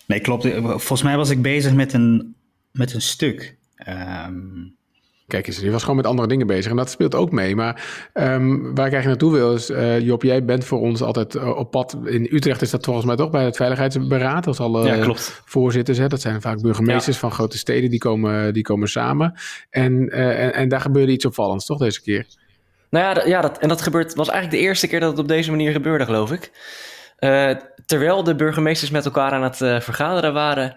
Nee, 0.06 0.20
klopt. 0.20 0.48
Volgens 0.62 1.02
mij 1.02 1.16
was 1.16 1.30
ik 1.30 1.42
bezig 1.42 1.74
met 1.74 1.92
een, 1.92 2.34
met 2.72 2.94
een 2.94 3.02
stuk. 3.02 3.56
Um, 3.88 4.76
Kijk 5.30 5.46
eens, 5.46 5.60
je 5.60 5.70
was 5.70 5.80
gewoon 5.80 5.96
met 5.96 6.06
andere 6.06 6.28
dingen 6.28 6.46
bezig 6.46 6.70
en 6.70 6.76
dat 6.76 6.90
speelt 6.90 7.14
ook 7.14 7.30
mee. 7.30 7.56
Maar 7.56 8.08
um, 8.14 8.62
waar 8.74 8.86
ik 8.86 8.92
eigenlijk 8.92 9.04
naartoe 9.04 9.32
wil 9.32 9.54
is, 9.54 9.70
uh, 9.70 10.00
Job, 10.00 10.22
jij 10.22 10.44
bent 10.44 10.64
voor 10.64 10.80
ons 10.80 11.02
altijd 11.02 11.34
uh, 11.34 11.56
op 11.56 11.70
pad. 11.70 11.96
In 12.04 12.28
Utrecht 12.30 12.62
is 12.62 12.70
dat 12.70 12.84
volgens 12.84 13.06
mij 13.06 13.16
toch 13.16 13.30
bij 13.30 13.44
het 13.44 13.56
Veiligheidsberaad, 13.56 14.46
als 14.46 14.60
alle 14.60 14.86
ja, 14.86 15.02
klopt. 15.02 15.42
voorzitters. 15.44 15.98
Hè? 15.98 16.06
Dat 16.06 16.20
zijn 16.20 16.40
vaak 16.40 16.60
burgemeesters 16.60 17.14
ja. 17.14 17.20
van 17.20 17.32
grote 17.32 17.58
steden, 17.58 17.90
die 17.90 17.98
komen, 17.98 18.52
die 18.52 18.62
komen 18.62 18.88
samen. 18.88 19.34
En, 19.70 19.92
uh, 19.92 20.44
en, 20.44 20.54
en 20.54 20.68
daar 20.68 20.80
gebeurde 20.80 21.12
iets 21.12 21.24
opvallends, 21.24 21.66
toch 21.66 21.78
deze 21.78 22.02
keer? 22.02 22.26
Nou 22.90 23.04
ja, 23.04 23.26
ja 23.26 23.40
dat, 23.40 23.58
en 23.58 23.68
dat 23.68 23.82
gebeurt, 23.82 24.14
was 24.14 24.28
eigenlijk 24.28 24.62
de 24.62 24.68
eerste 24.68 24.86
keer 24.86 25.00
dat 25.00 25.10
het 25.10 25.20
op 25.20 25.28
deze 25.28 25.50
manier 25.50 25.72
gebeurde, 25.72 26.04
geloof 26.04 26.32
ik. 26.32 26.50
terwijl 27.86 28.24
de 28.24 28.34
burgemeesters 28.34 28.90
met 28.90 29.04
elkaar 29.04 29.32
aan 29.32 29.42
het 29.42 29.56
vergaderen 29.56 30.32
waren, 30.32 30.74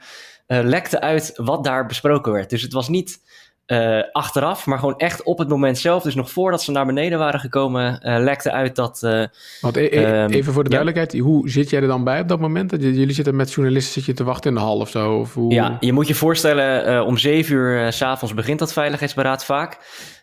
lekte 0.47 1.01
uit 1.01 1.31
wat 1.35 1.63
daar 1.63 1.85
besproken 1.85 2.31
werd. 2.31 2.49
Dus 2.49 2.61
het 2.61 2.73
was 2.73 2.89
niet 2.89 3.21
uh, 3.67 4.01
achteraf, 4.11 4.65
maar 4.65 4.79
gewoon 4.79 4.97
echt 4.97 5.23
op 5.23 5.37
het 5.37 5.47
moment 5.49 5.77
zelf. 5.77 6.03
Dus 6.03 6.15
nog 6.15 6.31
voordat 6.31 6.63
ze 6.63 6.71
naar 6.71 6.85
beneden 6.85 7.19
waren 7.19 7.39
gekomen, 7.39 7.99
uh, 8.03 8.19
lekte 8.19 8.51
uit 8.51 8.75
dat. 8.75 9.01
Uh, 9.05 9.23
Want 9.61 9.77
e 9.77 9.85
e 9.85 10.25
even 10.25 10.53
voor 10.53 10.63
de 10.63 10.69
duidelijkheid, 10.69 11.21
hoe 11.21 11.49
zit 11.49 11.69
jij 11.69 11.81
er 11.81 11.87
dan 11.87 12.03
bij 12.03 12.19
op 12.19 12.27
dat 12.27 12.39
moment? 12.39 12.69
Dat 12.69 12.81
jullie 12.81 13.13
zitten 13.13 13.35
met 13.35 13.53
journalisten 13.53 13.93
zit 13.93 14.05
je 14.05 14.13
te 14.13 14.23
wachten 14.23 14.49
in 14.49 14.55
de 14.55 14.63
hal 14.63 14.77
of 14.77 14.89
zo? 14.89 15.19
Of 15.19 15.33
hoe... 15.33 15.53
Ja, 15.53 15.77
je 15.79 15.93
moet 15.93 16.07
je 16.07 16.15
voorstellen, 16.15 17.05
om 17.05 17.17
zeven 17.17 17.55
uur 17.55 17.93
s 17.93 17.97
s'avonds 17.97 18.33
begint 18.33 18.59
dat 18.59 18.73
veiligheidsberaad 18.73 19.45
vaak. 19.45 19.77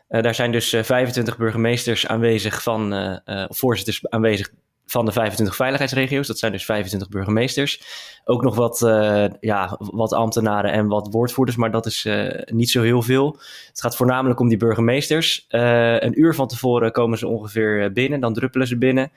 daar 0.08 0.34
zijn 0.34 0.52
dus 0.52 0.76
25 0.82 1.36
burgemeesters 1.36 2.06
aanwezig 2.06 2.62
van, 2.62 3.20
voorzitters 3.48 4.08
aanwezig 4.08 4.50
van 4.90 5.04
de 5.04 5.12
25 5.12 5.56
veiligheidsregio's. 5.56 6.26
Dat 6.26 6.38
zijn 6.38 6.52
dus 6.52 6.64
25 6.64 7.08
burgemeesters. 7.08 7.82
Ook 8.24 8.42
nog 8.42 8.54
wat, 8.54 8.80
uh, 8.80 9.24
ja, 9.40 9.76
wat 9.78 10.12
ambtenaren 10.12 10.72
en 10.72 10.86
wat 10.86 11.08
woordvoerders, 11.10 11.56
maar 11.56 11.70
dat 11.70 11.86
is 11.86 12.04
uh, 12.04 12.42
niet 12.46 12.70
zo 12.70 12.82
heel 12.82 13.02
veel. 13.02 13.38
Het 13.68 13.80
gaat 13.80 13.96
voornamelijk 13.96 14.40
om 14.40 14.48
die 14.48 14.56
burgemeesters. 14.56 15.46
Uh, 15.48 16.00
een 16.00 16.20
uur 16.20 16.34
van 16.34 16.48
tevoren 16.48 16.92
komen 16.92 17.18
ze 17.18 17.26
ongeveer 17.26 17.92
binnen, 17.92 18.20
dan 18.20 18.34
druppelen 18.34 18.66
ze 18.66 18.78
binnen. 18.78 19.12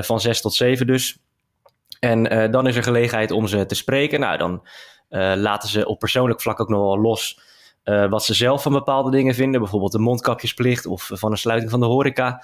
van 0.00 0.20
6 0.20 0.40
tot 0.40 0.54
7 0.54 0.86
dus. 0.86 1.18
En 1.98 2.50
dan 2.50 2.66
is 2.66 2.76
er 2.76 2.82
gelegenheid 2.82 3.30
om 3.30 3.46
ze 3.46 3.66
te 3.66 3.74
spreken. 3.74 4.20
Nou, 4.20 4.38
dan 4.38 4.62
laten 5.38 5.68
ze 5.68 5.86
op 5.86 5.98
persoonlijk 5.98 6.40
vlak 6.40 6.60
ook 6.60 6.68
nog 6.68 6.80
wel 6.80 7.00
los. 7.00 7.40
wat 7.84 8.24
ze 8.24 8.34
zelf 8.34 8.62
van 8.62 8.72
bepaalde 8.72 9.10
dingen 9.10 9.34
vinden, 9.34 9.60
bijvoorbeeld 9.60 9.92
de 9.92 9.98
mondkapjesplicht 9.98 10.86
of 10.86 11.10
van 11.12 11.30
een 11.30 11.38
sluiting 11.38 11.70
van 11.70 11.80
de 11.80 11.86
horeca. 11.86 12.42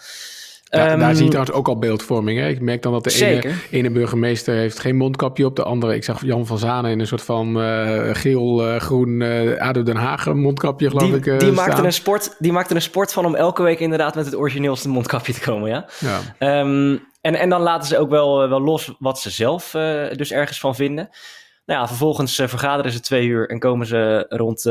Ja, 0.76 0.92
um, 0.92 0.98
daar 0.98 1.14
zie 1.14 1.24
je 1.24 1.30
trouwens 1.30 1.56
ook 1.56 1.68
al 1.68 1.78
beeldvorming. 1.78 2.38
Hè? 2.38 2.48
Ik 2.48 2.60
merk 2.60 2.82
dan 2.82 2.92
dat 2.92 3.04
de 3.04 3.24
ene, 3.24 3.52
ene, 3.70 3.90
burgemeester 3.90 4.54
heeft 4.54 4.78
geen 4.78 4.96
mondkapje 4.96 5.44
op. 5.44 5.56
De 5.56 5.62
andere, 5.62 5.94
ik 5.94 6.04
zag 6.04 6.24
Jan 6.24 6.46
van 6.46 6.58
Zanen 6.58 6.90
in 6.90 7.00
een 7.00 7.06
soort 7.06 7.22
van 7.22 7.62
uh, 7.62 8.08
geel-groen 8.12 9.20
uh, 9.20 9.44
uh, 9.44 9.60
ADO 9.60 9.82
Den 9.82 9.96
Haag 9.96 10.34
mondkapje, 10.34 10.88
geloof 10.88 11.08
die, 11.08 11.16
ik. 11.16 11.26
Uh, 11.26 11.38
die, 11.38 11.52
maakte 11.52 11.82
een 11.82 11.92
sport, 11.92 12.36
die 12.38 12.52
maakte 12.52 12.74
een 12.74 12.82
sport 12.82 13.12
van 13.12 13.24
om 13.24 13.34
elke 13.34 13.62
week 13.62 13.80
inderdaad 13.80 14.14
met 14.14 14.24
het 14.24 14.36
origineelste 14.36 14.88
mondkapje 14.88 15.32
te 15.32 15.40
komen, 15.40 15.68
ja. 15.68 15.86
ja. 15.98 16.60
Um, 16.60 17.04
en, 17.20 17.34
en 17.34 17.48
dan 17.48 17.60
laten 17.60 17.88
ze 17.88 17.98
ook 17.98 18.10
wel, 18.10 18.48
wel 18.48 18.60
los 18.60 18.94
wat 18.98 19.20
ze 19.20 19.30
zelf 19.30 19.70
dus 20.16 20.32
ergens 20.32 20.60
van 20.60 20.74
vinden. 20.74 21.10
Nou 21.66 21.80
ja, 21.80 21.86
vervolgens 21.86 22.34
vergaderen 22.34 22.92
ze 22.92 23.00
twee 23.00 23.26
uur 23.26 23.48
en 23.48 23.58
komen 23.58 23.86
ze 23.86 24.26
rond, 24.28 24.62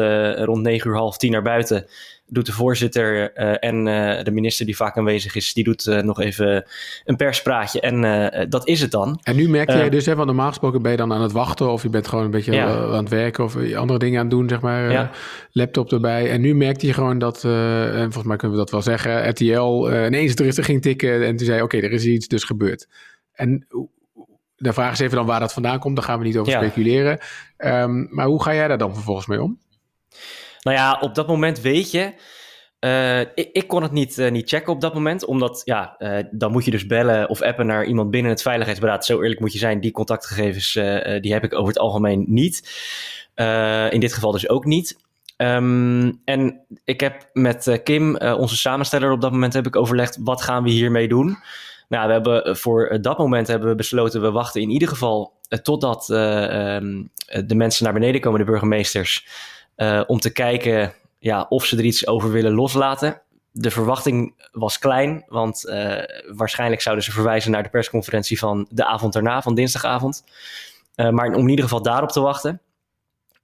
rond 0.46 0.62
negen 0.62 0.90
uur, 0.90 0.98
half 0.98 1.18
tien 1.18 1.32
naar 1.32 1.42
buiten 1.42 1.86
doet 2.28 2.46
de 2.46 2.52
voorzitter 2.52 3.38
uh, 3.38 3.56
en 3.60 3.84
de 4.24 4.32
minister 4.32 4.66
die 4.66 4.76
vaak 4.76 4.98
aanwezig 4.98 5.36
is, 5.36 5.54
die 5.54 5.64
doet 5.64 5.86
nog 5.86 6.22
even 6.22 6.66
een 7.06 7.16
perspraatje 7.16 7.80
en 7.80 8.50
dat 8.50 8.68
is 8.68 8.82
het 8.82 8.92
dan. 8.92 9.20
En 9.24 9.36
nu 9.36 9.50
merk 9.50 9.70
jij 9.70 9.90
dus, 9.90 10.06
hè, 10.06 10.16
want 10.16 10.28
normaal 10.28 10.48
gesproken 10.48 10.82
ben 10.82 10.92
je 10.92 10.98
dan 10.98 11.14
aan 11.14 11.22
het 11.22 11.32
wachten 11.32 11.72
of 11.72 11.84
je 11.84 11.90
bent 11.90 12.08
gewoon 12.08 12.26
een 12.26 12.32
beetje 12.32 12.52
ja. 12.52 12.68
aan 12.68 13.04
het 13.04 13.10
werken 13.10 13.44
of 13.44 13.56
andere 13.76 14.00
dingen 14.00 14.20
aan 14.20 14.26
het 14.26 14.36
doen, 14.36 14.50
zeg 14.50 14.62
maar, 14.62 14.92
ja. 14.92 15.12
laptop 15.52 15.92
erbij. 15.92 16.30
En 16.30 16.42
nu 16.42 16.56
merkte 16.56 16.86
je 16.86 16.94
gewoon 16.94 17.20
dat, 17.20 17.44
en 17.44 18.02
volgens 18.02 18.24
mij 18.24 18.38
kunnen 18.38 18.58
we 18.58 18.64
dat 18.64 18.72
wel 18.72 18.82
zeggen, 18.82 19.30
RTL 19.30 19.90
ineens 20.06 20.36
terug 20.36 20.66
ging 20.66 20.82
tikken 20.82 21.26
en 21.26 21.36
toen 21.36 21.46
zei, 21.46 21.62
oké, 21.62 21.76
okay, 21.76 21.90
er 21.90 21.96
is 21.96 22.06
iets 22.06 22.28
dus 22.28 22.44
gebeurd. 22.44 22.88
En 23.34 23.68
de 24.56 24.74
vraag 24.74 24.92
is 24.92 25.00
even 25.00 25.18
dan 25.18 25.26
waar 25.26 25.40
dat 25.40 25.54
vandaan 25.54 25.80
komt, 25.80 25.96
daar 25.96 26.06
gaan 26.06 26.20
we 26.20 26.26
niet 26.26 26.38
over 26.38 26.52
ja. 26.52 26.60
speculeren. 26.60 27.20
Um, 27.58 28.08
maar 28.12 28.26
hoe 28.26 28.44
ga 28.44 28.54
jij 28.54 28.68
daar 28.68 28.78
dan 28.78 28.94
vervolgens 28.94 29.28
mee 29.28 29.42
om? 29.42 29.60
Nou 30.62 30.78
ja, 30.78 30.98
op 31.00 31.16
dat 31.16 31.28
moment 31.28 31.62
weet 31.62 31.92
je. 31.92 32.14
Uh, 32.80 33.20
ik, 33.20 33.50
ik, 33.52 33.68
kon 33.68 33.84
het 33.84 33.92
niet, 33.92 34.18
uh, 34.18 34.32
niet 34.32 34.50
checken 34.50 34.74
op 34.74 34.82
dat 34.82 34.94
moment, 34.94 35.26
omdat 35.26 35.62
ja, 35.64 35.96
uh, 36.00 36.24
dan 36.32 36.52
moet 36.52 36.66
je 36.66 36.72
dus 36.72 36.86
bellen 36.86 37.30
of 37.30 37.42
appen 37.42 37.66
naar 37.66 37.86
iemand 37.86 38.12
binnen 38.12 38.32
het 38.32 38.42
veiligheidsberaad. 38.42 39.06
Zo 39.06 39.22
eerlijk 39.22 39.40
moet 39.40 39.54
je 39.54 39.60
zijn, 39.60 39.80
die 39.80 39.92
contactgegevens 39.92 40.74
die 41.22 41.34
heb 41.34 41.44
ik 41.44 41.54
over 41.54 41.68
het 41.68 41.80
algemeen 41.80 42.26
niet. 42.28 42.70
in 43.90 44.00
dit 44.00 44.14
geval 44.14 44.32
dus 44.32 44.50
ook 44.50 44.66
niet. 44.66 44.98
Um, 45.38 46.22
en 46.26 46.66
ik 46.84 47.00
heb 47.00 47.30
met 47.34 47.80
Kim, 47.84 48.18
onze 48.18 48.58
samensteller 48.58 49.12
op 49.12 49.22
dat 49.22 49.32
moment, 49.32 49.54
heb 49.54 49.68
ik 49.68 49.76
overlegd, 49.76 50.18
wat 50.22 50.42
gaan 50.42 50.64
we 50.64 50.70
hiermee 50.70 51.08
doen? 51.08 51.38
Nou, 51.88 52.08
we 52.08 52.14
hebben 52.14 52.58
voor 52.58 52.98
dat 53.02 53.18
moment 53.18 53.48
hebben 53.48 53.70
we 53.70 53.76
besloten, 53.76 54.22
we 54.22 54.32
wachten 54.32 54.62
in 54.62 54.70
ieder 54.70 54.88
geval 54.88 55.34
totdat 55.62 56.10
um, 56.10 57.10
de 57.46 57.56
mensen 57.56 57.84
naar 57.84 57.94
beneden 57.94 58.22
komen, 58.22 58.40
de 58.40 58.46
burgemeesters. 58.46 59.28
Om 60.08 60.20
te 60.20 60.32
kijken 60.32 60.94
ja, 61.20 61.46
of 61.50 61.66
ze 61.66 61.78
er 61.78 61.84
iets 61.84 62.08
over 62.08 62.32
willen 62.32 62.54
loslaten. 62.54 63.22
De 63.52 63.72
verwachting 63.72 64.48
was 64.52 64.80
klein, 64.80 65.24
want 65.28 65.64
waarschijnlijk 66.28 66.82
zouden 66.82 67.06
ze 67.06 67.12
verwijzen 67.12 67.52
naar 67.52 67.64
de 67.64 67.70
persconferentie 67.70 68.40
van 68.40 68.68
de 68.70 68.86
avond 68.86 69.14
daarna, 69.14 69.42
van 69.42 69.56
dinsdagavond. 69.56 70.24
Maar 70.96 71.28
om 71.28 71.42
in 71.42 71.50
ieder 71.50 71.66
geval 71.66 71.82
daarop 71.82 72.12
te 72.12 72.22
wachten. 72.22 72.62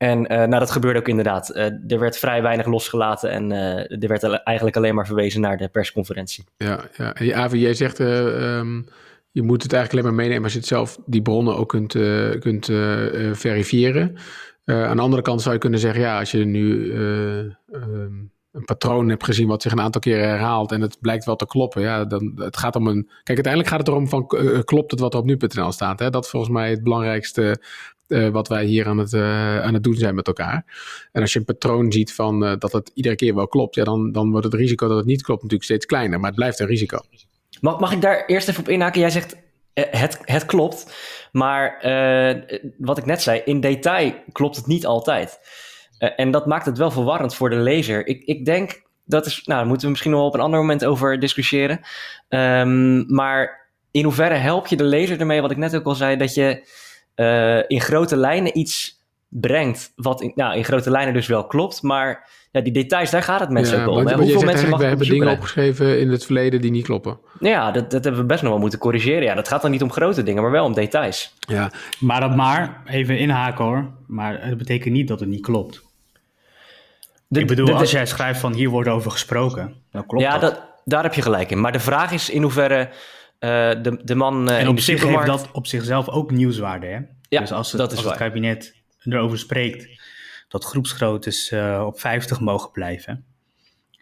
En 0.02 0.22
nou, 0.22 0.50
dat 0.50 0.72
gebeurde 0.72 1.00
ook 1.00 1.08
inderdaad. 1.08 1.56
er 1.88 2.00
werd 2.00 2.18
vrij 2.18 2.42
weinig 2.42 2.66
losgelaten 2.66 3.30
en 3.30 3.52
er 4.02 4.08
werd 4.08 4.24
eigenlijk 4.24 4.78
alleen 4.78 4.96
maar 4.96 5.06
verwezen 5.06 5.42
naar 5.42 5.58
de 5.58 5.68
persconferentie. 5.68 6.44
Ja, 6.58 6.80
ja. 6.98 7.14
en 7.14 7.36
Avi, 7.36 7.60
jij 7.60 7.74
zegt 7.74 8.00
um, 8.00 8.86
je 9.32 9.42
moet 9.42 9.64
het 9.64 9.74
eigenlijk 9.74 9.92
alleen 9.92 10.16
maar 10.16 10.24
meenemen 10.24 10.44
als 10.44 10.54
je 10.54 10.60
het 10.60 10.68
zelf 10.68 10.98
die 11.06 11.22
bronnen 11.22 11.58
ook 11.58 11.70
kunt, 11.70 11.92
kunt 12.40 12.66
verifiëren. 13.38 14.16
Aan 14.66 14.96
de 14.96 15.02
andere 15.02 15.22
kant 15.22 15.42
zou 15.42 15.54
je 15.54 15.60
kunnen 15.60 15.80
zeggen, 15.80 16.02
ja, 16.02 16.20
als 16.20 16.32
je 16.32 16.46
nu 16.46 16.94
um, 16.94 18.32
een 18.52 18.66
patroon 18.66 19.10
hebt 19.10 19.24
gezien 19.24 19.48
wat 19.48 19.62
zich 19.62 19.72
een 19.72 19.82
aantal 19.82 20.02
keren 20.02 20.28
herhaalt 20.28 20.72
en 20.72 20.82
het 20.82 20.98
blijkt 21.02 21.26
wel 21.26 21.36
te 21.36 21.46
kloppen, 21.46 21.82
ja, 21.82 22.06
dan 22.06 22.32
het 22.36 22.58
gaat 22.58 22.76
om 22.76 22.88
een. 22.88 23.04
Kijk, 23.24 23.28
uiteindelijk 23.28 23.68
gaat 23.68 23.80
het 23.80 23.88
erom 23.88 24.10
van 24.10 24.28
klopt 24.66 24.92
het 24.92 25.00
wat 25.00 25.14
er 25.14 25.20
op 25.20 25.26
nu.nl 25.26 25.72
staat. 25.72 26.00
Hè? 26.00 26.10
Dat 26.10 26.24
is 26.24 26.30
volgens 26.30 26.52
mij 26.52 26.70
het 26.70 26.84
belangrijkste 26.84 27.62
wat 28.32 28.48
wij 28.48 28.66
hier 28.66 28.88
aan 28.88 28.98
het, 28.98 29.14
aan 29.64 29.74
het 29.74 29.84
doen 29.84 29.96
zijn 29.96 30.16
met 30.16 30.28
elkaar. 30.28 30.66
En 31.12 31.22
als 31.22 31.34
je 31.34 31.40
een 31.40 31.46
patroon 31.46 31.92
ziet 31.92 32.14
van 32.14 32.40
dat 32.60 32.72
het 32.72 32.92
iedere 32.94 33.16
keer 33.16 33.36
wel 33.36 33.48
klopt, 33.48 33.76
ja, 33.76 33.84
dan, 33.84 34.12
dan 34.12 34.32
wordt 34.32 34.46
het 34.46 34.54
risico 34.56 34.88
dat 34.88 34.98
het 34.98 35.06
niet 35.06 35.24
klopt 35.24 35.42
natuurlijk 35.42 35.70
steeds 35.70 35.86
kleiner, 35.86 36.20
maar 36.20 36.30
het 36.30 36.40
blijft 36.40 36.60
een 36.60 36.68
risico. 36.68 37.00
Mag, 37.62 37.80
mag 37.80 37.92
ik 37.92 38.02
daar 38.02 38.26
eerst 38.26 38.50
even 38.50 38.62
op 38.62 38.70
inhaken? 38.70 39.02
Jij 39.02 39.10
zegt 39.10 39.36
het, 39.74 40.20
het 40.22 40.46
klopt. 40.46 40.96
Maar 41.32 41.78
wat 42.78 42.98
ik 42.98 43.06
net 43.06 43.22
zei, 43.22 43.42
in 43.46 43.60
detail 43.60 44.14
klopt 44.32 44.56
het 44.56 44.68
niet 44.68 44.86
altijd. 44.86 45.40
En 46.16 46.32
dat 46.32 46.46
maakt 46.46 46.66
het 46.66 46.78
wel 46.78 46.92
verwarrend 46.92 47.36
voor 47.36 47.50
de 47.50 47.56
lezer. 47.56 48.08
Ik, 48.08 48.24
ik 48.24 48.46
denk, 48.46 48.82
dat 49.06 49.26
is, 49.26 49.44
nou, 49.46 49.60
daar 49.60 49.68
moeten 49.68 49.86
we 49.86 49.92
misschien 49.92 50.12
nog 50.12 50.26
op 50.26 50.34
een 50.34 50.40
ander 50.40 50.60
moment 50.60 50.86
over 50.86 51.20
discussiëren. 51.20 51.80
Um, 52.30 53.14
maar 53.14 53.70
in 53.92 54.04
hoeverre 54.04 54.36
help 54.36 54.68
je 54.68 54.76
de 54.76 54.84
lezer 54.84 55.20
ermee, 55.20 55.42
wat 55.42 55.52
ik 55.52 55.58
net 55.58 55.76
ook 55.76 55.86
al 55.86 55.96
zei, 55.96 56.18
dat 56.18 56.34
je 56.34 56.68
uh, 57.16 57.58
in 57.68 57.82
grote 57.82 58.18
lijnen 58.18 58.58
iets 58.58 59.00
brengt, 59.28 59.92
wat 59.96 60.22
in, 60.22 60.32
nou, 60.36 60.56
in 60.58 60.64
grote 60.64 60.90
lijnen 60.90 61.14
dus 61.14 61.28
wel 61.28 61.48
klopt, 61.48 61.82
maar 61.82 62.30
ja, 62.52 62.62
die 62.62 62.74
details, 62.74 63.10
daar 63.10 63.24
gaat 63.24 63.40
het 63.40 63.50
mensen 63.50 63.78
ja, 63.78 63.86
ook 63.86 63.98
om. 63.98 64.12
Hoeveel 64.12 64.42
mensen 64.42 64.70
mag 64.70 64.80
We 64.80 64.86
hebben 64.86 65.08
dingen 65.08 65.32
opgeschreven 65.32 66.00
in 66.00 66.10
het 66.10 66.26
verleden 66.26 66.62
die 66.62 66.72
niet 66.72 66.86
kloppen. 66.86 67.20
Ja, 67.40 67.72
dat, 67.72 67.92
dat 67.92 68.04
hebben 68.04 68.22
we 68.22 68.28
best 68.28 68.42
nog 68.42 68.52
wel 68.52 68.62
moeten 68.62 68.80
corrigeren. 68.80 69.24
Ja, 69.24 69.36
dat 69.36 69.48
gaat 69.48 69.62
dan 69.62 69.72
niet 69.72 69.82
om 69.82 69.92
grote 69.92 70.24
dingen, 70.24 70.42
maar 70.42 70.52
wel 70.52 70.66
om 70.66 70.74
details. 70.74 71.36
Ja. 71.40 71.72
Maar 72.00 72.20
dat 72.20 72.36
maar, 72.36 72.82
even 72.86 73.18
inhaken 73.18 73.66
hoor, 73.66 73.92
maar 74.08 74.46
het 74.46 74.58
betekent 74.58 74.94
niet 74.94 75.08
dat 75.08 75.20
het 75.20 75.30
niet 75.30 75.42
klopt. 75.42 75.84
De, 77.28 77.40
ik 77.40 77.48
bedoel, 77.48 77.66
de, 77.66 77.72
de, 77.72 77.78
als 77.78 77.92
jij 77.92 78.06
schrijft 78.06 78.40
van 78.40 78.54
hier 78.54 78.70
wordt 78.70 78.90
over 78.90 79.12
gesproken, 79.12 79.76
dan 79.92 80.06
klopt 80.06 80.24
ja, 80.24 80.38
dat. 80.38 80.62
daar 80.86 81.04
heb 81.04 81.14
je 81.14 81.22
gelijk 81.22 81.52
in. 81.52 81.62
Maar 81.62 81.72
de 81.72 81.80
vraag 81.80 82.12
is 82.12 82.30
in 82.30 82.42
hoeverre 82.42 82.80
uh, 82.80 82.96
de, 83.42 84.00
de 84.04 84.16
man 84.16 84.50
uh, 84.50 84.60
en 84.60 84.68
op 84.68 84.80
zich 84.80 85.04
heeft 85.04 85.26
dat 85.26 85.50
op 85.52 85.68
zichzelf 85.68 86.10
ook 86.10 86.32
nieuwswaarde, 86.32 86.86
hè? 86.86 87.00
Ja, 87.30 87.40
dus 87.40 87.52
als 87.52 87.72
het, 87.72 87.82
dat 87.82 87.92
is 87.92 87.98
als 87.98 88.08
het 88.08 88.18
kabinet 88.18 88.76
erover 89.04 89.38
spreekt 89.38 90.02
dat 90.48 90.64
groepsgroottes 90.64 91.52
uh, 91.52 91.84
op 91.86 92.00
50 92.00 92.40
mogen 92.40 92.72
blijven. 92.72 93.26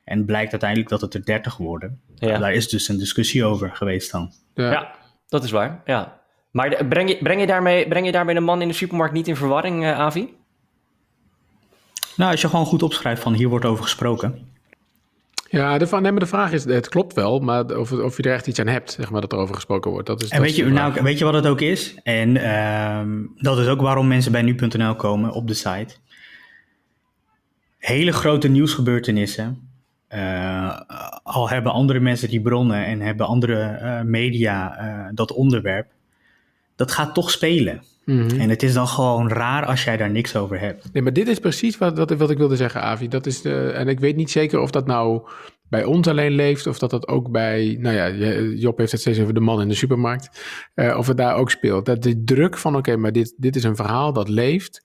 En 0.04 0.26
blijkt 0.26 0.52
uiteindelijk 0.52 0.90
dat 0.90 1.02
het 1.02 1.14
er 1.14 1.26
30 1.26 1.58
worden. 1.58 2.02
Ja. 2.16 2.38
Daar 2.38 2.54
is 2.54 2.70
dus 2.70 2.88
een 2.88 2.98
discussie 2.98 3.46
over 3.46 3.76
geweest 3.76 4.12
dan. 4.12 4.34
Ja, 4.54 4.72
ja 4.72 4.96
dat 5.28 5.44
is 5.44 5.52
waar. 5.52 5.82
Ja. 5.86 6.22
Maar 6.52 6.86
breng 6.86 7.10
je, 7.10 7.18
breng, 7.18 7.40
je 7.40 7.48
daarmee, 7.48 7.88
breng 7.88 8.06
je 8.06 8.12
daarmee 8.12 8.36
de 8.36 8.42
man 8.42 8.62
in 8.62 8.68
de 8.68 8.74
supermarkt 8.74 9.14
niet 9.14 9.28
in 9.28 9.36
verwarring, 9.36 9.84
uh, 9.84 10.00
Avi? 10.00 10.34
Nou, 12.16 12.32
als 12.32 12.42
je 12.42 12.50
gewoon 12.50 12.66
goed 12.66 12.84
opschrijft 12.84 13.22
van 13.22 13.34
hier 13.34 13.48
wordt 13.48 13.66
over 13.66 13.84
gesproken. 13.84 14.52
Ja, 15.50 15.78
de, 15.78 15.88
nee, 15.92 16.12
maar 16.12 16.20
de 16.20 16.26
vraag 16.26 16.52
is, 16.52 16.64
het 16.64 16.90
klopt 16.90 17.14
wel, 17.14 17.40
maar 17.40 17.78
of, 17.78 17.92
of 17.92 18.18
je 18.18 18.24
er 18.24 18.34
echt 18.34 18.48
iets 18.48 18.60
aan 18.60 18.68
hebt, 18.68 18.92
zeg 18.92 19.10
maar, 19.10 19.22
dat 19.22 19.32
er 19.32 19.38
over 19.38 19.56
gesproken 19.56 19.92
wordt. 19.92 20.08
Dat 20.08 20.22
is, 20.22 20.30
En 20.30 20.38
dat 20.38 20.46
weet 20.46 20.58
is 20.58 20.66
je, 20.66 20.72
nou, 20.72 21.04
weet 21.04 21.18
je 21.18 21.26
wat 21.26 21.34
het 21.34 21.48
ook 21.48 21.62
is? 21.62 21.96
En 22.04 22.38
ehm, 22.38 23.10
dat 23.36 23.60
is 23.60 23.68
ook 23.68 23.82
waarom 23.82 24.08
mensen 24.08 24.32
bij 24.32 24.42
nu.nl 24.42 24.96
komen 24.96 25.32
op 25.32 25.48
de 25.48 25.54
site. 25.54 25.96
Hele 27.78 28.12
grote 28.12 28.48
nieuwsgebeurtenissen. 28.48 29.68
eh, 30.08 30.80
al 31.24 31.50
hebben 31.50 31.72
andere 31.72 32.00
mensen 32.00 32.30
die 32.30 32.42
bronnen 32.42 32.86
en 32.86 33.02
hebben 33.02 33.28
andere 33.28 33.62
eh, 33.62 34.02
media 34.02 34.78
eh, 34.78 35.08
dat 35.14 35.32
onderwerp. 35.32 35.88
Dat 36.80 36.92
gaat 36.92 37.14
toch 37.14 37.32
spelen. 37.32 37.84
Mhm. 38.06 38.40
En 38.40 38.50
het 38.50 38.64
is 38.64 38.74
dan 38.74 38.88
gewoon 38.88 39.30
raar 39.30 39.66
als 39.66 39.84
jij 39.84 39.98
daar 39.98 40.10
niks 40.10 40.36
over 40.36 40.60
hebt. 40.60 40.90
Nee, 40.94 41.04
maar 41.04 41.14
dit 41.14 41.28
is 41.28 41.40
precies 41.40 41.78
wat, 41.78 41.98
wat, 41.98 42.12
wat 42.12 42.30
ik 42.30 42.38
wilde 42.38 42.56
zeggen, 42.56 42.82
Avi. 42.82 43.08
Dat 43.08 43.26
is 43.26 43.42
de, 43.42 43.70
en 43.70 43.88
ik 43.88 44.00
weet 44.00 44.16
niet 44.16 44.32
zeker 44.32 44.60
of 44.60 44.72
dat 44.72 44.86
nou 44.86 45.22
bij 45.70 45.84
ons 45.84 46.08
alleen 46.08 46.32
leeft, 46.32 46.68
of 46.68 46.80
dat 46.80 46.90
dat 46.90 47.08
ook 47.08 47.32
bij, 47.32 47.78
nou 47.80 47.96
ja, 47.96 48.10
Job 48.42 48.78
heeft 48.78 48.92
het 48.92 49.02
steeds 49.02 49.20
over 49.20 49.34
de 49.34 49.40
man 49.40 49.62
in 49.62 49.68
de 49.68 49.76
supermarkt, 49.76 50.44
eh, 50.74 50.98
of 50.98 51.08
het 51.08 51.18
daar 51.18 51.36
ook 51.36 51.52
speelt. 51.52 51.86
Dat 51.86 52.04
de 52.04 52.24
druk 52.24 52.58
van, 52.58 52.76
oké, 52.76 52.96
maar 52.96 53.12
dit, 53.12 53.34
dit 53.38 53.56
is 53.56 53.64
een 53.64 53.76
verhaal 53.76 54.14
dat 54.14 54.30
leeft, 54.30 54.84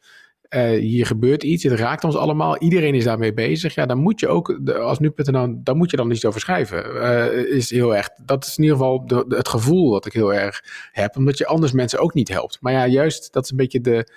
eh, 0.55 0.81
hier 0.81 1.07
gebeurt 1.07 1.43
iets, 1.43 1.62
het 1.62 1.73
raakt 1.73 2.05
ons 2.05 2.17
allemaal, 2.17 2.59
iedereen 2.59 2.95
is 2.95 3.05
daarmee 3.05 3.35
bezig. 3.35 3.75
Ja, 3.75 3.87
dan 3.87 3.99
moet 3.99 4.21
je 4.21 4.29
ook, 4.29 4.61
als 4.79 4.99
nu.nl, 4.99 5.61
dan 5.62 5.77
moet 5.77 5.90
je 5.90 5.97
dan 5.97 6.11
iets 6.11 6.25
over 6.25 6.40
schrijven. 6.40 7.03
Eh, 7.03 7.57
is 7.57 7.71
heel 7.71 7.97
erg, 7.97 8.09
dat 8.25 8.45
is 8.45 8.57
in 8.57 8.62
ieder 8.62 8.79
geval 8.79 9.07
de, 9.07 9.25
het 9.29 9.49
gevoel 9.49 9.90
dat 9.90 10.07
ik 10.07 10.12
heel 10.12 10.35
erg 10.35 10.62
heb, 10.93 11.17
omdat 11.17 11.38
je 11.38 11.47
anders 11.47 11.73
mensen 11.73 11.99
ook 11.99 12.14
niet 12.14 12.29
helpt. 12.29 12.59
Maar 12.61 12.73
ja, 12.73 12.87
juist, 12.87 13.33
dat 13.33 13.45
is 13.45 13.51
een 13.51 13.57
beetje 13.57 13.81
de 13.81 14.09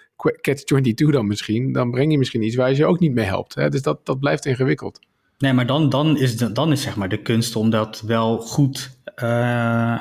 catch-22 0.41 1.09
dan 1.11 1.27
misschien. 1.27 1.71
Dan 1.71 1.91
breng 1.91 2.11
je 2.11 2.17
misschien 2.17 2.43
iets 2.43 2.55
waar 2.55 2.69
je 2.69 2.75
ze 2.75 2.85
ook 2.85 2.99
niet 2.99 3.13
mee 3.13 3.25
helpt. 3.25 3.55
Hè? 3.55 3.69
Dus 3.69 3.81
dat, 3.81 4.05
dat 4.05 4.19
blijft 4.19 4.45
ingewikkeld. 4.45 4.99
Nee, 5.37 5.53
maar 5.53 5.67
dan, 5.67 5.89
dan, 5.89 6.17
is, 6.17 6.37
dan 6.37 6.71
is 6.71 6.81
zeg 6.81 6.95
maar 6.95 7.09
de 7.09 7.21
kunst 7.21 7.55
om 7.55 7.69
dat 7.69 8.01
wel 8.01 8.37
goed 8.37 8.97
eh, 9.15 9.99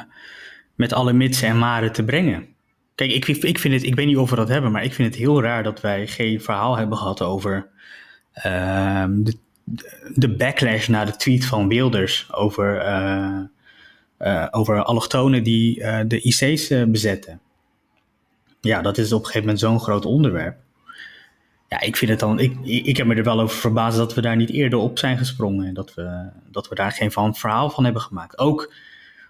met 0.75 0.92
alle 0.92 1.12
mitsen 1.12 1.49
en 1.49 1.59
maren 1.59 1.92
te 1.92 2.05
brengen. 2.05 2.55
Kijk, 2.96 3.11
ik, 3.11 3.26
ik 3.26 3.59
vind 3.59 3.74
het, 3.74 3.82
ik 3.82 3.94
weet 3.94 4.06
niet 4.06 4.16
of 4.16 4.30
we 4.30 4.37
dat 4.37 4.48
hebben, 4.48 4.72
maar 4.72 4.85
ik 4.85 4.94
vind 4.94 5.09
het 5.09 5.18
heel 5.18 5.42
raar 5.42 5.62
dat 5.62 5.80
wij 5.80 6.06
geen 6.06 6.40
verhaal 6.40 6.76
hebben 6.76 6.98
gehad 6.98 7.22
over 7.22 7.68
ehm, 8.32 9.22
de, 9.22 9.37
de 10.14 10.28
backlash 10.28 10.88
naar 10.88 11.06
de 11.06 11.16
tweet 11.16 11.44
van 11.44 11.68
Wilders 11.68 12.32
over, 12.32 12.78
eh, 12.78 13.40
eh, 14.16 14.46
over 14.50 14.82
allochtonen 14.82 15.42
die 15.42 15.82
eh, 15.82 16.04
de 16.06 16.20
IC's 16.20 16.68
bezetten. 16.88 17.40
Ja, 18.61 18.82
dat 18.82 18.98
is 18.98 19.12
op 19.12 19.18
een 19.18 19.24
gegeven 19.24 19.40
moment 19.40 19.61
zo'n 19.61 19.80
groot 19.80 20.04
onderwerp. 20.04 20.56
Ja, 21.68 21.80
ik 21.80 21.96
vind 21.96 22.11
het 22.11 22.20
dan. 22.20 22.38
Ik, 22.38 22.56
ik 22.64 22.96
heb 22.96 23.06
me 23.06 23.14
er 23.14 23.24
wel 23.24 23.40
over 23.40 23.56
verbaasd 23.56 23.96
dat 23.96 24.14
we 24.14 24.20
daar 24.20 24.37
niet 24.37 24.50
eerder 24.50 24.78
op 24.78 24.98
zijn 24.98 25.18
gesprongen. 25.18 25.66
En 25.66 25.74
dat 25.74 25.94
we, 25.94 26.28
dat 26.50 26.68
we 26.68 26.74
daar 26.74 26.92
geen 26.92 27.12
van 27.12 27.35
verhaal 27.35 27.70
van 27.70 27.85
hebben 27.85 28.02
gemaakt. 28.02 28.38
Ook, 28.38 28.72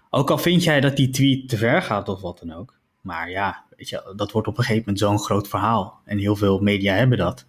ook 0.09 0.31
al 0.31 0.37
vind 0.37 0.63
jij 0.63 0.81
dat 0.81 0.95
die 0.95 1.09
tweet 1.09 1.49
te 1.49 1.57
ver 1.57 1.81
gaat 1.81 2.09
of 2.09 2.21
wat 2.21 2.39
dan 2.39 2.53
ook. 2.53 2.76
Maar 3.07 3.29
ja, 3.29 3.63
weet 3.77 3.89
je, 3.89 4.13
dat 4.15 4.31
wordt 4.31 4.47
op 4.47 4.57
een 4.57 4.63
gegeven 4.63 4.83
moment 4.85 4.99
zo'n 4.99 5.19
groot 5.19 5.47
verhaal. 5.47 5.99
En 6.05 6.17
heel 6.17 6.35
veel 6.35 6.59
media 6.59 6.93
hebben 6.93 7.17
dat. 7.17 7.45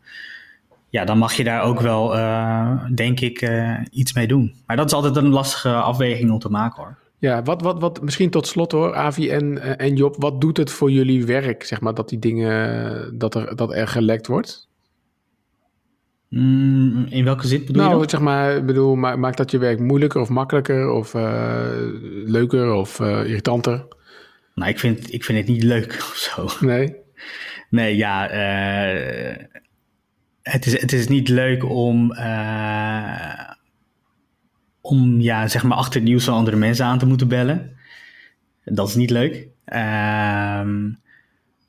Ja, 0.91 1.05
dan 1.05 1.19
mag 1.19 1.33
je 1.33 1.45
daar 1.45 1.63
ook 1.63 1.81
wel, 1.81 2.17
eh, 2.17 2.85
denk 2.95 3.21
ik, 3.21 3.41
eh, 3.41 3.75
iets 3.91 4.13
mee 4.13 4.27
doen. 4.27 4.55
Maar 4.67 4.77
dat 4.77 4.87
is 4.87 4.93
altijd 4.93 5.17
een 5.17 5.29
lastige 5.29 5.73
afweging 5.75 6.31
om 6.31 6.39
te 6.39 6.49
maken 6.51 6.83
hoor. 6.83 6.97
Ja, 7.19 7.43
wat, 7.43 7.63
wat, 7.63 7.81
wat, 7.81 8.03
misschien 8.03 8.31
tot 8.31 8.47
slot 8.47 8.73
hoor, 8.73 8.95
Avi 8.95 9.31
en, 9.31 9.59
eh, 9.63 9.87
en 9.87 9.97
Job. 9.97 10.17
Wat 10.19 10.41
doet 10.41 10.57
het 10.57 10.71
voor 10.71 10.91
jullie 10.91 11.27
werk, 11.27 11.65
zeg 11.65 11.81
maar, 11.81 11.95
dat 11.95 12.09
die 12.09 12.19
dingen, 12.19 13.19
dat 13.19 13.35
er, 13.35 13.57
dat 13.57 13.73
er 13.73 13.89
gelekt 13.89 14.27
wordt? 14.27 14.69
Mm, 16.29 17.07
in 17.09 17.25
welke 17.25 17.47
zin 17.47 17.65
bedoel 17.65 17.83
je 17.83 17.89
nou, 17.89 18.01
dat? 18.01 18.11
zeg 18.11 18.21
maar, 18.21 18.57
ik 18.57 18.67
bedoel, 18.67 18.95
ma- 18.95 19.17
maakt 19.17 19.37
dat 19.37 19.51
je 19.51 19.59
werk 19.59 19.79
moeilijker 19.79 20.21
of 20.21 20.29
makkelijker 20.29 20.91
of 20.91 21.13
leuker 22.25 22.73
of 22.73 23.01
irritanter? 23.01 23.87
Nou, 24.59 24.71
ik 24.71 24.79
vind, 24.79 25.13
ik 25.13 25.25
vind 25.25 25.39
het 25.39 25.49
niet 25.49 25.63
leuk 25.63 25.93
of 26.11 26.15
zo. 26.17 26.67
Nee? 26.67 26.95
Nee, 27.71 27.97
ja, 27.97 28.29
eh, 28.29 29.45
het, 30.43 30.67
is, 30.67 30.81
het 30.81 30.93
is 30.93 31.09
niet 31.09 31.29
leuk 31.29 31.65
om, 31.65 32.13
eh, 32.13 33.51
om 34.81 35.21
ja, 35.21 35.49
zeg 35.49 35.63
maar 35.63 35.79
achter 35.79 35.95
het 35.95 36.09
nieuws 36.09 36.25
van 36.25 36.35
andere 36.35 36.57
mensen 36.57 36.87
aan 36.87 36.99
te 36.99 37.07
moeten 37.07 37.29
bellen. 37.29 37.77
Dat 38.65 38.89
is 38.89 38.95
niet 38.95 39.11
leuk. 39.11 39.49
Ehm, 39.65 40.91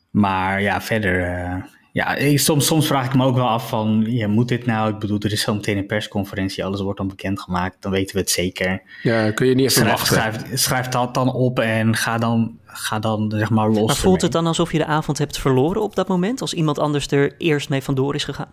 maar 0.10 0.62
ja, 0.62 0.82
verder, 0.82 1.21
eh, 1.23 1.63
ja, 1.91 2.15
ik- 2.15 2.39
soms, 2.39 2.65
soms 2.65 2.88
vraag 2.88 3.06
ik 3.06 3.15
me 3.15 3.25
ook 3.25 3.36
wel 3.36 3.47
af 3.47 3.69
van, 3.69 4.04
ja, 4.08 4.28
moet 4.28 4.47
dit 4.47 4.65
nou? 4.65 4.93
Ik 4.93 4.99
bedoel, 4.99 5.19
er 5.19 5.32
is 5.32 5.41
zo 5.41 5.54
meteen 5.54 5.78
een 5.78 5.86
persconferentie, 5.86 6.65
alles 6.65 6.82
wordt 6.82 6.97
dan 6.97 7.08
bekendgemaakt, 7.08 7.78
dan 7.80 7.91
weten 7.91 8.15
we 8.15 8.21
het 8.21 8.30
zeker. 8.30 8.82
Ja, 9.04 9.32
kun 9.32 9.47
je 9.47 9.56
niet 9.56 9.69
even 9.69 9.82
Schrijf, 9.82 9.91
wachten. 9.91 10.15
schrijf, 10.15 10.60
schrijf 10.60 10.88
dat 10.88 11.13
dan 11.13 11.34
op 11.34 11.60
en 11.60 11.95
ga 11.95 12.17
dan, 12.17 12.58
ga 12.65 12.99
dan 12.99 13.32
zeg 13.36 13.49
maar 13.49 13.67
los 13.67 13.78
Maar 13.88 13.95
voelt 13.95 14.02
ermee. 14.04 14.21
het 14.21 14.32
dan 14.32 14.47
alsof 14.47 14.71
je 14.71 14.78
de 14.78 14.86
avond 14.86 15.17
hebt 15.17 15.38
verloren 15.39 15.82
op 15.82 15.95
dat 15.95 16.08
moment? 16.08 16.41
Als 16.41 16.54
iemand 16.54 16.80
anders 16.80 17.08
er 17.08 17.36
eerst 17.38 17.69
mee 17.69 17.82
vandoor 17.84 18.15
is 18.15 18.23
gegaan? 18.23 18.52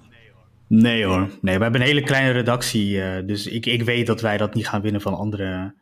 Nee 0.69 1.05
hoor. 1.05 1.31
Nee, 1.41 1.57
we 1.57 1.63
hebben 1.63 1.81
een 1.81 1.87
hele 1.87 2.03
kleine 2.03 2.31
redactie. 2.31 3.03
eh, 3.03 3.27
dus 3.27 3.47
ik, 3.47 3.67
ik 3.67 3.83
weet 3.83 4.07
dat 4.07 4.21
wij 4.21 4.37
dat 4.37 4.55
niet 4.55 4.69
gaan 4.69 4.81
winnen 4.81 5.01
van 5.01 5.15
andere, 5.17 5.75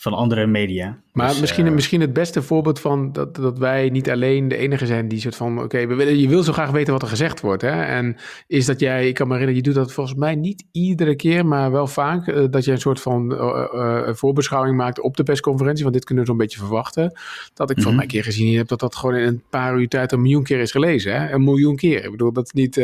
van 0.00 0.12
andere 0.12 0.46
media. 0.46 0.98
Maar 1.12 1.28
Dus, 1.28 1.40
misschien, 1.40 1.66
eh, 1.66 1.72
misschien 1.72 2.00
het 2.00 2.12
beste 2.12 2.42
voorbeeld 2.42 2.80
van 2.80 3.12
dat, 3.12 3.36
dat 3.36 3.58
wij 3.58 3.88
niet 3.88 4.10
alleen 4.10 4.48
de 4.48 4.56
enige 4.56 4.86
zijn 4.86 5.08
die 5.08 5.20
soort 5.20 5.36
van, 5.36 5.62
oké, 5.62 5.86
we 5.86 5.94
willen- 5.94 6.18
je 6.18 6.28
wil 6.28 6.42
zo 6.42 6.52
graag 6.52 6.70
weten 6.70 6.92
wat 6.92 7.02
er 7.02 7.08
gezegd 7.08 7.40
wordt. 7.40 7.62
Hè? 7.62 7.82
En 7.82 8.16
is 8.46 8.66
dat 8.66 8.80
jij, 8.80 9.08
ik 9.08 9.14
kan 9.14 9.26
me 9.28 9.32
herinneren, 9.32 9.64
je 9.64 9.72
doet 9.72 9.82
dat 9.84 9.92
volgens 9.92 10.16
mij 10.18 10.34
niet 10.34 10.64
iedere 10.72 11.16
keer, 11.16 11.46
maar 11.46 11.70
wel 11.72 11.86
vaak, 11.86 12.26
eh, 12.28 12.44
dat 12.50 12.64
je 12.64 12.72
een 12.72 12.80
soort 12.80 13.00
van 13.00 13.36
eh, 13.38 14.14
voorbeschouwing 14.14 14.76
maakt 14.76 15.00
op 15.00 15.16
de 15.16 15.22
persconferentie, 15.22 15.82
want 15.82 15.94
dit 15.96 16.04
kunnen 16.04 16.24
we 16.24 16.30
zo'n 16.30 16.38
beetje 16.38 16.58
verwachten. 16.58 17.18
Dat 17.54 17.70
ik 17.70 17.76
Mhm. 17.76 17.84
van 17.86 17.94
mij 17.94 18.04
een 18.04 18.10
keer 18.10 18.24
gezien 18.24 18.56
heb 18.56 18.68
dat 18.68 18.80
dat 18.80 18.96
gewoon 18.96 19.14
in 19.16 19.26
een 19.26 19.42
paar 19.50 19.78
uur 19.78 19.88
tijd 19.88 20.12
een 20.12 20.22
miljoen 20.22 20.42
keer 20.44 20.58
is 20.60 20.70
gelezen. 20.70 21.20
Hè? 21.20 21.32
Een 21.32 21.44
miljoen 21.44 21.76
keer. 21.76 22.04
Ik 22.04 22.10
bedoel, 22.10 22.32
dat, 22.32 22.44
is 22.44 22.52
niet, 22.52 22.74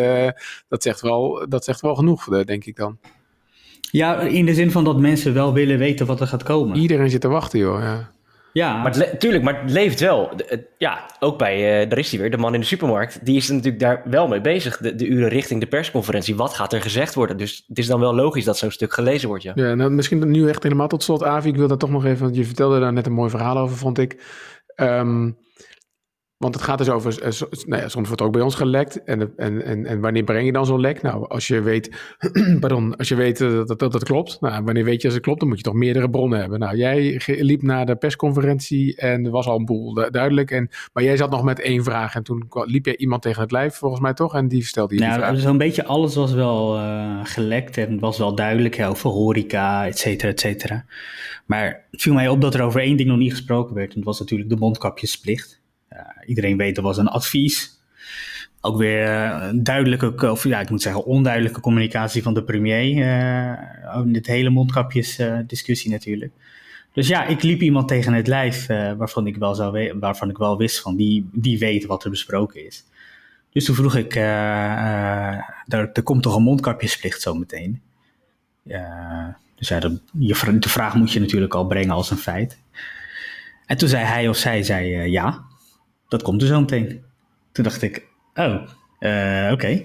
dat, 0.69 0.83
zegt 0.83 1.01
wel, 1.01 1.47
dat 1.49 1.65
zegt 1.65 1.81
wel 1.81 1.95
genoeg, 1.95 2.25
denk 2.45 2.65
ik 2.65 2.77
dan. 2.77 2.99
Ja, 3.97 4.21
in 4.21 4.47
de 4.47 4.55
zin 4.55 4.71
van 4.71 4.85
dat 4.85 4.99
mensen 5.01 5.35
wel 5.35 5.53
willen 5.53 5.79
weten 5.79 6.07
wat 6.07 6.21
er 6.21 6.27
gaat 6.27 6.43
komen. 6.43 6.77
Iedereen 6.77 7.11
zit 7.11 7.21
te 7.21 7.29
wachten, 7.29 7.59
joh. 7.59 7.81
Ja. 7.81 8.13
Ja, 8.53 8.83
Maar 8.83 8.97
het 8.97 9.21
tuurlijk, 9.21 9.45
maar 9.45 9.63
het 9.63 9.71
leeft 9.71 10.01
wel. 10.01 10.31
Ja, 10.79 11.07
ook 11.21 11.39
bij, 11.39 11.83
eh, 11.83 11.89
daar 11.89 11.99
is 11.99 12.11
hij 12.11 12.21
weer, 12.21 12.31
de 12.31 12.37
man 12.37 12.55
in 12.55 12.61
de 12.61 12.67
supermarkt. 12.67 13.25
Die 13.25 13.37
is 13.37 13.49
er 13.49 13.55
natuurlijk 13.55 13.83
daar 13.83 14.03
wel 14.05 14.29
mee 14.29 14.41
bezig. 14.41 14.77
De, 14.77 14.95
de 14.95 15.07
uren 15.07 15.29
richting 15.29 15.61
de 15.61 15.67
persconferentie. 15.67 16.37
Wat 16.37 16.55
gaat 16.55 16.73
er 16.73 16.81
gezegd 16.81 17.15
worden? 17.15 17.37
Dus 17.37 17.65
het 17.67 17.79
is 17.79 17.87
dan 17.87 18.01
wel 18.01 18.15
logisch 18.15 18.45
dat 18.45 18.59
zo'n 18.59 18.71
stuk 18.71 18.93
gelezen 18.93 19.29
wordt, 19.29 19.43
ja. 19.43 19.53
Ja, 19.55 19.75
nou, 19.75 19.91
misschien 19.91 20.31
nu 20.31 20.49
echt 20.49 20.63
helemaal 20.63 20.89
tot 20.89 21.03
slot, 21.03 21.25
Avi. 21.25 21.49
Ik 21.49 21.57
wil 21.57 21.69
daar 21.69 21.79
toch 21.79 21.91
nog 21.91 22.05
even, 22.05 22.23
want 22.23 22.37
je 22.37 22.45
vertelde 22.45 22.81
daar 22.81 22.93
net 22.93 23.07
een 23.07 23.13
mooi 23.13 23.31
verhaal 23.31 23.59
over, 23.59 23.77
vond 23.77 23.99
ik. 23.99 24.23
Ehm, 24.75 25.31
want 26.45 26.57
het 26.57 26.65
gaat 26.65 26.79
dus 26.79 26.91
over, 26.91 27.23
eh, 27.23 27.31
nou 27.67 27.83
ja, 27.83 27.89
soms 27.89 28.07
wordt 28.07 28.23
ook 28.23 28.33
bij 28.33 28.43
ons 28.43 28.55
gelekt. 28.55 29.05
En, 29.05 29.33
en, 29.37 29.65
en, 29.65 29.87
en 29.87 30.01
wanneer 30.01 30.25
breng 30.25 30.47
je 30.47 30.53
dan 30.53 30.67
zo'n 30.67 30.81
lek? 30.81 31.03
Nou, 31.03 31.29
als 31.29 31.47
je 31.47 31.61
weet, 31.61 32.17
pardon, 32.61 32.97
als 32.97 33.09
je 33.09 33.15
weet 33.15 33.41
eh, 33.41 33.49
dat, 33.67 33.79
dat, 33.79 33.93
dat 33.93 34.05
klopt. 34.05 34.41
Nou, 34.41 34.65
wanneer 34.65 34.85
weet 34.85 35.01
je 35.01 35.07
als 35.07 35.15
het 35.17 35.23
klopt, 35.25 35.41
dan 35.41 35.49
moet 35.49 35.57
je 35.57 35.65
toch 35.65 35.75
meerdere 35.75 36.11
bronnen 36.11 36.39
hebben. 36.39 36.59
Nou, 36.59 36.77
jij 36.77 37.21
liep 37.27 37.63
naar 37.63 37.87
de 37.87 37.97
persconferentie 37.97 38.97
en 38.97 39.25
er 39.25 39.31
was 39.31 39.47
al 39.47 39.59
een 39.59 39.65
boel 39.65 39.95
du- 39.95 40.11
duidelijk. 40.11 40.51
En, 40.51 40.69
maar 40.93 41.03
jij 41.03 41.17
zat 41.17 41.31
nog 41.31 41.43
met 41.43 41.61
één 41.61 41.85
vraag 41.85 42.15
en 42.15 42.23
toen 42.23 42.47
liep 42.51 42.85
jij 42.85 42.97
iemand 42.97 43.23
tegen 43.23 43.43
het 43.43 43.53
lijf, 43.53 43.75
volgens 43.75 44.01
mij 44.01 44.15
toch? 44.15 44.35
En 44.35 44.49
die 44.49 44.65
stelde 44.65 44.95
je 44.95 45.01
die 45.01 45.09
nou, 45.09 45.21
vraag. 45.21 45.39
zo'n 45.39 45.59
beetje 45.59 45.85
alles 45.85 46.15
was 46.15 46.33
wel 46.33 46.77
eh, 46.77 47.21
gelekt 47.23 47.77
en 47.77 47.99
was 47.99 48.19
wel 48.19 48.35
duidelijk 48.35 48.77
hè, 48.77 48.89
over 48.89 49.11
horeca, 49.11 49.87
et 49.87 49.99
cetera, 49.99 50.31
et 50.31 50.41
cetera. 50.41 50.85
Maar 51.47 51.85
het 51.91 52.03
viel 52.03 52.15
mij 52.15 52.29
op 52.29 52.41
dat 52.41 52.55
er 52.55 52.63
over 52.63 52.81
één 52.81 52.97
ding 52.97 53.09
nog 53.09 53.19
niet 53.19 53.31
gesproken 53.31 53.75
werd. 53.75 53.89
En 53.89 53.95
dat 53.95 54.05
was 54.05 54.19
natuurlijk 54.19 54.51
de 54.51 54.57
mondkapjesplicht. 54.57 55.63
Iedereen 56.27 56.57
weet, 56.57 56.75
dat 56.75 56.85
was 56.85 56.99
een 56.99 57.09
advies. 57.09 57.71
Ook 58.61 58.77
weer 58.77 59.05
eh, 59.05 59.47
een 59.49 59.65
duidelijke, 59.65 60.31
of 60.31 60.45
ja, 60.45 60.61
ik 60.61 60.71
moet 60.71 60.83
zeggen, 60.83 61.05
onduidelijke 61.05 61.61
communicatie 61.61 62.23
van 62.23 62.35
de 62.35 62.45
premier. 62.45 63.03
eh 63.03 63.73
over 63.97 64.13
dit 64.13 64.27
hele 64.27 64.51
mondkapjesdiscussie 64.51 65.47
discussie 65.47 65.91
natuurlijk. 65.91 66.33
Dus 66.93 67.09
ja, 67.09 67.27
ik 67.27 67.43
liep 67.43 67.61
iemand 67.61 67.89
tegen 67.89 68.13
het 68.13 68.27
lijf 68.27 68.69
eh, 68.69 68.93
waarvan, 68.93 69.27
ik 69.27 69.37
wel 69.37 69.55
zou 69.55 69.93
waarvan 70.01 70.31
ik 70.31 70.37
wel 70.37 70.57
wist 70.57 70.81
van 70.81 70.97
die, 70.97 71.29
die 71.33 71.59
weet 71.59 71.87
wat 71.87 72.05
er 72.05 72.11
besproken 72.11 72.67
is. 72.67 72.85
Dus 73.55 73.65
toen 73.65 73.75
vroeg 73.75 73.97
ik, 73.97 74.15
eh, 74.15 75.33
eh, 75.35 75.43
er, 75.69 76.03
komt 76.03 76.23
toch 76.23 76.37
een 76.37 76.43
mondkapjesplicht 76.43 77.21
zo 77.21 77.35
meteen? 77.35 77.83
Ja, 78.63 79.39
dus 79.55 79.69
ja, 79.69 79.81
dat, 79.81 80.01
je, 80.19 80.59
de 80.59 80.69
vraag 80.69 80.95
moet 80.95 81.13
je 81.13 81.21
natuurlijk 81.21 81.55
al 81.55 81.67
brengen 81.67 81.95
als 81.95 82.11
een 82.11 82.17
feit. 82.17 82.59
En 83.67 83.77
toen 83.77 83.89
zei 83.89 84.05
hij 84.05 84.29
of 84.29 84.37
zij, 84.37 84.63
zei, 84.63 84.95
eh, 84.95 85.07
ja, 85.07 85.45
dat 86.09 86.23
komt 86.23 86.43
er 86.43 86.49
zo 86.49 86.61
meteen. 86.61 87.03
Toen 87.53 87.65
dacht 87.65 87.83
ik, 87.83 88.07
oh, 88.35 88.63
eh, 88.99 89.51
oké. 89.53 89.85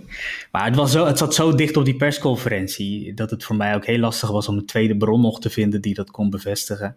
Maar 0.52 0.66
het, 0.66 0.76
was 0.76 0.92
zo, 0.92 1.06
het 1.06 1.18
zat 1.18 1.34
zo 1.36 1.56
dicht 1.56 1.78
op 1.78 1.86
die 1.86 1.96
persconferentie, 1.96 3.14
dat 3.14 3.30
het 3.30 3.44
voor 3.44 3.56
mij 3.56 3.76
ook 3.76 3.86
heel 3.86 4.00
lastig 4.00 4.30
was 4.30 4.48
om 4.48 4.58
een 4.58 4.66
tweede 4.66 4.98
bron 4.98 5.22
nog 5.22 5.40
te 5.40 5.50
vinden 5.50 5.82
die 5.82 5.94
dat 5.94 6.12
kon 6.12 6.30
bevestigen. 6.30 6.96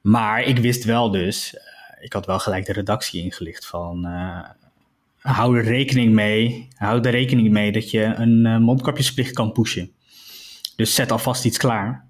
Maar 0.00 0.42
ik 0.42 0.58
wist 0.58 0.84
wel 0.84 1.10
dus, 1.10 1.56
eh, 1.56 1.62
ik 2.04 2.12
had 2.12 2.26
wel 2.26 2.38
gelijk 2.38 2.66
de 2.66 2.72
redactie 2.72 3.22
ingelicht 3.22 3.66
van, 3.66 4.04
eh, 4.04 4.48
hou 5.18 5.58
er 5.58 5.64
rekening 5.64 6.12
mee, 6.12 6.68
hou 6.76 7.00
er 7.00 7.10
rekening 7.10 7.50
mee 7.50 7.72
dat 7.72 7.90
je 7.90 8.02
een 8.04 8.62
mondkapjesplicht 8.62 9.32
kan 9.32 9.52
pushen. 9.52 9.92
Dus 10.76 10.94
zet 10.94 11.12
alvast 11.12 11.44
iets 11.44 11.58
klaar. 11.58 12.06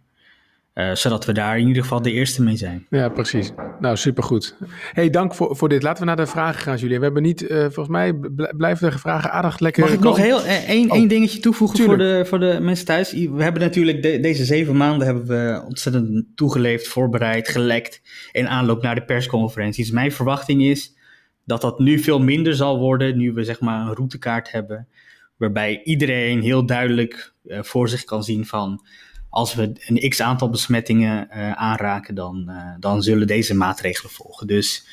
Uh, 0.74 0.94
zodat 0.94 1.24
we 1.24 1.32
daar 1.32 1.58
in 1.58 1.66
ieder 1.66 1.82
geval 1.82 2.02
de 2.02 2.12
eerste 2.12 2.42
mee 2.42 2.56
zijn. 2.56 2.86
Ja, 2.90 3.08
precies. 3.08 3.52
Nou, 3.80 3.96
supergoed. 3.96 4.56
hey, 4.92 5.10
dank 5.10 5.34
voor, 5.34 5.56
voor 5.56 5.68
dit. 5.68 5.82
Laten 5.82 6.00
we 6.00 6.06
naar 6.06 6.16
de 6.16 6.26
vragen 6.26 6.62
gaan, 6.62 6.76
Jullie. 6.76 6.98
We 6.98 7.04
hebben 7.04 7.22
niet, 7.22 7.42
uh, 7.42 7.60
volgens 7.60 7.88
mij 7.88 8.14
blijven 8.56 8.90
de 8.90 8.98
vragen 8.98 9.32
aardig 9.32 9.58
lekker... 9.58 9.82
Mag 9.82 9.92
ik 9.92 10.00
nog 10.00 10.16
heel 10.16 10.44
eh, 10.44 10.68
één 10.68 10.90
oh, 10.90 11.08
dingetje 11.08 11.40
toevoegen 11.40 11.84
voor 11.84 11.98
de, 11.98 12.24
voor 12.26 12.40
de 12.40 12.58
mensen 12.60 12.86
thuis? 12.86 13.12
We 13.12 13.42
hebben 13.42 13.62
natuurlijk 13.62 14.02
deze 14.02 14.44
zeven 14.44 14.76
maanden 14.76 15.06
hebben 15.06 15.26
we 15.26 15.62
ontzettend 15.66 16.26
toegeleefd, 16.34 16.88
voorbereid, 16.88 17.48
gelekt 17.48 18.00
in 18.32 18.48
aanloop 18.48 18.82
naar 18.82 18.94
de 18.94 19.04
persconferenties. 19.04 19.90
Mijn 19.90 20.12
verwachting 20.12 20.62
is 20.62 20.96
dat 21.44 21.60
dat 21.60 21.78
nu 21.78 21.98
veel 21.98 22.20
minder 22.20 22.54
zal 22.54 22.78
worden, 22.78 23.16
nu 23.16 23.32
we 23.32 23.44
zeg 23.44 23.60
maar 23.60 23.80
een 23.80 23.94
routekaart 23.94 24.50
hebben, 24.50 24.88
waarbij 25.36 25.82
iedereen 25.84 26.42
heel 26.42 26.66
duidelijk 26.66 27.32
uh, 27.44 27.62
voor 27.62 27.88
zich 27.88 28.04
kan 28.04 28.22
zien 28.22 28.46
van 28.46 28.86
als 29.34 29.54
we 29.54 29.72
een 29.86 30.08
x 30.08 30.20
aantal 30.20 30.50
besmettingen 30.50 31.28
uh, 31.30 31.52
aanraken, 31.52 32.14
dan, 32.14 32.44
uh, 32.48 32.72
dan 32.80 33.02
zullen 33.02 33.26
deze 33.26 33.54
maatregelen 33.54 34.12
volgen. 34.12 34.46
Dus 34.46 34.86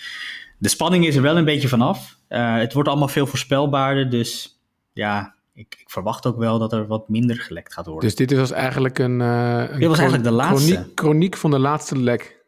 de 0.57 0.69
spanning 0.69 1.05
is 1.05 1.15
er 1.15 1.21
wel 1.21 1.37
een 1.37 1.45
beetje 1.45 1.67
vanaf. 1.67 2.17
Uh, 2.29 2.57
het 2.57 2.73
wordt 2.73 2.89
allemaal 2.89 3.07
veel 3.07 3.27
voorspelbaarder, 3.27 4.09
dus 4.09 4.59
ja, 4.93 5.35
ik, 5.53 5.77
ik, 5.79 5.89
verwacht 5.89 6.25
ook 6.25 6.37
wel 6.37 6.59
dat 6.59 6.73
er 6.73 6.87
wat 6.87 7.09
minder 7.09 7.35
gelekt 7.35 7.73
gaat 7.73 7.85
worden. 7.85 8.03
Dus 8.03 8.15
dit 8.15 8.37
was 8.37 8.51
eigenlijk 8.51 8.99
een, 8.99 9.19
een 9.19 9.79
dit 9.79 9.87
was 9.87 9.99
eigenlijk 9.99 10.29
de 10.29 10.35
laatste. 10.35 10.71
Chroniek, 10.71 10.91
chroniek 10.99 11.37
van 11.37 11.51
de 11.51 11.59
laatste 11.59 11.97
lek. 11.97 12.39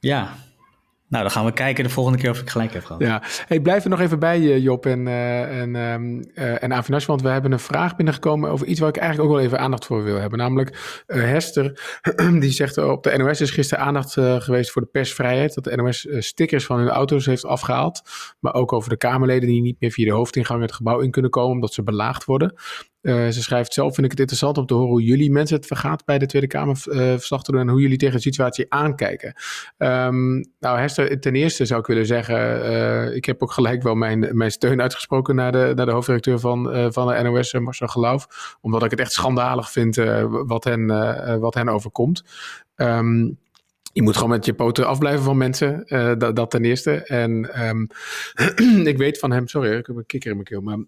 Ja, 0.00 0.34
nou, 1.08 1.22
dan 1.22 1.32
gaan 1.32 1.44
we 1.44 1.52
kijken 1.52 1.84
de 1.84 1.90
volgende 1.90 2.18
keer 2.18 2.30
of 2.30 2.40
ik 2.40 2.50
gelijk 2.50 2.72
heb 2.72 2.84
gehad. 2.84 3.02
Ja, 3.02 3.22
blijf 3.62 3.84
er 3.84 3.90
nog 3.90 4.00
even 4.00 4.18
bij, 4.18 4.40
eh, 4.40 4.62
Job 4.62 4.86
en, 4.86 5.06
uh, 5.06 5.60
en, 5.60 5.74
uh, 5.74 6.62
en 6.62 6.72
Avinash, 6.72 7.06
want 7.06 7.22
we 7.22 7.28
hebben 7.28 7.52
een 7.52 7.58
vraag 7.58 7.96
binnengekomen 7.96 8.50
over 8.50 8.66
iets 8.66 8.80
waar 8.80 8.88
ik 8.88 8.96
eigenlijk 8.96 9.30
ook 9.30 9.36
wel 9.36 9.44
even 9.44 9.58
aandacht 9.58 9.86
voor 9.86 10.04
wil 10.04 10.20
hebben. 10.20 10.38
Namelijk 10.38 11.02
Hester, 11.06 11.80
die 12.40 12.50
zegt 12.50 12.78
op 12.78 13.02
de 13.02 13.16
NOS 13.16 13.40
is 13.40 13.50
gisteren 13.50 13.84
aandacht 13.84 14.12
geweest 14.12 14.70
voor 14.70 14.82
de 14.82 14.88
persvrijheid. 14.88 15.54
Dat 15.54 15.64
de 15.64 15.76
NOS 15.76 16.06
stickers 16.18 16.66
van 16.66 16.78
hun 16.78 16.88
auto's 16.88 17.26
heeft 17.26 17.44
afgehaald. 17.44 18.02
Maar 18.40 18.54
ook 18.54 18.72
over 18.72 18.90
de 18.90 18.96
Kamerleden 18.96 19.48
die 19.48 19.62
niet 19.62 19.80
meer 19.80 19.90
via 19.90 20.06
de 20.06 20.12
hoofdingang 20.12 20.62
het 20.62 20.72
gebouw 20.72 21.00
in 21.00 21.10
kunnen 21.10 21.30
komen 21.30 21.54
omdat 21.54 21.72
ze 21.72 21.82
belaagd 21.82 22.24
worden. 22.24 22.54
Uh, 23.06 23.28
ze 23.28 23.42
schrijft 23.42 23.72
zelf, 23.72 23.94
vind 23.94 24.04
ik 24.04 24.10
het 24.10 24.20
interessant 24.20 24.58
om 24.58 24.66
te 24.66 24.74
horen 24.74 24.88
hoe 24.88 25.02
jullie 25.02 25.30
mensen 25.30 25.56
het 25.56 25.66
vergaat 25.66 26.04
bij 26.04 26.18
de 26.18 26.26
Tweede 26.26 26.46
Kamer 26.46 26.76
uh, 26.88 26.96
verslag 26.96 27.42
te 27.42 27.52
doen 27.52 27.60
en 27.60 27.68
hoe 27.68 27.80
jullie 27.80 27.96
tegen 27.96 28.14
de 28.14 28.22
situatie 28.22 28.66
aankijken. 28.68 29.34
Um, 29.78 30.52
nou, 30.60 30.78
Hester, 30.78 31.20
ten 31.20 31.34
eerste 31.34 31.64
zou 31.64 31.80
ik 31.80 31.86
willen 31.86 32.06
zeggen, 32.06 32.36
uh, 32.38 33.14
ik 33.14 33.24
heb 33.24 33.42
ook 33.42 33.52
gelijk 33.52 33.82
wel 33.82 33.94
mijn, 33.94 34.28
mijn 34.36 34.50
steun 34.50 34.80
uitgesproken 34.80 35.34
naar 35.34 35.52
de, 35.52 35.72
naar 35.74 35.86
de 35.86 35.92
hoofdredacteur 35.92 36.38
van, 36.38 36.92
van 36.92 37.08
de 37.08 37.22
NOS, 37.22 37.52
Marcel 37.52 37.86
Geloof, 37.86 38.56
omdat 38.60 38.84
ik 38.84 38.90
het 38.90 39.00
echt 39.00 39.12
schandalig 39.12 39.70
vind 39.70 39.96
wat, 40.28 40.64
hen, 40.64 40.86
wat 41.40 41.54
hen 41.54 41.68
overkomt. 41.68 42.24
Um, 42.76 43.38
je 43.92 44.02
moet 44.02 44.14
gewoon 44.14 44.30
met 44.30 44.44
je 44.44 44.54
poten 44.54 44.86
afblijven 44.86 45.24
van 45.24 45.36
mensen. 45.36 45.84
Dat, 46.18 46.36
dat, 46.36 46.50
ten 46.50 46.64
eerste. 46.64 47.04
En 47.04 47.62
um, 47.68 47.86
ik 48.92 48.98
weet 48.98 49.18
van 49.18 49.30
hem, 49.30 49.48
sorry, 49.48 49.76
ik 49.76 49.86
heb 49.86 49.96
een 49.96 50.06
kikker 50.06 50.30
in 50.30 50.36
mijn 50.36 50.48
keel. 50.48 50.60
Maar 50.60 50.78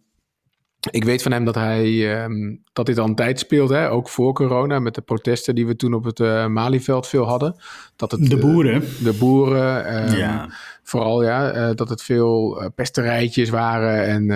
ik 0.91 1.05
weet 1.05 1.23
van 1.23 1.33
hem 1.33 1.45
dat 1.45 1.55
hij 1.55 2.15
ehm, 2.17 2.57
dat 2.73 2.87
dit 2.87 2.99
al 2.99 3.07
een 3.07 3.15
tijd 3.15 3.39
speelt, 3.39 3.71
hè? 3.71 3.91
ook 3.91 4.09
voor 4.09 4.33
corona, 4.33 4.79
met 4.79 4.95
de 4.95 5.01
protesten 5.01 5.55
die 5.55 5.67
we 5.67 5.77
toen 5.77 5.95
op 5.95 6.05
het 6.05 6.19
uh, 6.19 6.47
Malieveld 6.47 7.07
veel 7.07 7.25
hadden. 7.25 7.57
Dat 7.97 8.11
het, 8.11 8.31
de 8.31 8.37
boeren. 8.37 8.83
Uh, 8.83 9.05
de 9.05 9.13
boeren. 9.13 9.97
Um, 10.13 10.17
ja. 10.17 10.49
Vooral 10.83 11.23
ja, 11.23 11.55
uh, 11.55 11.75
dat 11.75 11.89
het 11.89 12.03
veel 12.03 12.63
pesterijtjes 12.75 13.51
waren 13.51 14.05
en 14.05 14.27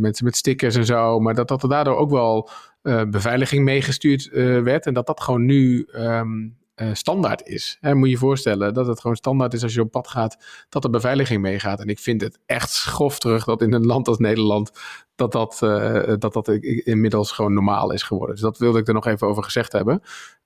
mensen 0.00 0.24
met 0.24 0.36
stickers 0.36 0.76
en 0.76 0.84
zo. 0.84 1.20
Maar 1.20 1.34
dat, 1.34 1.48
dat 1.48 1.62
er 1.62 1.68
daardoor 1.68 1.96
ook 1.96 2.10
wel 2.10 2.48
beveiliging 3.08 3.64
meegestuurd 3.64 4.28
werd. 4.62 4.86
En 4.86 4.94
dat 4.94 5.06
dat 5.06 5.20
gewoon 5.20 5.44
nu 5.44 5.88
um, 5.94 6.58
uh, 6.80 6.88
standaard 6.92 7.46
is. 7.46 7.76
Hè, 7.80 7.94
moet 7.94 8.06
je 8.06 8.12
je 8.12 8.18
voorstellen 8.18 8.74
dat 8.74 8.86
het 8.86 9.00
gewoon 9.00 9.16
standaard 9.16 9.54
is 9.54 9.62
als 9.62 9.74
je 9.74 9.80
op 9.80 9.90
pad 9.90 10.08
gaat, 10.08 10.64
dat 10.68 10.84
er 10.84 10.90
beveiliging 10.90 11.40
meegaat. 11.42 11.80
En 11.80 11.88
ik 11.88 11.98
vind 11.98 12.20
het 12.20 12.38
echt 12.46 12.70
schof 12.70 13.18
terug 13.18 13.44
dat 13.44 13.62
in 13.62 13.72
een 13.72 13.86
land 13.86 14.08
als 14.08 14.18
Nederland 14.18 14.70
dat 15.14 15.32
dat, 15.32 15.60
uh, 15.64 16.12
dat, 16.18 16.32
dat 16.32 16.48
inmiddels 16.48 17.32
gewoon 17.32 17.54
normaal 17.54 17.92
is 17.92 18.02
geworden. 18.02 18.34
Dus 18.34 18.44
dat 18.44 18.58
wilde 18.58 18.78
ik 18.78 18.88
er 18.88 18.94
nog 18.94 19.06
even 19.06 19.26
over 19.26 19.44
gezegd 19.44 19.72
hebben. 19.72 20.02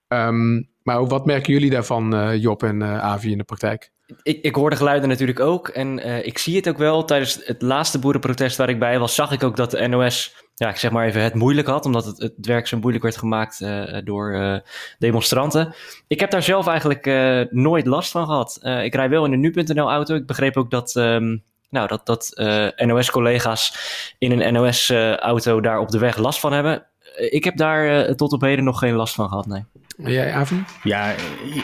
Um, 0.09 0.69
maar 0.83 1.07
wat 1.07 1.27
merken 1.27 1.53
jullie 1.53 1.71
daarvan, 1.71 2.15
uh, 2.15 2.43
Job 2.43 2.63
en 2.63 2.83
Avi, 2.83 3.31
in 3.31 3.39
de 3.39 3.45
praktijk? 3.45 3.93
Ik, 4.23 4.43
ik 4.43 4.55
hoor 4.55 4.71
de 4.71 4.77
geluiden 4.77 5.09
natuurlijk 5.09 5.41
ook 5.41 5.69
en 5.69 5.99
ik 6.27 6.39
zie 6.39 6.57
het 6.57 6.69
ook 6.69 6.79
wel. 6.79 7.05
Tijdens 7.05 7.41
het 7.45 7.63
laatste 7.63 7.99
boerenprotest 7.99 8.57
waar 8.57 8.69
ik 8.69 8.79
bij 8.79 8.99
was, 8.99 9.15
zag 9.15 9.33
ik 9.33 9.43
ook 9.43 9.57
dat 9.57 9.71
de 9.71 9.89
NOS, 9.89 10.44
ja, 10.55 10.69
ik 10.69 10.77
zeg 10.77 10.91
maar 10.91 11.07
even, 11.07 11.23
het 11.23 11.35
moeilijk 11.35 11.67
had. 11.67 11.87
Omdat 11.87 12.05
het, 12.05 12.19
het 12.19 12.47
werk 12.47 12.67
zo 12.67 12.79
moeilijk 12.79 13.05
werd 13.05 13.17
gemaakt 13.17 13.61
uh, 13.61 13.99
door 14.05 14.35
uh, 14.35 14.57
demonstranten. 14.99 15.75
Ik 16.07 16.21
heb 16.21 16.31
daar 16.31 16.43
zelf 16.43 16.67
eigenlijk 16.67 17.07
nooit 17.51 17.87
last 17.87 18.11
van 18.11 18.27
gehad. 18.27 18.59
ik 18.63 18.95
rij 18.95 19.09
wel 19.09 19.25
in 19.25 19.33
een 19.33 19.41
nu.nl 19.41 19.91
auto. 19.91 20.15
Ik 20.15 20.27
begreep 20.27 20.57
ook 20.57 20.71
dat, 20.71 20.95
um, 20.95 21.43
nou, 21.71 21.89
dat, 21.89 22.07
dat 22.07 22.33
NOS-collega's 22.77 23.77
in 24.19 24.41
een 24.41 24.53
NOS-auto 24.53 25.61
daar 25.61 25.79
op 25.79 25.91
de 25.91 25.99
weg 25.99 26.17
last 26.17 26.41
van 26.41 26.53
hebben. 26.53 26.87
Ik 27.17 27.45
heb 27.45 27.57
daar 27.57 28.15
tot 28.15 28.33
op 28.33 28.41
heden 28.41 28.65
nog 28.65 28.79
geen 28.79 28.95
last 28.95 29.15
van 29.15 29.29
gehad, 29.29 29.47
nee. 29.47 29.65
Jij, 29.97 30.33
Avi? 30.33 30.65
Ja, 30.83 31.15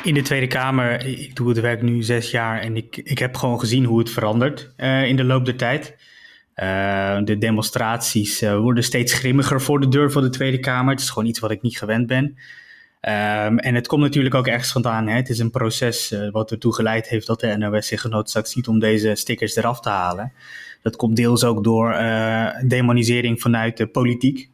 in 0.02 0.14
de 0.14 0.22
Tweede 0.22 0.46
Kamer, 0.46 1.06
ik 1.06 1.36
doe 1.36 1.48
het 1.48 1.60
werk 1.60 1.82
nu 1.82 2.02
zes 2.02 2.30
jaar 2.30 2.60
en 2.60 2.76
ik, 2.76 2.96
ik 2.96 3.18
heb 3.18 3.36
gewoon 3.36 3.60
gezien 3.60 3.84
hoe 3.84 3.98
het 3.98 4.10
verandert 4.10 4.70
uh, 4.76 5.04
in 5.04 5.16
de 5.16 5.24
loop 5.24 5.44
der 5.44 5.56
tijd. 5.56 5.96
Uh, 6.60 7.18
de 7.24 7.38
demonstraties 7.38 8.42
uh, 8.42 8.58
worden 8.58 8.84
steeds 8.84 9.12
grimmiger 9.12 9.60
voor 9.60 9.80
de 9.80 9.88
deur 9.88 10.12
van 10.12 10.22
de 10.22 10.30
Tweede 10.30 10.58
Kamer. 10.58 10.92
Het 10.92 11.02
is 11.02 11.10
gewoon 11.10 11.28
iets 11.28 11.38
wat 11.38 11.50
ik 11.50 11.62
niet 11.62 11.78
gewend 11.78 12.06
ben. 12.06 12.24
Um, 12.24 13.58
en 13.58 13.74
het 13.74 13.86
komt 13.86 14.02
natuurlijk 14.02 14.34
ook 14.34 14.46
ergens 14.46 14.72
vandaan. 14.72 15.06
Hè? 15.06 15.16
Het 15.16 15.28
is 15.28 15.38
een 15.38 15.50
proces 15.50 16.14
wat 16.32 16.50
ertoe 16.50 16.74
geleid 16.74 17.08
heeft 17.08 17.26
dat 17.26 17.40
de 17.40 17.56
NOS 17.56 17.86
zich 17.86 18.00
genoodzaakt 18.00 18.48
ziet 18.48 18.68
om 18.68 18.78
deze 18.78 19.14
stickers 19.14 19.56
eraf 19.56 19.80
te 19.80 19.88
halen. 19.88 20.32
Dat 20.82 20.96
komt 20.96 21.16
deels 21.16 21.44
ook 21.44 21.64
door 21.64 21.94
demonisering 22.66 23.40
vanuit 23.40 23.76
de 23.76 23.86
politiek. 23.86 24.50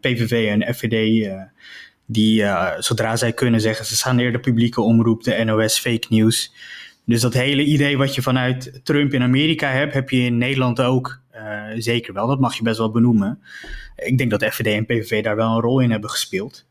PVV 0.00 0.48
en 0.48 0.74
FVD 0.74 1.28
die 2.06 2.44
zodra 2.78 3.16
zij 3.16 3.32
kunnen 3.32 3.60
zeggen, 3.60 3.86
ze 3.86 4.12
neer 4.12 4.32
de 4.32 4.40
publieke 4.40 4.80
omroep, 4.80 5.24
de 5.24 5.44
NOS, 5.44 5.78
fake 5.78 6.06
news. 6.08 6.52
Dus 7.06 7.20
dat 7.20 7.32
hele 7.32 7.64
idee 7.64 7.98
wat 7.98 8.14
je 8.14 8.22
vanuit 8.22 8.80
Trump 8.82 9.12
in 9.12 9.22
Amerika 9.22 9.68
hebt, 9.68 9.94
heb 9.94 10.10
je 10.10 10.20
in 10.20 10.38
Nederland 10.38 10.80
ook 10.80 11.20
uh, 11.34 11.62
zeker 11.76 12.12
wel. 12.12 12.26
Dat 12.26 12.40
mag 12.40 12.54
je 12.54 12.62
best 12.62 12.78
wel 12.78 12.90
benoemen. 12.90 13.42
Ik 13.96 14.18
denk 14.18 14.30
dat 14.30 14.44
FVD 14.44 14.66
en 14.66 14.86
PVV 14.86 15.22
daar 15.22 15.36
wel 15.36 15.54
een 15.54 15.60
rol 15.60 15.80
in 15.80 15.90
hebben 15.90 16.10
gespeeld. 16.10 16.66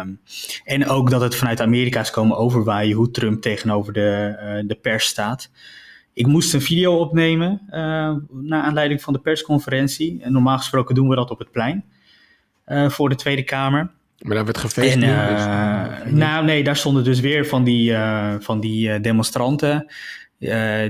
Um, 0.00 0.20
en 0.64 0.86
ook 0.86 1.10
dat 1.10 1.20
het 1.20 1.34
vanuit 1.34 1.60
Amerika 1.60 2.00
is 2.00 2.10
komen 2.10 2.36
overwaaien 2.36 2.96
hoe 2.96 3.10
Trump 3.10 3.42
tegenover 3.42 3.92
de, 3.92 4.36
uh, 4.40 4.68
de 4.68 4.74
pers 4.74 5.06
staat. 5.06 5.50
Ik 6.12 6.26
moest 6.26 6.54
een 6.54 6.60
video 6.60 6.96
opnemen 6.96 7.60
uh, 7.66 7.72
naar 8.30 8.62
aanleiding 8.62 9.02
van 9.02 9.12
de 9.12 9.18
persconferentie. 9.18 10.22
En 10.22 10.32
normaal 10.32 10.58
gesproken 10.58 10.94
doen 10.94 11.08
we 11.08 11.16
dat 11.16 11.30
op 11.30 11.38
het 11.38 11.50
plein 11.50 11.84
voor 12.88 13.08
de 13.08 13.14
Tweede 13.14 13.42
Kamer. 13.42 13.90
Maar 14.24 14.34
daar 14.34 14.44
werd 14.44 14.58
gefeest. 14.58 14.94
En, 14.94 15.02
uh, 15.02 16.12
nou, 16.12 16.44
nee, 16.44 16.64
daar 16.64 16.76
stonden 16.76 17.04
dus 17.04 17.20
weer 17.20 17.46
van 17.46 17.64
die, 17.64 17.90
uh, 17.90 18.34
van 18.38 18.60
die 18.60 18.88
uh, 18.88 19.02
demonstranten. 19.02 19.86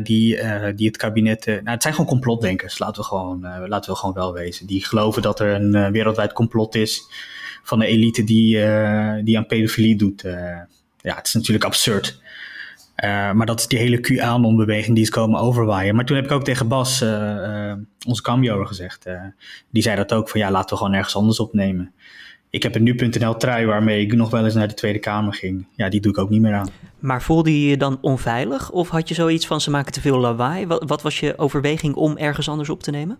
die, 0.02 0.38
die 0.74 0.86
het 0.86 0.96
kabinet. 0.96 1.46
nou, 1.46 1.70
het 1.70 1.82
zijn 1.82 1.94
gewoon 1.94 2.10
complotdenkers, 2.10 2.78
laten 2.78 3.02
we, 3.02 3.08
gewoon, 3.08 3.46
laten 3.68 3.92
we 3.92 3.98
gewoon 3.98 4.14
wel 4.14 4.32
wezen. 4.32 4.66
Die 4.66 4.84
geloven 4.84 5.22
dat 5.22 5.40
er 5.40 5.54
een 5.54 5.92
wereldwijd 5.92 6.32
complot 6.32 6.74
is 6.74 7.02
van 7.62 7.78
de 7.78 7.86
elite 7.86 8.24
die, 8.24 8.50
die 9.22 9.36
aan 9.36 9.46
pedofilie 9.46 9.96
doet. 9.96 10.22
ja, 11.00 11.14
het 11.14 11.26
is 11.26 11.34
natuurlijk 11.34 11.64
absurd. 11.64 12.22
maar 13.02 13.46
dat 13.46 13.60
is 13.60 13.66
die 13.66 13.78
hele 13.78 14.00
QAnon-beweging 14.00 14.94
die 14.94 15.04
is 15.04 15.10
komen 15.10 15.40
overwaaien. 15.40 15.94
Maar 15.94 16.04
toen 16.04 16.16
heb 16.16 16.24
ik 16.24 16.32
ook 16.32 16.44
tegen 16.44 16.68
Bas, 16.68 17.02
onze 18.06 18.22
cambio, 18.22 18.64
gezegd. 18.64 19.06
die 19.70 19.82
zei 19.82 19.96
dat 19.96 20.12
ook 20.12 20.28
van 20.28 20.40
ja, 20.40 20.50
laten 20.50 20.70
we 20.70 20.76
gewoon 20.76 20.94
ergens 20.94 21.16
anders 21.16 21.40
opnemen 21.40 21.92
ik 22.54 22.62
heb 22.62 22.74
een 22.74 22.82
nu.nl 22.82 23.36
trui 23.36 23.66
waarmee 23.66 24.00
ik 24.00 24.14
nog 24.14 24.30
wel 24.30 24.44
eens 24.44 24.54
naar 24.54 24.68
de 24.68 24.74
Tweede 24.74 24.98
Kamer 24.98 25.34
ging. 25.34 25.66
Ja, 25.76 25.88
die 25.88 26.00
doe 26.00 26.12
ik 26.12 26.18
ook 26.18 26.30
niet 26.30 26.40
meer 26.40 26.54
aan. 26.54 26.68
Maar 26.98 27.22
voelde 27.22 27.60
je 27.60 27.68
je 27.68 27.76
dan 27.76 27.98
onveilig? 28.00 28.70
Of 28.70 28.88
had 28.88 29.08
je 29.08 29.14
zoiets 29.14 29.46
van 29.46 29.60
ze 29.60 29.70
maken 29.70 29.92
te 29.92 30.00
veel 30.00 30.18
lawaai? 30.18 30.66
Wat, 30.66 30.84
wat 30.86 31.02
was 31.02 31.20
je 31.20 31.38
overweging 31.38 31.94
om 31.94 32.16
ergens 32.16 32.48
anders 32.48 32.68
op 32.68 32.82
te 32.82 32.90
nemen? 32.90 33.18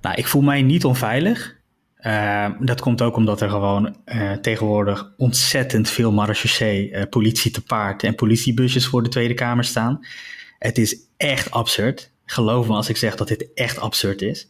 Nou, 0.00 0.14
ik 0.16 0.26
voel 0.26 0.42
mij 0.42 0.62
niet 0.62 0.84
onveilig. 0.84 1.56
Uh, 2.00 2.48
dat 2.60 2.80
komt 2.80 3.02
ook 3.02 3.16
omdat 3.16 3.40
er 3.40 3.50
gewoon 3.50 3.96
uh, 4.06 4.32
tegenwoordig 4.32 5.12
ontzettend 5.16 5.90
veel 5.90 6.12
marechaussee, 6.12 6.90
uh, 6.90 7.02
politie 7.10 7.50
te 7.50 7.62
paard 7.62 8.02
en 8.02 8.14
politiebusjes 8.14 8.86
voor 8.86 9.02
de 9.02 9.08
Tweede 9.08 9.34
Kamer 9.34 9.64
staan. 9.64 10.06
Het 10.58 10.78
is 10.78 10.96
echt 11.16 11.50
absurd. 11.50 12.12
Geloof 12.24 12.68
me 12.68 12.74
als 12.74 12.88
ik 12.88 12.96
zeg 12.96 13.16
dat 13.16 13.28
dit 13.28 13.48
echt 13.54 13.78
absurd 13.78 14.22
is. 14.22 14.48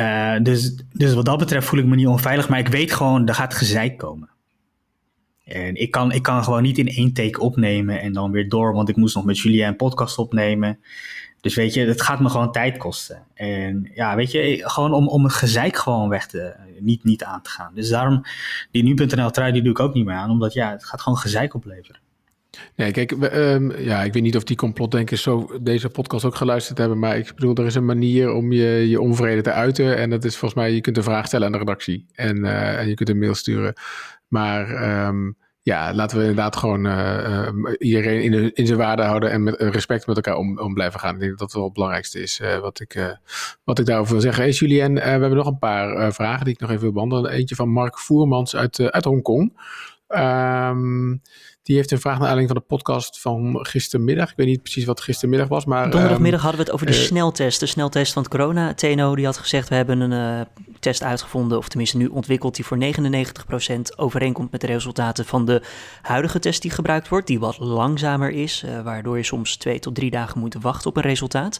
Uh, 0.00 0.36
dus, 0.42 0.76
dus 0.92 1.14
wat 1.14 1.24
dat 1.24 1.38
betreft 1.38 1.66
voel 1.66 1.80
ik 1.80 1.86
me 1.86 1.96
niet 1.96 2.06
onveilig, 2.06 2.48
maar 2.48 2.58
ik 2.58 2.68
weet 2.68 2.92
gewoon, 2.92 3.28
er 3.28 3.34
gaat 3.34 3.54
gezeik 3.54 3.98
komen. 3.98 4.28
En 5.44 5.74
ik 5.74 5.90
kan, 5.90 6.12
ik 6.12 6.22
kan 6.22 6.44
gewoon 6.44 6.62
niet 6.62 6.78
in 6.78 6.88
één 6.88 7.12
take 7.12 7.40
opnemen 7.40 8.00
en 8.00 8.12
dan 8.12 8.30
weer 8.30 8.48
door, 8.48 8.72
want 8.72 8.88
ik 8.88 8.96
moest 8.96 9.14
nog 9.14 9.24
met 9.24 9.38
Julien 9.38 9.66
een 9.66 9.76
podcast 9.76 10.18
opnemen. 10.18 10.78
Dus 11.40 11.54
weet 11.54 11.74
je, 11.74 11.80
het 11.80 12.02
gaat 12.02 12.20
me 12.20 12.28
gewoon 12.28 12.52
tijd 12.52 12.76
kosten. 12.76 13.22
En 13.34 13.90
ja, 13.94 14.16
weet 14.16 14.30
je, 14.30 14.62
gewoon 14.64 14.92
om, 14.92 15.08
om 15.08 15.24
het 15.24 15.32
gezeik 15.32 15.76
gewoon 15.76 16.08
weg 16.08 16.26
te, 16.26 16.54
niet, 16.78 17.04
niet 17.04 17.24
aan 17.24 17.42
te 17.42 17.50
gaan. 17.50 17.74
Dus 17.74 17.88
daarom, 17.88 18.22
die 18.70 18.82
nu.nl 18.82 19.30
trui, 19.30 19.52
die 19.52 19.62
doe 19.62 19.70
ik 19.70 19.80
ook 19.80 19.94
niet 19.94 20.04
meer 20.04 20.14
aan, 20.14 20.30
omdat 20.30 20.52
ja, 20.52 20.70
het 20.70 20.84
gaat 20.84 21.00
gewoon 21.00 21.18
gezeik 21.18 21.54
opleveren. 21.54 22.00
Nee, 22.76 22.90
kijk, 22.90 23.10
um, 23.10 23.76
ja, 23.78 24.02
ik 24.02 24.12
weet 24.12 24.22
niet 24.22 24.36
of 24.36 24.44
die 24.44 24.56
complotdenkers 24.56 25.22
zo 25.22 25.50
deze 25.60 25.88
podcast 25.88 26.24
ook 26.24 26.34
geluisterd 26.34 26.78
hebben, 26.78 26.98
maar 26.98 27.18
ik 27.18 27.34
bedoel, 27.34 27.54
er 27.54 27.66
is 27.66 27.74
een 27.74 27.84
manier 27.84 28.32
om 28.32 28.52
je, 28.52 28.88
je 28.88 29.00
onvrede 29.00 29.42
te 29.42 29.52
uiten 29.52 29.96
en 29.96 30.10
dat 30.10 30.24
is 30.24 30.36
volgens 30.36 30.60
mij, 30.60 30.72
je 30.72 30.80
kunt 30.80 30.96
een 30.96 31.02
vraag 31.02 31.26
stellen 31.26 31.46
aan 31.46 31.52
de 31.52 31.58
redactie 31.58 32.06
en, 32.14 32.36
uh, 32.36 32.78
en 32.78 32.88
je 32.88 32.94
kunt 32.94 33.08
een 33.08 33.18
mail 33.18 33.34
sturen. 33.34 33.74
Maar 34.28 35.06
um, 35.08 35.36
ja, 35.62 35.94
laten 35.94 36.16
we 36.16 36.22
inderdaad 36.22 36.56
gewoon 36.56 36.86
uh, 36.86 37.48
iedereen 37.78 38.22
in, 38.22 38.54
in, 38.54 38.66
zijn 38.66 38.78
waarde 38.78 39.02
houden 39.02 39.30
en 39.30 39.42
met 39.42 39.54
respect 39.58 40.06
met 40.06 40.16
elkaar 40.16 40.36
om, 40.36 40.58
om 40.58 40.74
blijven 40.74 41.00
gaan. 41.00 41.14
Ik 41.14 41.20
denk 41.20 41.30
dat 41.30 41.40
dat 41.40 41.52
wel 41.52 41.64
het 41.64 41.72
belangrijkste 41.72 42.20
is 42.20 42.40
wat, 42.60 42.80
ik, 42.80 43.18
wat 43.64 43.78
ik 43.78 43.86
daarover 43.86 44.12
wil 44.12 44.20
zeggen. 44.20 44.42
Hey 44.42 44.52
Julien, 44.52 44.94
we 44.94 45.00
hebben 45.00 45.34
nog 45.34 45.46
een 45.46 45.58
paar 45.58 46.12
vragen 46.12 46.44
die 46.44 46.54
ik 46.54 46.60
nog 46.60 46.70
even 46.70 46.82
wil 46.82 46.92
behandelen. 46.92 47.30
Eentje 47.30 47.54
van 47.54 47.68
Mark 47.68 47.98
Voermans 47.98 48.56
uit, 48.56 48.80
uit 48.80 49.04
Hongkong. 49.04 49.52
Um, 50.08 51.22
die 51.66 51.76
heeft 51.76 51.90
een 51.90 52.00
vraag 52.00 52.18
naar 52.18 52.28
aanleiding 52.28 52.48
van 52.48 52.58
de 52.58 52.76
podcast 52.76 53.20
van 53.20 53.58
gistermiddag. 53.66 54.30
Ik 54.30 54.36
weet 54.36 54.46
niet 54.46 54.62
precies 54.62 54.84
wat 54.84 55.00
gistermiddag 55.00 55.48
was, 55.48 55.64
maar... 55.64 55.90
Donderdagmiddag 55.90 56.40
um, 56.40 56.46
hadden 56.46 56.64
we 56.64 56.66
het 56.66 56.74
over 56.74 56.86
de 56.86 56.98
uh, 56.98 57.06
sneltest. 57.06 57.60
De 57.60 57.66
sneltest 57.66 58.12
van 58.12 58.22
het 58.22 58.30
corona. 58.30 58.74
TNO 58.74 59.14
die 59.14 59.24
had 59.24 59.36
gezegd, 59.36 59.68
we 59.68 59.74
hebben 59.74 60.00
een 60.00 60.38
uh, 60.38 60.40
test 60.80 61.02
uitgevonden... 61.02 61.58
of 61.58 61.68
tenminste 61.68 61.96
nu 61.96 62.06
ontwikkeld 62.06 62.56
die 62.56 62.64
voor 62.64 62.78
99% 62.78 63.80
overeenkomt... 63.96 64.50
met 64.50 64.60
de 64.60 64.66
resultaten 64.66 65.24
van 65.24 65.44
de 65.44 65.62
huidige 66.02 66.38
test 66.38 66.62
die 66.62 66.70
gebruikt 66.70 67.08
wordt... 67.08 67.26
die 67.26 67.38
wat 67.38 67.58
langzamer 67.58 68.30
is, 68.30 68.62
uh, 68.66 68.82
waardoor 68.82 69.16
je 69.16 69.22
soms 69.22 69.56
twee 69.56 69.78
tot 69.78 69.94
drie 69.94 70.10
dagen 70.10 70.40
moet 70.40 70.56
wachten 70.60 70.90
op 70.90 70.96
een 70.96 71.02
resultaat. 71.02 71.56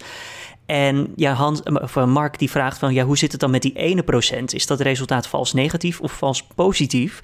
En 0.66 1.12
ja, 1.16 1.33
Hans, 1.33 1.62
of 1.62 1.95
Mark 1.95 2.38
die 2.38 2.51
vraagt 2.51 2.79
van... 2.79 2.95
ja, 2.95 3.05
hoe 3.05 3.19
zit 3.19 3.33
het 3.33 3.40
dan 3.40 3.51
met 3.51 3.62
die 3.62 3.77
ene 3.77 4.03
procent? 4.03 4.55
Is 4.55 4.66
dat 4.66 4.81
resultaat 4.81 5.27
vals 5.27 5.53
negatief 5.53 6.01
of 6.01 6.12
vals 6.12 6.47
positief? 6.55 7.21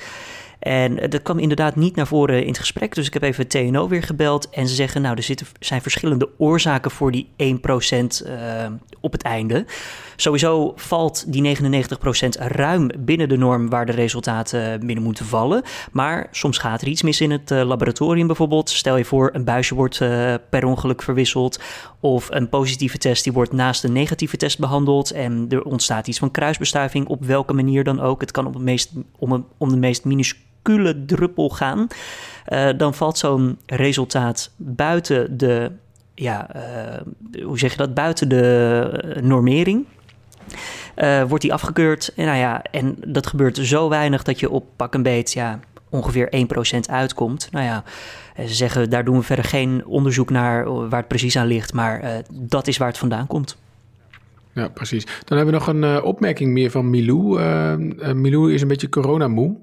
En 0.62 1.10
dat 1.10 1.22
kwam 1.22 1.38
inderdaad 1.38 1.76
niet 1.76 1.96
naar 1.96 2.06
voren 2.06 2.40
in 2.42 2.48
het 2.48 2.58
gesprek. 2.58 2.94
Dus 2.94 3.06
ik 3.06 3.12
heb 3.12 3.22
even 3.22 3.48
TNO 3.48 3.88
weer 3.88 4.02
gebeld. 4.02 4.50
En 4.50 4.68
ze 4.68 4.74
zeggen, 4.74 5.02
nou, 5.02 5.16
er 5.16 5.22
zitten, 5.22 5.46
zijn 5.60 5.82
verschillende 5.82 6.28
oorzaken 6.38 6.90
voor 6.90 7.12
die 7.12 7.28
1% 7.36 7.36
uh, 7.36 8.66
op 9.00 9.12
het 9.12 9.22
einde. 9.22 9.66
Sowieso 10.16 10.72
valt 10.76 11.32
die 11.32 11.56
99% 11.56 11.58
ruim 12.38 12.90
binnen 12.98 13.28
de 13.28 13.36
norm 13.36 13.68
waar 13.68 13.86
de 13.86 13.92
resultaten 13.92 14.86
binnen 14.86 15.04
moeten 15.04 15.26
vallen. 15.26 15.62
Maar 15.92 16.28
soms 16.30 16.58
gaat 16.58 16.82
er 16.82 16.88
iets 16.88 17.02
mis 17.02 17.20
in 17.20 17.30
het 17.30 17.50
laboratorium 17.50 18.26
bijvoorbeeld. 18.26 18.70
Stel 18.70 18.96
je 18.96 19.04
voor, 19.04 19.30
een 19.32 19.44
buisje 19.44 19.74
wordt 19.74 19.98
per 20.50 20.64
ongeluk 20.64 21.02
verwisseld. 21.02 21.60
Of 22.00 22.30
een 22.30 22.48
positieve 22.48 22.98
test 22.98 23.24
die 23.24 23.32
wordt 23.32 23.52
naast 23.52 23.84
een 23.84 23.92
negatieve 23.92 24.36
test 24.36 24.58
behandeld. 24.58 25.10
En 25.10 25.46
er 25.48 25.62
ontstaat 25.62 26.08
iets 26.08 26.18
van 26.18 26.30
kruisbestuiving 26.30 27.06
op 27.06 27.24
welke 27.24 27.52
manier 27.52 27.84
dan 27.84 28.00
ook. 28.00 28.20
Het 28.20 28.30
kan 28.30 28.46
op 28.46 28.54
het 28.54 28.62
meest, 28.62 28.92
om, 29.18 29.32
een, 29.32 29.44
om 29.58 29.68
de 29.68 29.76
meest 29.76 30.04
minuscule 30.04 30.50
minuscule 30.62 31.04
druppel 31.04 31.48
gaan, 31.48 31.86
uh, 32.48 32.68
dan 32.76 32.94
valt 32.94 33.18
zo'n 33.18 33.58
resultaat 33.66 34.50
buiten 34.56 35.36
de, 35.36 35.72
ja, 36.14 36.56
uh, 36.56 37.42
hoe 37.44 37.58
zeg 37.58 37.70
je 37.70 37.76
dat, 37.76 37.94
buiten 37.94 38.28
de 38.28 39.18
normering. 39.22 39.86
Uh, 40.96 41.22
wordt 41.22 41.42
die 41.42 41.52
afgekeurd. 41.52 42.12
En, 42.16 42.26
nou 42.26 42.38
ja, 42.38 42.62
en 42.62 42.96
dat 43.06 43.26
gebeurt 43.26 43.56
zo 43.56 43.88
weinig 43.88 44.22
dat 44.22 44.40
je 44.40 44.50
op 44.50 44.64
pak 44.76 44.94
een 44.94 45.02
beet 45.02 45.32
ja, 45.32 45.60
ongeveer 45.88 46.32
1% 46.76 46.90
uitkomt. 46.90 47.48
Nou 47.50 47.64
ja, 47.64 47.84
ze 48.36 48.54
zeggen 48.54 48.90
daar 48.90 49.04
doen 49.04 49.16
we 49.16 49.22
verder 49.22 49.44
geen 49.44 49.86
onderzoek 49.86 50.30
naar 50.30 50.88
waar 50.88 50.98
het 50.98 51.08
precies 51.08 51.36
aan 51.36 51.46
ligt, 51.46 51.72
maar 51.72 52.22
dat 52.32 52.66
is 52.66 52.76
waar 52.76 52.88
het 52.88 52.98
vandaan 52.98 53.26
komt. 53.26 53.56
Ja, 54.54 54.68
precies. 54.68 55.04
Dan 55.04 55.36
hebben 55.36 55.46
we 55.54 55.60
nog 55.60 55.66
een 55.66 56.02
opmerking 56.02 56.52
meer 56.52 56.70
van 56.70 56.90
Milou. 56.90 57.40
Milou 58.14 58.52
is 58.52 58.62
een 58.62 58.68
beetje 58.68 58.88
coronamoe. 58.88 59.56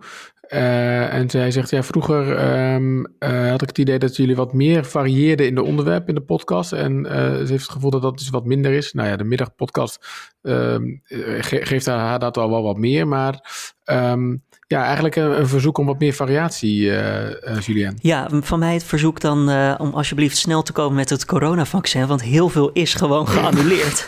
Uh, 0.54 1.14
en 1.14 1.30
zij 1.30 1.52
zegt, 1.52 1.70
ja, 1.70 1.84
vroeger 1.84 2.54
um, 2.74 3.08
uh, 3.20 3.50
had 3.50 3.62
ik 3.62 3.68
het 3.68 3.78
idee 3.78 4.00
dat 4.00 4.16
jullie 4.16 4.36
wat 4.36 4.54
meer 4.54 4.86
varieerden 4.86 5.46
in 5.48 5.56
de 5.56 5.64
onderwerpen 5.64 6.08
in 6.08 6.16
de 6.16 6.22
podcast. 6.22 6.72
En 6.72 7.06
uh, 7.06 7.12
ze 7.12 7.46
heeft 7.48 7.52
het 7.52 7.70
gevoel 7.70 7.92
dat 7.92 8.02
dat 8.02 8.18
dus 8.18 8.30
wat 8.30 8.46
minder 8.46 8.72
is. 8.72 8.94
Nou 8.94 9.08
ja, 9.08 9.16
de 9.16 9.24
middagpodcast 9.24 10.08
um, 10.42 11.02
ge 11.04 11.60
geeft 11.64 11.86
haar 11.86 12.20
dat 12.20 12.38
al 12.38 12.50
wel 12.50 12.64
wat 12.64 12.78
meer. 12.78 13.08
Maar 13.08 13.40
um, 13.86 14.44
ja, 14.68 14.84
eigenlijk 14.84 15.16
een, 15.16 15.40
een, 15.40 15.48
verzoek 15.48 15.78
om 15.78 15.86
wat 15.86 16.00
meer 16.00 16.14
variatie, 16.14 16.92
Julien. 17.60 17.98
Ja, 18.02 18.28
van 18.32 18.60
mij 18.60 18.74
het 18.74 18.84
verzoek 18.84 19.20
dan 19.20 19.40
om 19.78 19.94
alsjeblieft 19.94 20.38
snel 20.38 20.62
te 20.62 20.72
komen 20.72 20.96
met 20.96 21.10
het 21.10 21.26
coronavaccin. 21.26 22.08
Want 22.08 22.22
heel 22.24 22.50
veel 22.50 22.72
is 22.72 22.94
gewoon 22.94 23.28
geannuleerd. 23.38 24.08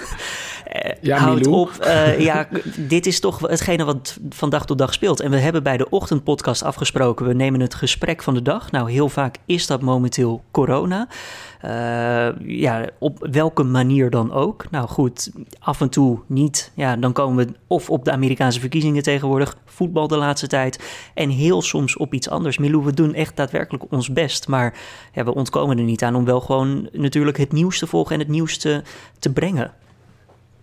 Ja, 1.01 1.17
houd 1.17 1.47
op. 1.47 1.71
Uh, 1.81 2.19
ja, 2.19 2.47
dit 2.77 3.05
is 3.05 3.19
toch 3.19 3.39
hetgene 3.39 3.83
wat 3.83 4.17
van 4.29 4.49
dag 4.49 4.65
tot 4.65 4.77
dag 4.77 4.93
speelt. 4.93 5.19
En 5.19 5.31
we 5.31 5.37
hebben 5.37 5.63
bij 5.63 5.77
de 5.77 5.89
ochtendpodcast 5.89 6.63
afgesproken, 6.63 7.25
we 7.25 7.33
nemen 7.33 7.59
het 7.59 7.75
gesprek 7.75 8.23
van 8.23 8.33
de 8.33 8.41
dag. 8.41 8.71
Nou, 8.71 8.91
heel 8.91 9.09
vaak 9.09 9.35
is 9.45 9.67
dat 9.67 9.81
momenteel 9.81 10.43
corona. 10.51 11.07
Uh, 11.65 12.47
ja, 12.47 12.85
op 12.99 13.27
welke 13.31 13.63
manier 13.63 14.09
dan 14.09 14.31
ook. 14.31 14.65
Nou 14.71 14.87
goed, 14.87 15.31
af 15.59 15.81
en 15.81 15.89
toe 15.89 16.19
niet. 16.27 16.71
Ja, 16.75 16.95
dan 16.95 17.13
komen 17.13 17.45
we 17.45 17.53
of 17.67 17.89
op 17.89 18.05
de 18.05 18.11
Amerikaanse 18.11 18.59
verkiezingen 18.59 19.03
tegenwoordig, 19.03 19.57
voetbal 19.65 20.07
de 20.07 20.17
laatste 20.17 20.47
tijd. 20.47 20.83
En 21.13 21.29
heel 21.29 21.61
soms 21.61 21.97
op 21.97 22.13
iets 22.13 22.29
anders. 22.29 22.57
Milou, 22.57 22.83
we 22.83 22.93
doen 22.93 23.13
echt 23.13 23.35
daadwerkelijk 23.35 23.83
ons 23.89 24.13
best. 24.13 24.47
Maar 24.47 24.73
ja, 25.13 25.23
we 25.23 25.33
ontkomen 25.33 25.77
er 25.77 25.83
niet 25.83 26.03
aan 26.03 26.15
om 26.15 26.25
wel 26.25 26.41
gewoon 26.41 26.89
natuurlijk 26.91 27.37
het 27.37 27.51
nieuws 27.51 27.79
te 27.79 27.87
volgen 27.87 28.13
en 28.13 28.19
het 28.19 28.29
nieuws 28.29 28.57
te, 28.57 28.81
te 29.19 29.31
brengen. 29.33 29.71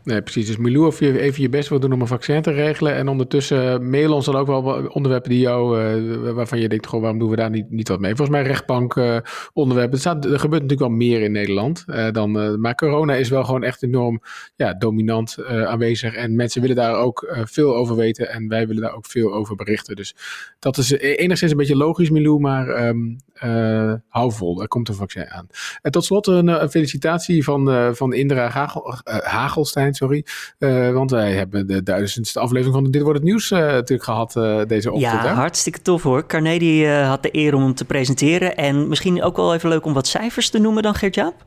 Nee, 0.08 0.22
precies. 0.22 0.46
Dus 0.46 0.56
Milou, 0.56 0.86
of 0.86 1.00
je 1.00 1.20
even 1.20 1.42
je 1.42 1.48
best 1.48 1.68
wil 1.68 1.80
doen 1.80 1.92
om 1.92 2.00
een 2.00 2.06
vaccin 2.06 2.42
te 2.42 2.50
regelen. 2.50 2.94
En 2.94 3.08
ondertussen 3.08 3.90
mail 3.90 4.12
ons 4.12 4.24
dan 4.24 4.36
ook 4.36 4.46
wel 4.46 4.86
onderwerpen 4.86 5.30
die 5.30 5.40
jou, 5.40 5.82
uh, 5.82 6.32
waarvan 6.32 6.58
je 6.58 6.68
denkt, 6.68 6.86
gewoon, 6.86 7.00
waarom 7.00 7.18
doen 7.20 7.30
we 7.30 7.36
daar 7.36 7.50
niet, 7.50 7.70
niet 7.70 7.88
wat 7.88 8.00
mee? 8.00 8.16
Volgens 8.16 8.38
mij 8.38 8.46
rechtbank 8.46 8.94
uh, 8.94 9.16
onderwerpen. 9.52 9.98
Er, 9.98 10.38
gebeurt 10.38 10.62
natuurlijk 10.62 10.80
wel 10.80 10.88
meer 10.88 11.22
in 11.22 11.32
Nederland. 11.32 11.84
Dan, 12.12 12.60
maar 12.60 12.74
corona 12.74 13.14
is 13.14 13.28
wel 13.28 13.44
gewoon 13.44 13.62
echt 13.62 13.82
enorm 13.82 14.22
ja, 14.56 14.74
dominant 14.74 15.44
aanwezig. 15.46 16.14
En 16.14 16.36
mensen 16.36 16.60
willen 16.60 16.76
daar 16.76 16.94
ook 16.94 17.32
veel 17.44 17.76
over 17.76 17.96
weten. 17.96 18.30
En 18.30 18.48
wij 18.48 18.66
willen 18.66 18.82
daar 18.82 18.94
ook 18.94 19.06
veel 19.06 19.34
over 19.34 19.56
berichten. 19.56 19.96
Dus 19.96 20.14
dat 20.58 20.76
is 20.76 20.90
enigszins 20.90 21.50
een 21.50 21.56
beetje 21.56 21.76
logisch, 21.76 22.10
Milou. 22.10 22.40
Maar 22.40 22.88
um, 22.88 23.16
hou 24.08 24.32
vol, 24.32 24.62
er 24.62 24.68
komt 24.68 24.88
een 24.88 24.94
vaccin 24.94 25.30
aan. 25.30 25.46
En 25.82 25.90
tot 25.90 26.04
slot 26.04 26.26
een, 26.26 26.48
een 26.48 26.70
felicitatie 26.70 27.44
van, 27.44 27.94
van 27.96 28.12
Indra 28.12 28.48
Hagel, 28.48 28.94
Hagelstein 29.04 29.94
sorry. 29.98 30.24
Uh, 30.58 30.92
want 30.92 31.10
wij 31.10 31.32
hebben 31.32 31.66
de 31.66 31.82
duizendste 31.82 32.40
aflevering 32.40 32.74
van 32.74 32.90
Dit 32.90 33.02
Wordt 33.02 33.18
Het 33.18 33.28
Nieuws 33.28 33.50
uh, 33.50 33.58
natuurlijk 33.58 34.02
gehad 34.02 34.36
uh, 34.36 34.60
deze 34.66 34.92
ochtend. 34.92 35.12
Ja, 35.12 35.28
hè? 35.28 35.34
hartstikke 35.34 35.82
tof 35.82 36.02
hoor. 36.02 36.26
Carnegie 36.26 36.88
had 36.88 37.22
de 37.22 37.28
eer 37.32 37.54
om 37.54 37.62
hem 37.62 37.74
te 37.74 37.84
presenteren. 37.84 38.56
En 38.56 38.88
misschien 38.88 39.22
ook 39.22 39.36
wel 39.36 39.54
even 39.54 39.68
leuk 39.68 39.84
om 39.84 39.92
wat 39.92 40.06
cijfers 40.06 40.50
te 40.50 40.58
noemen 40.58 40.82
dan, 40.82 40.94
Gert-Jaap? 40.94 41.46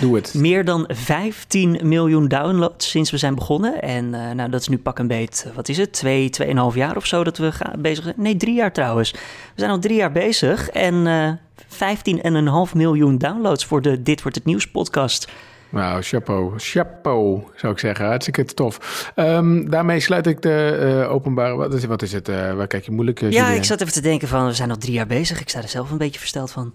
Doe 0.00 0.14
het. 0.14 0.34
Meer 0.34 0.64
dan 0.64 0.84
15 0.88 1.80
miljoen 1.82 2.28
downloads 2.28 2.90
sinds 2.90 3.10
we 3.10 3.16
zijn 3.16 3.34
begonnen. 3.34 3.82
En 3.82 4.04
uh, 4.04 4.30
nou, 4.30 4.50
dat 4.50 4.60
is 4.60 4.68
nu 4.68 4.78
pak 4.78 4.98
een 4.98 5.06
beet, 5.06 5.50
wat 5.54 5.68
is 5.68 5.76
het, 5.76 5.92
twee, 5.92 6.30
tweeënhalf 6.30 6.74
jaar 6.74 6.96
of 6.96 7.06
zo 7.06 7.24
dat 7.24 7.38
we 7.38 7.52
gaan, 7.52 7.72
bezig 7.78 8.04
zijn. 8.04 8.16
Nee, 8.18 8.36
drie 8.36 8.54
jaar 8.54 8.72
trouwens. 8.72 9.10
We 9.10 9.18
zijn 9.54 9.70
al 9.70 9.78
drie 9.78 9.96
jaar 9.96 10.12
bezig 10.12 10.68
en 10.68 10.94
uh, 11.06 11.32
15,5 12.68 12.76
miljoen 12.76 13.18
downloads 13.18 13.64
voor 13.64 13.82
de 13.82 14.02
Dit 14.02 14.22
Wordt 14.22 14.36
Het 14.36 14.46
Nieuws 14.46 14.70
podcast. 14.70 15.28
Nou, 15.74 16.02
chapeau. 16.02 16.52
Chapeau, 16.56 17.42
zou 17.56 17.72
ik 17.72 17.78
zeggen. 17.78 18.06
Hartstikke 18.06 18.44
tof. 18.44 19.12
Um, 19.16 19.70
daarmee 19.70 20.00
sluit 20.00 20.26
ik 20.26 20.42
de 20.42 21.00
uh, 21.04 21.12
openbare... 21.12 21.54
Wat 21.54 21.74
is, 21.74 21.84
wat 21.84 22.02
is 22.02 22.12
het? 22.12 22.28
Uh, 22.28 22.52
waar 22.52 22.66
kijk 22.66 22.84
je 22.84 22.90
moeilijk, 22.90 23.20
uh, 23.20 23.30
Ja, 23.30 23.48
ik 23.48 23.64
zat 23.64 23.80
even 23.80 23.92
te 23.92 24.00
denken 24.00 24.28
van... 24.28 24.46
we 24.46 24.52
zijn 24.52 24.70
al 24.70 24.76
drie 24.76 24.92
jaar 24.92 25.06
bezig. 25.06 25.40
Ik 25.40 25.48
sta 25.48 25.62
er 25.62 25.68
zelf 25.68 25.90
een 25.90 25.98
beetje 25.98 26.18
versteld 26.18 26.50
van. 26.50 26.74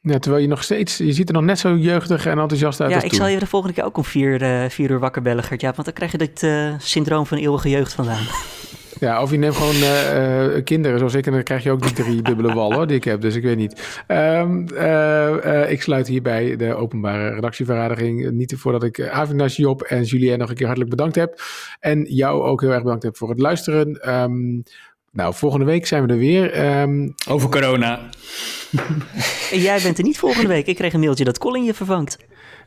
Ja, 0.00 0.18
terwijl 0.18 0.42
je 0.42 0.48
nog 0.48 0.62
steeds... 0.62 0.96
Je 0.96 1.12
ziet 1.12 1.28
er 1.28 1.34
nog 1.34 1.44
net 1.44 1.58
zo 1.58 1.76
jeugdig 1.76 2.26
en 2.26 2.38
enthousiast 2.38 2.80
uit 2.80 2.88
Ja, 2.90 2.94
als 2.94 3.04
ik 3.04 3.10
toen. 3.10 3.18
zal 3.18 3.28
je 3.28 3.38
de 3.38 3.46
volgende 3.46 3.74
keer 3.74 3.84
ook 3.84 3.96
om 3.96 4.04
vier, 4.04 4.66
vier 4.70 4.90
uur 4.90 4.98
wakker 4.98 5.22
bellen, 5.22 5.44
Gert. 5.44 5.60
Ja, 5.60 5.72
want 5.72 5.84
dan 5.84 5.94
krijg 5.94 6.12
je 6.12 6.18
dit 6.18 6.46
syndroom 6.82 7.26
van 7.26 7.38
eeuwige 7.38 7.68
jeugd 7.70 7.92
vandaan. 7.92 8.24
Ja, 9.02 9.22
of 9.22 9.30
je 9.30 9.38
neemt 9.38 9.56
gewoon 9.56 9.74
uh, 9.74 10.56
uh, 10.56 10.64
kinderen 10.64 10.98
zoals 10.98 11.14
ik 11.14 11.26
en 11.26 11.32
dan 11.32 11.42
krijg 11.42 11.62
je 11.62 11.70
ook 11.70 11.82
die 11.82 11.92
drie 11.92 12.22
dubbele 12.28 12.54
wallen 12.54 12.88
die 12.88 12.96
ik 12.96 13.04
heb. 13.04 13.20
Dus 13.20 13.34
ik 13.34 13.42
weet 13.42 13.56
niet. 13.56 14.04
Um, 14.08 14.66
ik 15.68 15.82
sluit 15.82 16.06
hierbij 16.06 16.56
de 16.56 16.74
openbare 16.74 17.34
redactievergadering. 17.34 18.30
Niet 18.30 18.54
voordat 18.56 18.82
ik 18.82 19.08
Avinas, 19.08 19.56
Job 19.56 19.82
en 19.82 20.02
Julien 20.02 20.38
nog 20.38 20.48
een 20.48 20.54
keer 20.54 20.66
hartelijk 20.66 20.90
bedankt 20.90 21.14
heb. 21.14 21.40
En 21.80 22.02
jou 22.02 22.42
ook 22.42 22.60
heel 22.60 22.70
erg 22.70 22.82
bedankt 22.82 23.02
heb 23.02 23.16
voor 23.16 23.28
het 23.28 23.38
luisteren. 23.38 24.14
Um, 24.22 24.62
nou, 25.12 25.34
volgende 25.34 25.64
week 25.64 25.86
zijn 25.86 26.06
we 26.06 26.12
er 26.12 26.18
weer. 26.18 26.78
Um... 26.80 27.14
Over 27.28 27.48
corona. 27.48 28.00
en 29.52 29.60
jij 29.60 29.80
bent 29.82 29.98
er 29.98 30.04
niet 30.04 30.18
volgende 30.18 30.48
week. 30.48 30.66
Ik 30.66 30.76
kreeg 30.76 30.92
een 30.92 31.00
mailtje 31.00 31.24
dat 31.24 31.38
Colin 31.38 31.64
je 31.64 31.74
vervangt. 31.74 32.16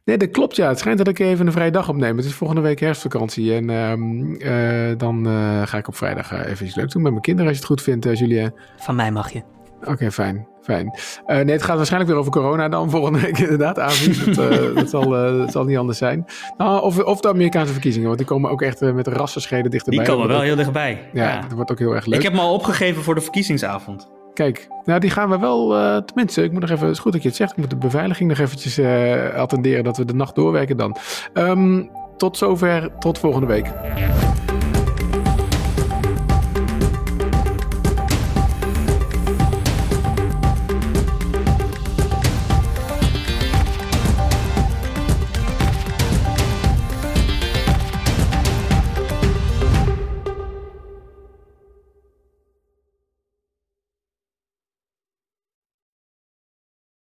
Nee, 0.04 0.18
dat 0.18 0.32
klopt 0.32 0.56
ja. 0.56 0.68
Het 0.68 0.80
schijnt 0.80 0.98
dat 0.98 1.08
ik 1.08 1.20
even 1.20 1.48
een 1.48 1.52
vrije 1.52 1.72
dag 1.72 1.89
opneem. 1.89 2.18
Het 2.18 2.26
is 2.26 2.34
volgende 2.34 2.62
week 2.62 2.80
herfstvakantie. 2.80 3.54
En 3.54 3.70
um, 3.70 4.36
uh, 4.41 4.98
dan 4.98 5.28
uh, 5.28 5.62
ga 5.68 5.78
ik 5.78 5.88
op 5.88 5.96
vrijdag 5.96 6.46
even 6.46 6.66
iets 6.66 6.76
leuks 6.76 6.93
doen 6.93 7.02
met 7.02 7.12
mijn 7.12 7.24
kinderen 7.24 7.50
als 7.50 7.60
je 7.60 7.64
het 7.64 7.74
goed 7.74 7.84
vindt, 7.86 8.06
uh, 8.06 8.16
Julien. 8.16 8.54
Van 8.78 8.96
mij 8.96 9.12
mag 9.12 9.32
je. 9.32 9.55
Oké, 9.88 10.11
fijn. 10.11 10.47
fijn. 10.61 10.86
Uh, 11.27 11.36
nee, 11.36 11.51
het 11.51 11.63
gaat 11.63 11.75
waarschijnlijk 11.75 12.11
weer 12.11 12.19
over 12.19 12.31
corona 12.31 12.69
dan 12.69 12.89
volgende 12.95 13.19
week 13.19 13.38
inderdaad, 13.38 13.75
dat, 13.75 13.91
uh, 14.27 14.75
dat, 14.75 14.89
zal, 14.89 15.25
uh, 15.25 15.38
dat 15.38 15.51
zal 15.51 15.63
niet 15.63 15.77
anders 15.77 15.97
zijn. 15.97 16.25
Nou, 16.57 16.81
of, 16.81 16.99
of 16.99 17.19
de 17.19 17.29
Amerikaanse 17.29 17.71
verkiezingen, 17.71 18.07
want 18.07 18.19
die 18.19 18.27
komen 18.27 18.49
ook 18.49 18.61
echt 18.61 18.81
met 18.81 19.07
rassenscheden 19.07 19.71
dichterbij. 19.71 20.03
Die 20.03 20.13
komen 20.13 20.27
wel 20.27 20.41
heel 20.41 20.55
dichtbij. 20.55 21.09
Ja, 21.13 21.27
ja, 21.27 21.41
dat 21.41 21.51
wordt 21.51 21.71
ook 21.71 21.79
heel 21.79 21.95
erg 21.95 22.05
leuk. 22.05 22.17
Ik 22.17 22.23
heb 22.23 22.33
me 22.33 22.39
al 22.39 22.53
opgegeven 22.53 23.03
voor 23.03 23.15
de 23.15 23.21
verkiezingsavond. 23.21 24.09
Kijk, 24.33 24.67
nou 24.83 24.99
die 24.99 25.09
gaan 25.09 25.29
we 25.29 25.39
wel, 25.39 25.77
uh, 25.77 25.97
tenminste, 25.97 26.43
ik 26.43 26.51
moet 26.51 26.61
nog 26.61 26.69
even, 26.69 26.86
het 26.86 26.95
is 26.95 27.01
goed 27.01 27.11
dat 27.11 27.21
je 27.21 27.27
het 27.27 27.38
zegt, 27.38 27.51
ik 27.51 27.57
moet 27.57 27.69
de 27.69 27.75
beveiliging 27.75 28.29
nog 28.29 28.39
eventjes 28.39 28.79
uh, 28.79 29.33
attenderen 29.33 29.83
dat 29.83 29.97
we 29.97 30.05
de 30.05 30.13
nacht 30.13 30.36
doorwerken 30.36 30.77
dan. 30.77 30.97
Um, 31.33 31.89
tot 32.17 32.38
zover, 32.38 32.89
tot 32.99 33.19
volgende 33.19 33.47
week. 33.47 33.71